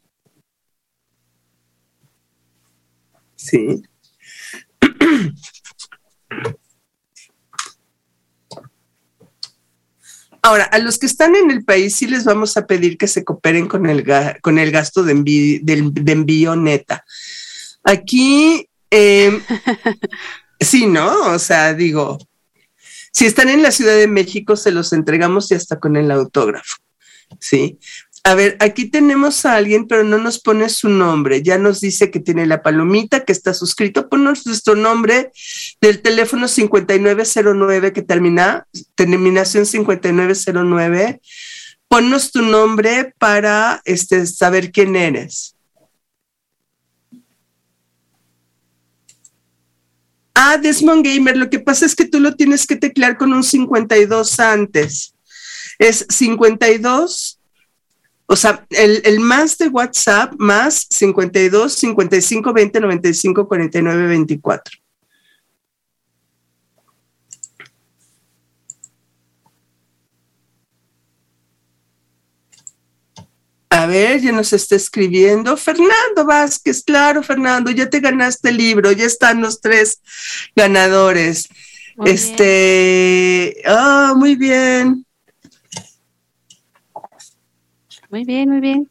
Sí. 3.42 3.82
Ahora, 10.44 10.64
a 10.66 10.80
los 10.80 10.98
que 10.98 11.06
están 11.06 11.36
en 11.36 11.52
el 11.52 11.64
país 11.64 11.96
sí 11.96 12.08
les 12.08 12.24
vamos 12.24 12.58
a 12.58 12.66
pedir 12.66 12.98
que 12.98 13.08
se 13.08 13.24
cooperen 13.24 13.68
con 13.68 13.86
el, 13.88 14.04
ga- 14.04 14.40
con 14.42 14.58
el 14.58 14.72
gasto 14.72 15.04
de, 15.04 15.16
envi- 15.16 15.62
del- 15.62 15.94
de 15.94 16.12
envío 16.12 16.56
neta. 16.56 17.06
Aquí, 17.84 18.68
eh, 18.90 19.40
sí, 20.60 20.88
¿no? 20.88 21.32
O 21.32 21.38
sea, 21.40 21.76
digo, 21.76 22.18
si 23.12 23.26
están 23.28 23.50
en 23.50 23.62
la 23.62 23.72
Ciudad 23.72 23.96
de 23.96 24.08
México, 24.08 24.56
se 24.56 24.72
los 24.72 24.94
entregamos 24.94 25.52
y 25.52 25.56
hasta 25.56 25.80
con 25.80 25.96
el 25.96 26.10
autógrafo, 26.10 26.78
¿sí? 27.40 27.78
A 28.24 28.36
ver, 28.36 28.56
aquí 28.60 28.86
tenemos 28.86 29.46
a 29.46 29.56
alguien, 29.56 29.88
pero 29.88 30.04
no 30.04 30.20
nos 30.20 30.40
pone 30.40 30.70
su 30.70 30.90
nombre. 30.90 31.42
Ya 31.42 31.58
nos 31.58 31.82
dice 31.82 32.12
que 32.12 32.20
tiene 32.20 32.46
la 32.46 32.62
palomita, 32.62 33.26
que 33.26 33.32
está 33.32 33.54
suscrito. 33.54 34.10
Ponnos 34.10 34.46
nuestro 34.46 34.76
nombre 34.76 35.32
del 35.82 36.04
teléfono 36.04 36.48
5909 36.48 37.94
que 37.94 38.04
termina, 38.04 38.68
terminación 38.94 39.66
5909. 39.66 41.20
Ponnos 41.88 42.32
tu 42.32 42.44
nombre 42.44 43.14
para 43.18 43.82
este, 43.86 44.28
saber 44.28 44.72
quién 44.72 44.96
eres. 44.96 45.56
Ah, 50.36 50.58
Desmond 50.58 51.04
Gamer, 51.04 51.38
lo 51.38 51.50
que 51.50 51.60
pasa 51.60 51.88
es 51.88 51.96
que 51.96 52.06
tú 52.06 52.20
lo 52.20 52.36
tienes 52.36 52.68
que 52.68 52.76
teclear 52.76 53.18
con 53.18 53.34
un 53.34 53.44
52 53.44 54.40
antes. 54.40 55.16
Es 55.80 56.06
52 56.10 57.41
O 58.32 58.38
sea, 58.38 58.66
el, 58.70 59.02
el 59.04 59.20
más 59.20 59.58
de 59.58 59.68
WhatsApp, 59.68 60.34
más 60.38 60.88
52 60.90 61.74
55 61.74 62.54
20 62.54 62.80
95 62.80 63.46
49 63.46 64.08
24. 64.08 64.80
A 73.70 73.86
ver, 73.86 74.22
ya 74.22 74.32
nos 74.32 74.54
está 74.54 74.78
escribiendo 74.78 75.58
Fernando 75.58 76.26
Vázquez. 76.26 76.84
Claro, 76.86 77.24
Fernando, 77.24 77.70
ya 77.70 77.90
te 77.90 78.00
ganaste 78.00 78.48
el 78.48 78.56
libro, 78.56 78.94
ya 78.94 79.08
están 79.08 79.42
los 79.42 79.60
tres 79.60 80.00
ganadores. 80.56 81.50
Muy 81.98 82.12
este, 82.12 83.62
ah, 83.66 84.14
muy 84.16 84.38
bien. 84.38 85.06
Muy 88.12 88.26
bien, 88.26 88.50
muy 88.50 88.60
bien. 88.60 88.90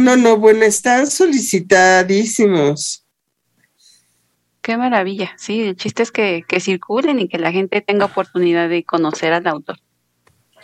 No, 0.00 0.16
no, 0.16 0.38
bueno, 0.38 0.64
están 0.64 1.06
solicitadísimos. 1.06 3.04
Qué 4.62 4.78
maravilla. 4.78 5.32
Sí, 5.36 5.60
el 5.60 5.76
chiste 5.76 6.02
es 6.02 6.10
que, 6.10 6.44
que 6.48 6.58
circulen 6.58 7.18
y 7.18 7.28
que 7.28 7.38
la 7.38 7.52
gente 7.52 7.82
tenga 7.82 8.06
oportunidad 8.06 8.70
de 8.70 8.84
conocer 8.84 9.34
al 9.34 9.46
autor. 9.46 9.76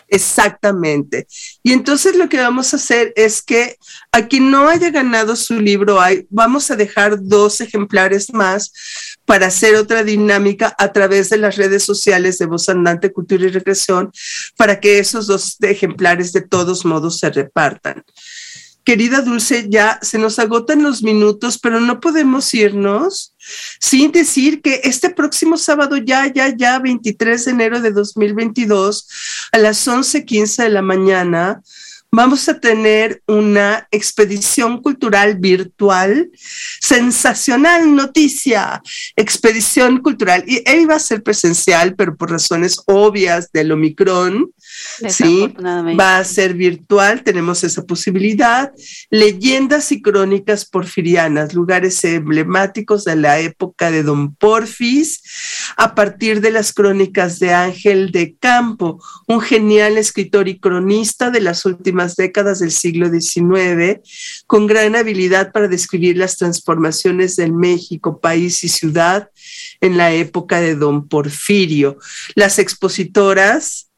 Exactamente. 0.08 1.26
Y 1.62 1.72
entonces 1.72 2.16
lo 2.16 2.28
que 2.28 2.38
vamos 2.38 2.72
a 2.72 2.76
hacer 2.76 3.12
es 3.16 3.42
que 3.42 3.76
a 4.12 4.26
quien 4.26 4.50
no 4.50 4.68
haya 4.68 4.90
ganado 4.90 5.34
su 5.34 5.60
libro, 5.60 6.00
hay, 6.00 6.26
vamos 6.30 6.70
a 6.70 6.76
dejar 6.76 7.18
dos 7.20 7.60
ejemplares 7.60 8.32
más 8.32 8.72
para 9.24 9.46
hacer 9.48 9.74
otra 9.74 10.04
dinámica 10.04 10.74
a 10.78 10.92
través 10.92 11.30
de 11.30 11.38
las 11.38 11.56
redes 11.56 11.84
sociales 11.84 12.38
de 12.38 12.46
Voz 12.46 12.68
Andante, 12.68 13.12
Cultura 13.12 13.46
y 13.46 13.48
Recreación, 13.48 14.12
para 14.56 14.78
que 14.78 14.98
esos 14.98 15.26
dos 15.26 15.56
ejemplares 15.60 16.32
de 16.32 16.42
todos 16.42 16.84
modos 16.84 17.18
se 17.18 17.30
repartan. 17.30 18.04
Querida 18.86 19.20
Dulce, 19.20 19.66
ya 19.68 19.98
se 20.00 20.16
nos 20.16 20.38
agotan 20.38 20.84
los 20.84 21.02
minutos, 21.02 21.58
pero 21.58 21.80
no 21.80 21.98
podemos 21.98 22.54
irnos 22.54 23.34
sin 23.80 24.12
decir 24.12 24.62
que 24.62 24.80
este 24.84 25.10
próximo 25.10 25.56
sábado, 25.56 25.96
ya, 25.96 26.32
ya, 26.32 26.54
ya, 26.56 26.78
23 26.78 27.46
de 27.46 27.50
enero 27.50 27.80
de 27.80 27.90
2022, 27.90 29.08
a 29.50 29.58
las 29.58 29.84
11:15 29.88 30.62
de 30.62 30.70
la 30.70 30.82
mañana, 30.82 31.62
vamos 32.12 32.48
a 32.48 32.60
tener 32.60 33.22
una 33.26 33.88
expedición 33.90 34.80
cultural 34.80 35.36
virtual. 35.36 36.30
Sensacional 36.80 37.92
noticia, 37.92 38.80
expedición 39.16 40.00
cultural. 40.00 40.44
Y 40.46 40.62
e 40.64 40.80
iba 40.80 40.94
a 40.94 41.00
ser 41.00 41.24
presencial, 41.24 41.96
pero 41.96 42.16
por 42.16 42.30
razones 42.30 42.80
obvias 42.86 43.50
del 43.52 43.72
Omicron, 43.72 44.52
sí, 45.08 45.54
va 45.98 46.18
a 46.18 46.24
ser 46.24 46.54
virtual, 46.54 47.22
tenemos 47.22 47.64
esa 47.64 47.84
posibilidad. 47.84 48.72
Leyendas 49.10 49.92
y 49.92 50.02
crónicas 50.02 50.64
porfirianas, 50.64 51.54
lugares 51.54 52.02
emblemáticos 52.04 53.04
de 53.04 53.16
la 53.16 53.40
época 53.40 53.90
de 53.90 54.02
Don 54.02 54.34
Porfis, 54.34 55.22
a 55.76 55.94
partir 55.94 56.40
de 56.40 56.50
las 56.50 56.72
crónicas 56.72 57.38
de 57.38 57.52
Ángel 57.52 58.10
de 58.10 58.36
Campo, 58.38 59.02
un 59.26 59.40
genial 59.40 59.98
escritor 59.98 60.48
y 60.48 60.58
cronista 60.58 61.30
de 61.30 61.40
las 61.40 61.64
últimas 61.64 62.16
décadas 62.16 62.60
del 62.60 62.70
siglo 62.70 63.08
XIX, 63.08 64.00
con 64.46 64.66
gran 64.66 64.96
habilidad 64.96 65.52
para 65.52 65.68
describir 65.68 66.16
las 66.16 66.36
transformaciones 66.36 67.36
del 67.36 67.52
México, 67.52 68.20
país 68.20 68.62
y 68.64 68.68
ciudad 68.68 69.30
en 69.80 69.96
la 69.96 70.12
época 70.12 70.60
de 70.60 70.74
Don 70.74 71.08
Porfirio. 71.08 71.98
Las 72.34 72.58
expositoras, 72.58 73.90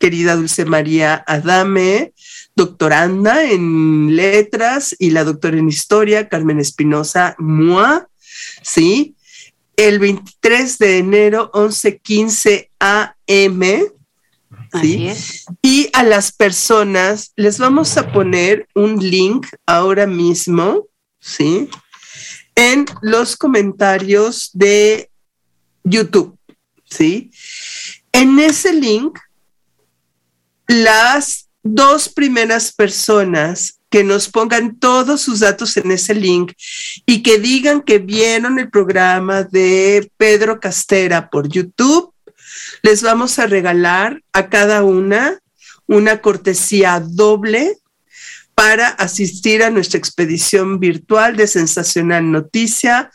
querida 0.00 0.34
Dulce 0.34 0.64
María 0.64 1.22
Adame, 1.26 2.14
doctoranda 2.56 3.44
en 3.44 4.16
letras 4.16 4.96
y 4.98 5.10
la 5.10 5.24
doctora 5.24 5.58
en 5.58 5.68
historia, 5.68 6.28
Carmen 6.28 6.58
Espinosa 6.58 7.36
Mua, 7.38 8.08
¿sí? 8.62 9.14
El 9.76 9.98
23 9.98 10.78
de 10.78 10.98
enero, 10.98 11.50
11:15 11.52 12.70
AM, 12.80 13.62
¿sí? 14.80 15.06
es. 15.08 15.44
Y 15.62 15.90
a 15.92 16.02
las 16.02 16.32
personas 16.32 17.32
les 17.36 17.58
vamos 17.58 17.96
a 17.98 18.10
poner 18.10 18.66
un 18.74 18.96
link 18.96 19.46
ahora 19.66 20.06
mismo, 20.06 20.88
¿sí? 21.20 21.68
En 22.54 22.86
los 23.02 23.36
comentarios 23.36 24.50
de 24.54 25.10
YouTube, 25.84 26.38
¿sí? 26.88 27.30
En 28.12 28.38
ese 28.38 28.72
link, 28.72 29.18
las 30.70 31.48
dos 31.64 32.08
primeras 32.08 32.72
personas 32.72 33.80
que 33.90 34.04
nos 34.04 34.28
pongan 34.28 34.78
todos 34.78 35.20
sus 35.20 35.40
datos 35.40 35.76
en 35.76 35.90
ese 35.90 36.14
link 36.14 36.52
y 37.06 37.24
que 37.24 37.40
digan 37.40 37.82
que 37.82 37.98
vieron 37.98 38.60
el 38.60 38.70
programa 38.70 39.42
de 39.42 40.10
Pedro 40.16 40.60
Castera 40.60 41.28
por 41.28 41.48
YouTube, 41.48 42.14
les 42.82 43.02
vamos 43.02 43.40
a 43.40 43.46
regalar 43.46 44.22
a 44.32 44.48
cada 44.48 44.84
una 44.84 45.40
una 45.88 46.20
cortesía 46.20 47.02
doble 47.04 47.78
para 48.54 48.86
asistir 48.86 49.64
a 49.64 49.70
nuestra 49.70 49.98
expedición 49.98 50.78
virtual 50.78 51.34
de 51.34 51.48
Sensacional 51.48 52.30
Noticia, 52.30 53.10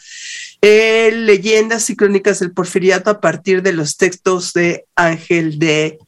eh, 0.61 1.09
leyendas 1.13 1.89
y 1.89 1.95
crónicas 1.95 2.39
del 2.39 2.51
porfiriato 2.51 3.09
a 3.09 3.21
partir 3.21 3.61
de 3.61 3.71
los 3.71 3.95
textos 3.95 4.51
de 4.51 4.85
Ángel 4.97 5.57
de 5.57 5.99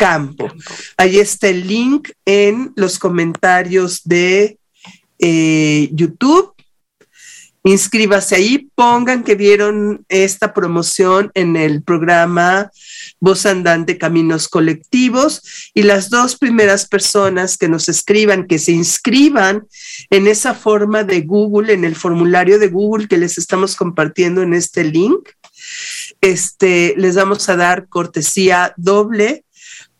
Campo. 0.00 0.48
Ahí 0.96 1.18
está 1.18 1.48
el 1.48 1.68
link 1.68 2.08
en 2.24 2.72
los 2.74 2.98
comentarios 2.98 4.00
de 4.02 4.58
eh, 5.18 5.90
YouTube. 5.92 6.54
Inscríbase 7.64 8.34
ahí, 8.34 8.70
pongan 8.74 9.22
que 9.22 9.34
vieron 9.34 10.06
esta 10.08 10.54
promoción 10.54 11.30
en 11.34 11.54
el 11.54 11.82
programa 11.82 12.70
Voz 13.20 13.44
Andante 13.44 13.98
Caminos 13.98 14.48
Colectivos 14.48 15.42
y 15.74 15.82
las 15.82 16.08
dos 16.08 16.38
primeras 16.38 16.88
personas 16.88 17.58
que 17.58 17.68
nos 17.68 17.90
escriban, 17.90 18.46
que 18.46 18.58
se 18.58 18.72
inscriban 18.72 19.66
en 20.08 20.28
esa 20.28 20.54
forma 20.54 21.04
de 21.04 21.20
Google, 21.20 21.74
en 21.74 21.84
el 21.84 21.94
formulario 21.94 22.58
de 22.58 22.68
Google 22.68 23.06
que 23.06 23.18
les 23.18 23.36
estamos 23.36 23.76
compartiendo 23.76 24.40
en 24.40 24.54
este 24.54 24.82
link, 24.82 25.28
este, 26.22 26.94
les 26.96 27.16
vamos 27.16 27.46
a 27.50 27.56
dar 27.56 27.86
cortesía 27.88 28.72
doble 28.78 29.44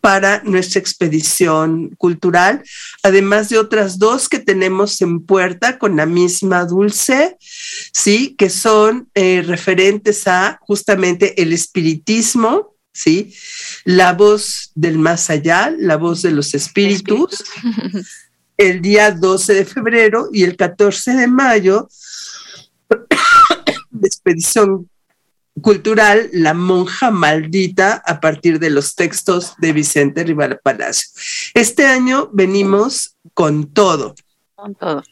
para 0.01 0.42
nuestra 0.44 0.80
expedición 0.80 1.90
cultural, 1.96 2.62
además 3.03 3.48
de 3.51 3.59
otras 3.59 3.98
dos 3.98 4.28
que 4.28 4.38
tenemos 4.38 5.01
en 5.03 5.20
puerta 5.20 5.78
con 5.78 5.96
la 5.96 6.07
misma 6.07 6.64
Dulce, 6.64 7.36
sí, 7.92 8.34
que 8.36 8.48
son 8.48 9.09
eh, 9.14 9.42
referentes 9.46 10.26
a 10.26 10.59
justamente 10.62 11.40
el 11.42 11.53
espiritismo, 11.53 12.76
sí, 12.92 13.34
la 13.84 14.14
voz 14.14 14.72
del 14.74 14.98
más 14.98 15.28
allá, 15.28 15.72
la 15.76 15.96
voz 15.96 16.22
de 16.22 16.30
los 16.30 16.55
espíritus, 16.55 17.44
el 18.57 18.80
día 18.80 19.11
12 19.11 19.55
de 19.55 19.64
febrero 19.64 20.28
y 20.32 20.44
el 20.44 20.57
14 20.57 21.12
de 21.12 21.26
mayo, 21.26 21.88
de 23.90 24.07
expedición 24.07 24.88
cultural 25.62 26.28
La 26.32 26.55
monja 26.55 27.11
maldita 27.11 28.03
a 28.07 28.20
partir 28.20 28.59
de 28.59 28.70
los 28.70 28.94
textos 28.94 29.55
de 29.59 29.72
Vicente 29.72 30.24
Rival 30.24 30.61
Palacio. 30.62 31.11
Este 31.55 31.86
año 31.86 32.30
venimos 32.32 33.16
con 33.34 33.72
todo. 33.72 34.14
Con 34.55 34.74
todo. 34.74 35.03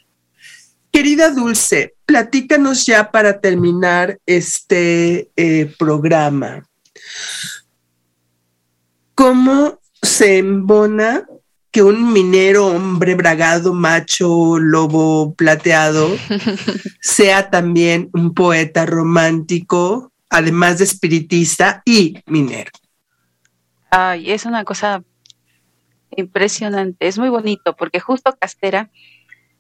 Querida 0.91 1.31
Dulce, 1.31 1.95
platícanos 2.07 2.87
ya 2.87 3.11
para 3.11 3.41
terminar 3.41 4.19
este 4.27 5.31
eh, 5.37 5.73
programa. 5.79 6.67
¿Cómo 9.15 9.81
se 10.01 10.39
embona 10.39 11.27
que 11.71 11.83
un 11.83 12.13
minero, 12.13 12.69
hombre 12.69 13.15
bragado, 13.15 13.75
macho, 13.75 14.59
lobo 14.59 15.35
plateado, 15.35 16.09
sea 17.01 17.51
también 17.51 18.09
un 18.15 18.33
poeta 18.33 18.87
romántico, 18.87 20.13
además 20.31 20.79
de 20.79 20.85
espiritista 20.85 21.83
y 21.85 22.19
minero? 22.27 22.71
Ay, 23.91 24.31
es 24.31 24.45
una 24.45 24.65
cosa 24.65 25.03
impresionante, 26.17 27.07
es 27.07 27.19
muy 27.19 27.29
bonito, 27.29 27.77
porque 27.77 28.01
justo 28.01 28.37
Castera, 28.39 28.91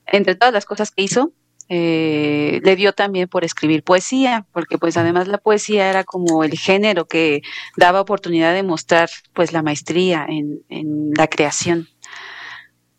entre 0.07 0.35
todas 0.35 0.53
las 0.53 0.64
cosas 0.64 0.91
que 0.91 1.03
hizo, 1.03 1.33
eh, 1.71 2.61
le 2.64 2.77
dio 2.77 2.95
también 2.95 3.29
por 3.29 3.45
escribir 3.45 3.83
poesía, 3.83 4.47
porque 4.53 4.79
pues 4.79 4.97
además 4.97 5.29
la 5.29 5.37
poesía 5.39 5.91
era 5.91 6.03
como 6.05 6.43
el 6.43 6.59
género 6.59 7.07
que 7.07 7.43
daba 7.77 8.01
oportunidad 8.01 8.55
de 8.55 8.62
mostrar 8.62 9.11
pues 9.35 9.53
la 9.53 9.62
maestría 9.62 10.25
en, 10.29 10.62
en 10.71 11.11
la 11.14 11.27
creación. 11.27 11.89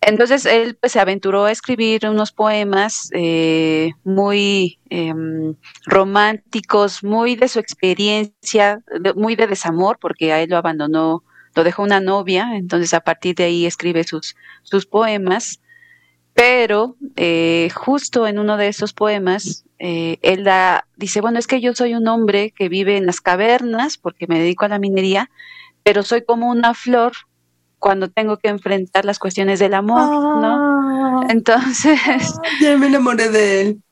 Entonces 0.01 0.45
él 0.45 0.75
pues, 0.75 0.93
se 0.93 0.99
aventuró 0.99 1.45
a 1.45 1.51
escribir 1.51 2.07
unos 2.07 2.31
poemas 2.31 3.09
eh, 3.13 3.91
muy 4.03 4.79
eh, 4.89 5.13
románticos, 5.85 7.03
muy 7.03 7.35
de 7.35 7.47
su 7.47 7.59
experiencia, 7.59 8.81
muy 9.15 9.35
de 9.35 9.47
desamor, 9.47 9.97
porque 9.99 10.31
a 10.31 10.41
él 10.41 10.51
lo 10.51 10.57
abandonó, 10.57 11.23
lo 11.55 11.63
dejó 11.63 11.83
una 11.83 11.99
novia, 11.99 12.51
entonces 12.55 12.93
a 12.93 13.01
partir 13.01 13.35
de 13.35 13.45
ahí 13.45 13.65
escribe 13.65 14.03
sus, 14.03 14.35
sus 14.63 14.85
poemas. 14.85 15.59
Pero 16.33 16.95
eh, 17.17 17.69
justo 17.75 18.25
en 18.25 18.39
uno 18.39 18.55
de 18.55 18.69
esos 18.69 18.93
poemas, 18.93 19.65
eh, 19.77 20.19
él 20.21 20.47
dice, 20.95 21.19
bueno, 21.19 21.37
es 21.37 21.47
que 21.47 21.59
yo 21.59 21.75
soy 21.75 21.95
un 21.95 22.07
hombre 22.07 22.53
que 22.55 22.69
vive 22.69 22.95
en 22.95 23.05
las 23.05 23.19
cavernas 23.19 23.97
porque 23.97 24.27
me 24.27 24.39
dedico 24.39 24.63
a 24.63 24.69
la 24.69 24.79
minería, 24.79 25.29
pero 25.83 26.03
soy 26.03 26.23
como 26.23 26.49
una 26.49 26.73
flor 26.73 27.11
cuando 27.79 28.09
tengo 28.09 28.37
que 28.37 28.49
enfrentar 28.49 29.05
las 29.05 29.19
cuestiones 29.19 29.59
del 29.59 29.73
amor, 29.73 30.01
¿no? 30.41 31.21
Ah, 31.21 31.27
Entonces, 31.29 31.99
ya 32.61 32.77
me 32.77 32.87
enamoré 32.87 33.29
de 33.29 33.61
él. 33.61 33.83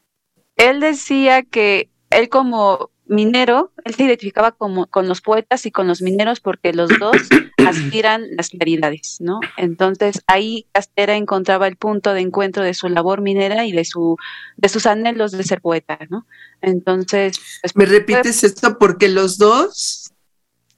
él 0.58 0.80
decía 0.80 1.44
que 1.44 1.90
él 2.10 2.30
como 2.30 2.92
minero, 3.10 3.72
él 3.86 3.96
se 3.96 4.04
identificaba 4.04 4.52
como, 4.52 4.88
con 4.88 5.08
los 5.08 5.22
poetas 5.22 5.66
y 5.66 5.72
con 5.72 5.88
los 5.88 6.02
mineros 6.02 6.40
porque 6.40 6.74
los 6.74 6.90
dos 7.00 7.16
aspiran 7.66 8.26
las 8.36 8.50
claridades, 8.50 9.18
¿no? 9.20 9.40
Entonces 9.56 10.22
ahí 10.28 10.68
Castera 10.74 11.16
encontraba 11.16 11.68
el 11.68 11.78
punto 11.78 12.14
de 12.14 12.22
encuentro 12.22 12.64
de 12.64 12.74
su 12.74 12.90
labor 12.90 13.22
minera 13.22 13.66
y 13.66 13.72
de 13.72 13.86
su 13.86 14.18
de 14.58 14.70
sus 14.70 14.86
anhelos 14.86 15.32
de 15.32 15.44
ser 15.44 15.62
poeta, 15.62 16.00
¿no? 16.10 16.26
Entonces, 16.62 17.40
pues, 17.62 17.76
¿Me 17.76 17.86
repites 17.86 18.44
esto? 18.44 18.78
Porque 18.78 19.10
los 19.10 19.38
dos. 19.38 19.97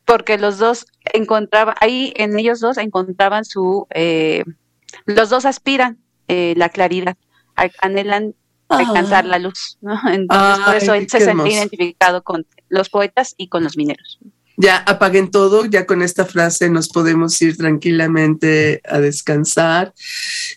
Porque 0.10 0.40
los 0.40 0.58
dos 0.58 0.88
encontraban, 1.14 1.76
ahí 1.80 2.14
en 2.16 2.38
ellos 2.40 2.60
dos 2.60 2.80
encontraban 2.80 3.46
su, 3.46 3.86
eh, 3.94 4.44
los 5.06 5.30
dos 5.30 5.46
aspiran 5.46 6.00
eh, 6.28 6.56
la 6.58 6.70
claridad, 6.70 7.16
anhelan 7.80 8.34
alcanzar 8.70 9.26
la 9.26 9.38
luz, 9.38 9.78
¿no? 9.82 10.00
Entonces 10.12 10.66
por 10.66 10.76
eso 10.76 10.94
él 10.96 11.08
se 11.08 11.20
sentía 11.20 11.60
identificado 11.60 12.24
con 12.24 12.48
los 12.70 12.90
poetas 12.90 13.36
y 13.38 13.50
con 13.50 13.64
los 13.64 13.78
mineros. 13.78 14.18
Ya 14.58 14.78
apaguen 14.78 15.30
todo, 15.30 15.66
ya 15.66 15.86
con 15.86 16.02
esta 16.02 16.26
frase 16.26 16.72
nos 16.72 16.90
podemos 16.90 17.40
ir 17.44 17.56
tranquilamente 17.56 18.82
a 18.90 19.00
descansar. 19.00 19.94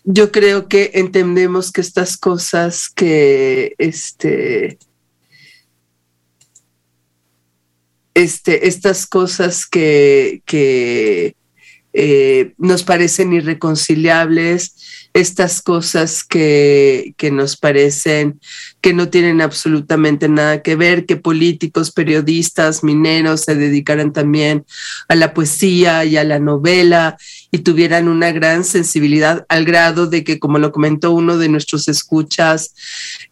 Yo 0.03 0.31
creo 0.31 0.67
que 0.67 0.89
entendemos 0.95 1.71
que 1.71 1.81
estas 1.81 2.17
cosas 2.17 2.89
que 2.89 3.75
este 3.77 4.79
este, 8.13 8.67
estas 8.67 9.07
cosas 9.07 9.65
que, 9.65 10.41
que 10.45 11.35
eh, 11.93 12.53
nos 12.57 12.83
parecen 12.83 13.33
irreconciliables, 13.33 14.75
estas 15.13 15.61
cosas 15.61 16.23
que, 16.23 17.13
que 17.17 17.29
nos 17.29 17.55
parecen 17.55 18.39
que 18.81 18.93
no 18.93 19.09
tienen 19.09 19.41
absolutamente 19.41 20.27
nada 20.27 20.63
que 20.63 20.75
ver, 20.75 21.05
que 21.05 21.17
políticos, 21.17 21.91
periodistas, 21.91 22.83
mineros 22.83 23.41
se 23.41 23.55
dedicaran 23.55 24.11
también 24.11 24.65
a 25.07 25.15
la 25.15 25.35
poesía 25.35 26.03
y 26.03 26.17
a 26.17 26.23
la 26.23 26.39
novela 26.39 27.15
y 27.51 27.59
tuvieran 27.59 28.07
una 28.07 28.31
gran 28.31 28.63
sensibilidad 28.63 29.45
al 29.47 29.63
grado 29.63 30.07
de 30.07 30.23
que, 30.23 30.39
como 30.39 30.57
lo 30.57 30.71
comentó 30.71 31.11
uno 31.11 31.37
de 31.37 31.47
nuestros 31.47 31.87
escuchas, 31.87 32.73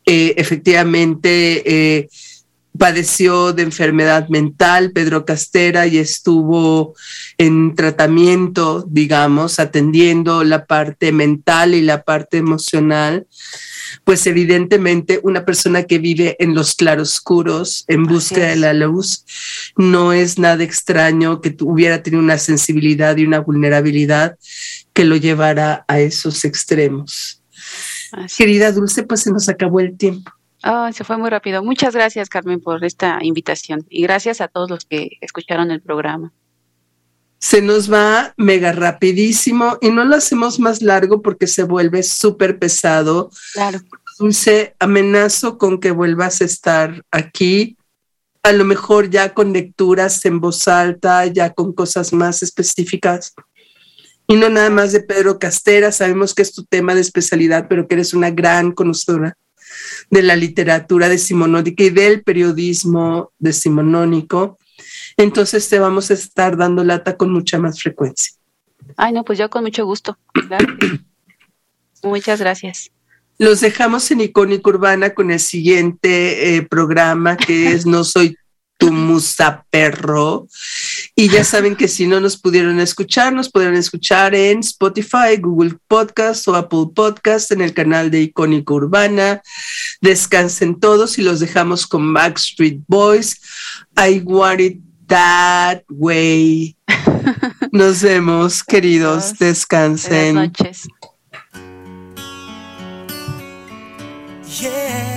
eh, 0.06 0.36
efectivamente 0.38 1.64
eh, 1.66 2.10
padeció 2.78 3.54
de 3.54 3.64
enfermedad 3.64 4.30
mental, 4.30 4.92
Pedro 4.92 5.26
Castera, 5.26 5.88
y 5.88 5.98
estuvo 5.98 6.96
en 7.38 7.76
tratamiento, 7.76 8.86
digamos, 8.88 9.60
atendiendo 9.60 10.44
la 10.44 10.66
parte 10.66 11.12
mental 11.12 11.74
y 11.74 11.82
la 11.82 12.04
parte 12.04 12.38
emocional 12.38 13.28
pues 14.04 14.26
evidentemente 14.28 15.20
una 15.24 15.46
persona 15.46 15.84
que 15.84 16.00
vive 16.00 16.36
en 16.40 16.56
los 16.56 16.76
claroscuros 16.76 17.86
en 17.88 18.06
búsqueda 18.06 18.48
de 18.48 18.56
la 18.56 18.74
luz 18.74 19.26
no 19.78 20.14
es 20.14 20.40
nada 20.40 20.64
extraño 20.64 21.42
que 21.42 21.56
hubiera 21.62 22.02
tenido 22.04 22.24
una 22.24 22.38
sensibilidad 22.38 23.18
y 23.18 23.26
una 23.26 23.40
vulnerabilidad 23.40 24.38
que 24.94 25.06
lo 25.06 25.16
llevara 25.16 25.86
a 25.88 26.00
esos 26.00 26.46
extremos. 26.46 27.42
Así. 28.12 28.38
Querida 28.38 28.72
Dulce, 28.72 29.04
pues 29.04 29.22
se 29.22 29.32
nos 29.32 29.48
acabó 29.48 29.80
el 29.80 29.98
tiempo. 29.98 30.32
Ah, 30.64 30.92
se 30.94 31.04
fue 31.04 31.18
muy 31.18 31.30
rápido. 31.30 31.64
Muchas 31.64 31.96
gracias, 31.96 32.30
Carmen, 32.30 32.62
por 32.62 32.84
esta 32.86 33.20
invitación 33.22 33.86
y 33.90 34.04
gracias 34.04 34.42
a 34.42 34.48
todos 34.48 34.70
los 34.70 34.86
que 34.86 35.18
escucharon 35.22 35.72
el 35.72 35.82
programa. 35.82 36.32
Se 37.40 37.62
nos 37.62 37.92
va 37.92 38.36
mega 38.38 38.72
rapidísimo 38.72 39.78
y 39.82 39.90
no 39.90 40.06
lo 40.06 40.16
hacemos 40.16 40.60
más 40.60 40.84
largo 40.84 41.24
porque 41.24 41.48
se 41.48 41.64
vuelve 41.64 42.04
súper 42.04 42.60
pesado. 42.60 43.32
Claro. 43.54 43.80
Dulce, 44.20 44.76
amenazo 44.78 45.58
con 45.58 45.80
que 45.80 45.90
vuelvas 45.90 46.42
a 46.42 46.46
estar 46.46 47.04
aquí, 47.10 47.78
a 48.44 48.52
lo 48.52 48.64
mejor 48.64 49.10
ya 49.10 49.34
con 49.34 49.54
lecturas 49.54 50.24
en 50.26 50.40
voz 50.40 50.68
alta, 50.68 51.26
ya 51.26 51.52
con 51.52 51.74
cosas 51.74 52.14
más 52.14 52.44
específicas. 52.44 53.34
Y 54.28 54.36
no 54.36 54.50
nada 54.50 54.70
más 54.70 54.92
de 54.92 55.02
Pedro 55.02 55.40
Castera, 55.40 55.92
sabemos 55.92 56.36
que 56.36 56.44
es 56.44 56.54
tu 56.54 56.64
tema 56.66 56.94
de 56.94 57.02
especialidad, 57.02 57.66
pero 57.68 57.88
que 57.88 57.96
eres 57.96 58.14
una 58.14 58.30
gran 58.30 58.72
conocedora 58.72 59.36
de 60.12 60.22
la 60.22 60.36
literatura 60.36 61.10
decimonónica 61.10 61.84
y 61.84 61.90
del 61.90 62.22
periodismo 62.22 63.32
decimonónico. 63.40 64.60
Entonces 65.18 65.68
te 65.70 65.80
vamos 65.80 66.12
a 66.12 66.14
estar 66.14 66.58
dando 66.58 66.84
lata 66.84 67.18
con 67.18 67.32
mucha 67.32 67.58
más 67.58 67.82
frecuencia. 67.82 68.34
Ay, 68.98 69.14
no, 69.14 69.24
pues 69.24 69.40
yo 69.40 69.50
con 69.50 69.64
mucho 69.64 69.86
gusto. 69.86 70.18
Muchas 72.04 72.40
gracias. 72.40 72.92
Los 73.38 73.62
dejamos 73.62 74.12
en 74.12 74.22
Icónica 74.22 74.70
Urbana 74.70 75.14
con 75.14 75.32
el 75.32 75.40
siguiente 75.40 76.56
eh, 76.56 76.62
programa 76.62 77.38
que 77.38 77.72
es 77.72 77.86
No 77.86 78.04
Soy 78.04 78.36
tu 78.82 78.92
musa 78.92 79.64
perro. 79.70 80.48
Y 81.16 81.30
ya 81.30 81.44
saben 81.44 81.76
que 81.76 81.88
si 81.88 82.08
no 82.08 82.20
nos 82.20 82.36
pudieron 82.36 82.80
escuchar, 82.80 83.32
nos 83.32 83.48
podrán 83.48 83.76
escuchar 83.76 84.34
en 84.34 84.62
Spotify, 84.62 85.38
Google 85.40 85.78
Podcast 85.88 86.48
o 86.48 86.56
Apple 86.56 86.88
Podcast 86.96 87.52
en 87.52 87.62
el 87.62 87.76
canal 87.76 88.10
de 88.10 88.22
Icónica 88.22 88.74
Urbana. 88.74 89.44
Descansen 90.02 90.80
todos 90.80 91.20
y 91.20 91.22
los 91.22 91.40
dejamos 91.40 91.86
con 91.86 92.12
Backstreet 92.12 92.82
Boys. 92.88 93.40
I 93.96 94.20
want 94.26 94.60
it 94.62 94.80
that 95.06 95.84
way. 95.88 96.76
Nos 97.72 98.02
vemos, 98.02 98.64
queridos. 98.64 99.38
Descansen. 99.38 100.34
Buenas 100.34 100.60
noches. 100.60 100.88
Yeah. 104.60 105.11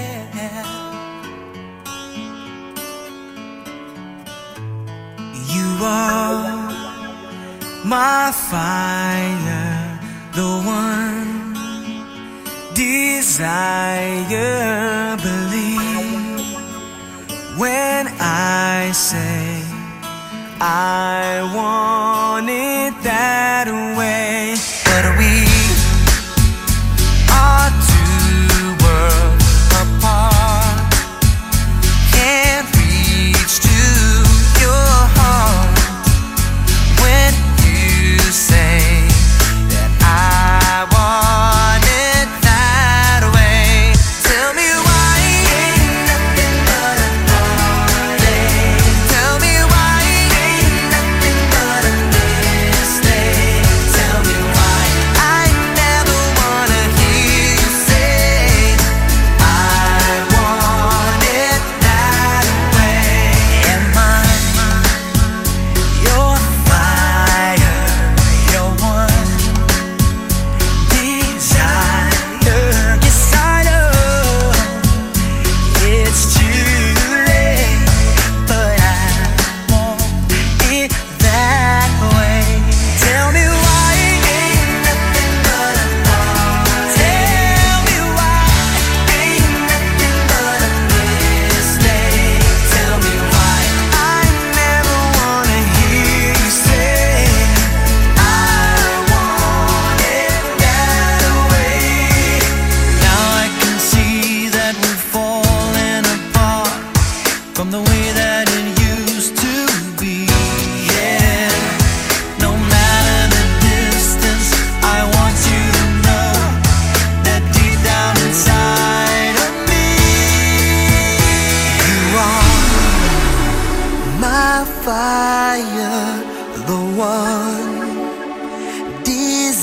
Are 5.84 6.74
my 7.84 8.32
fire, 8.50 10.00
the 10.32 10.50
one 10.64 11.54
desire. 12.74 13.94
Believe 15.16 16.40
when 17.58 18.08
I 18.20 18.90
say 18.92 19.62
I 20.60 21.50
want 21.54 22.03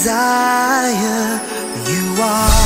desire. 0.04 1.40
You 1.88 2.24
are. 2.24 2.61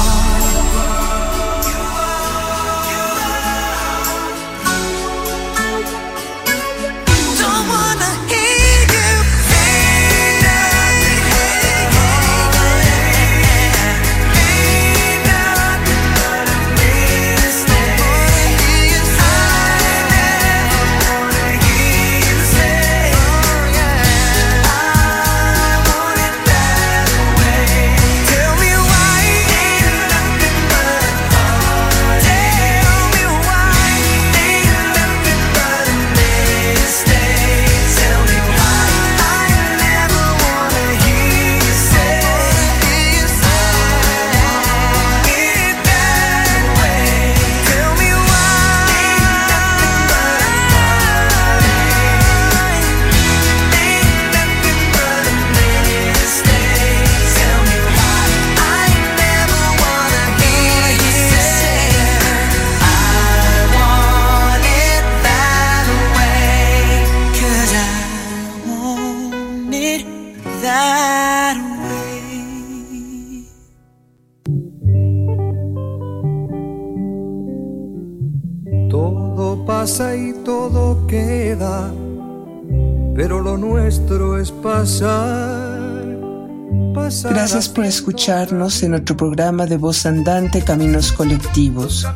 Escucharnos 87.86 88.82
en 88.84 88.92
nuestro 88.92 89.16
programa 89.16 89.66
de 89.66 89.78
voz 89.78 90.06
andante 90.06 90.64
Caminos 90.64 91.12
Colectivos. 91.12 92.08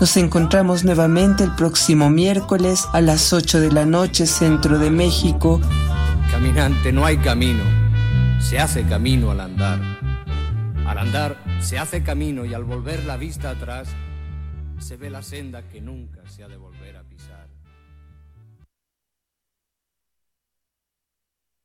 Nos 0.00 0.16
encontramos 0.16 0.84
nuevamente 0.84 1.44
el 1.44 1.54
próximo 1.54 2.10
miércoles 2.10 2.86
a 2.92 3.00
las 3.00 3.32
8 3.32 3.60
de 3.60 3.70
la 3.70 3.84
noche, 3.84 4.26
Centro 4.26 4.78
de 4.78 4.90
México. 4.90 5.60
Caminante, 6.30 6.92
no 6.92 7.04
hay 7.04 7.18
camino, 7.18 7.62
se 8.40 8.58
hace 8.58 8.84
camino 8.84 9.30
al 9.30 9.40
andar. 9.40 9.80
Al 10.86 10.98
andar 10.98 11.36
se 11.60 11.78
hace 11.78 12.02
camino 12.02 12.44
y 12.44 12.54
al 12.54 12.64
volver 12.64 13.04
la 13.04 13.16
vista 13.16 13.50
atrás 13.50 13.88
se 14.78 14.96
ve 14.96 15.10
la 15.10 15.22
senda 15.22 15.68
que 15.68 15.80
nunca 15.80 16.20
se 16.28 16.42
ha 16.42 16.48
de. 16.48 16.56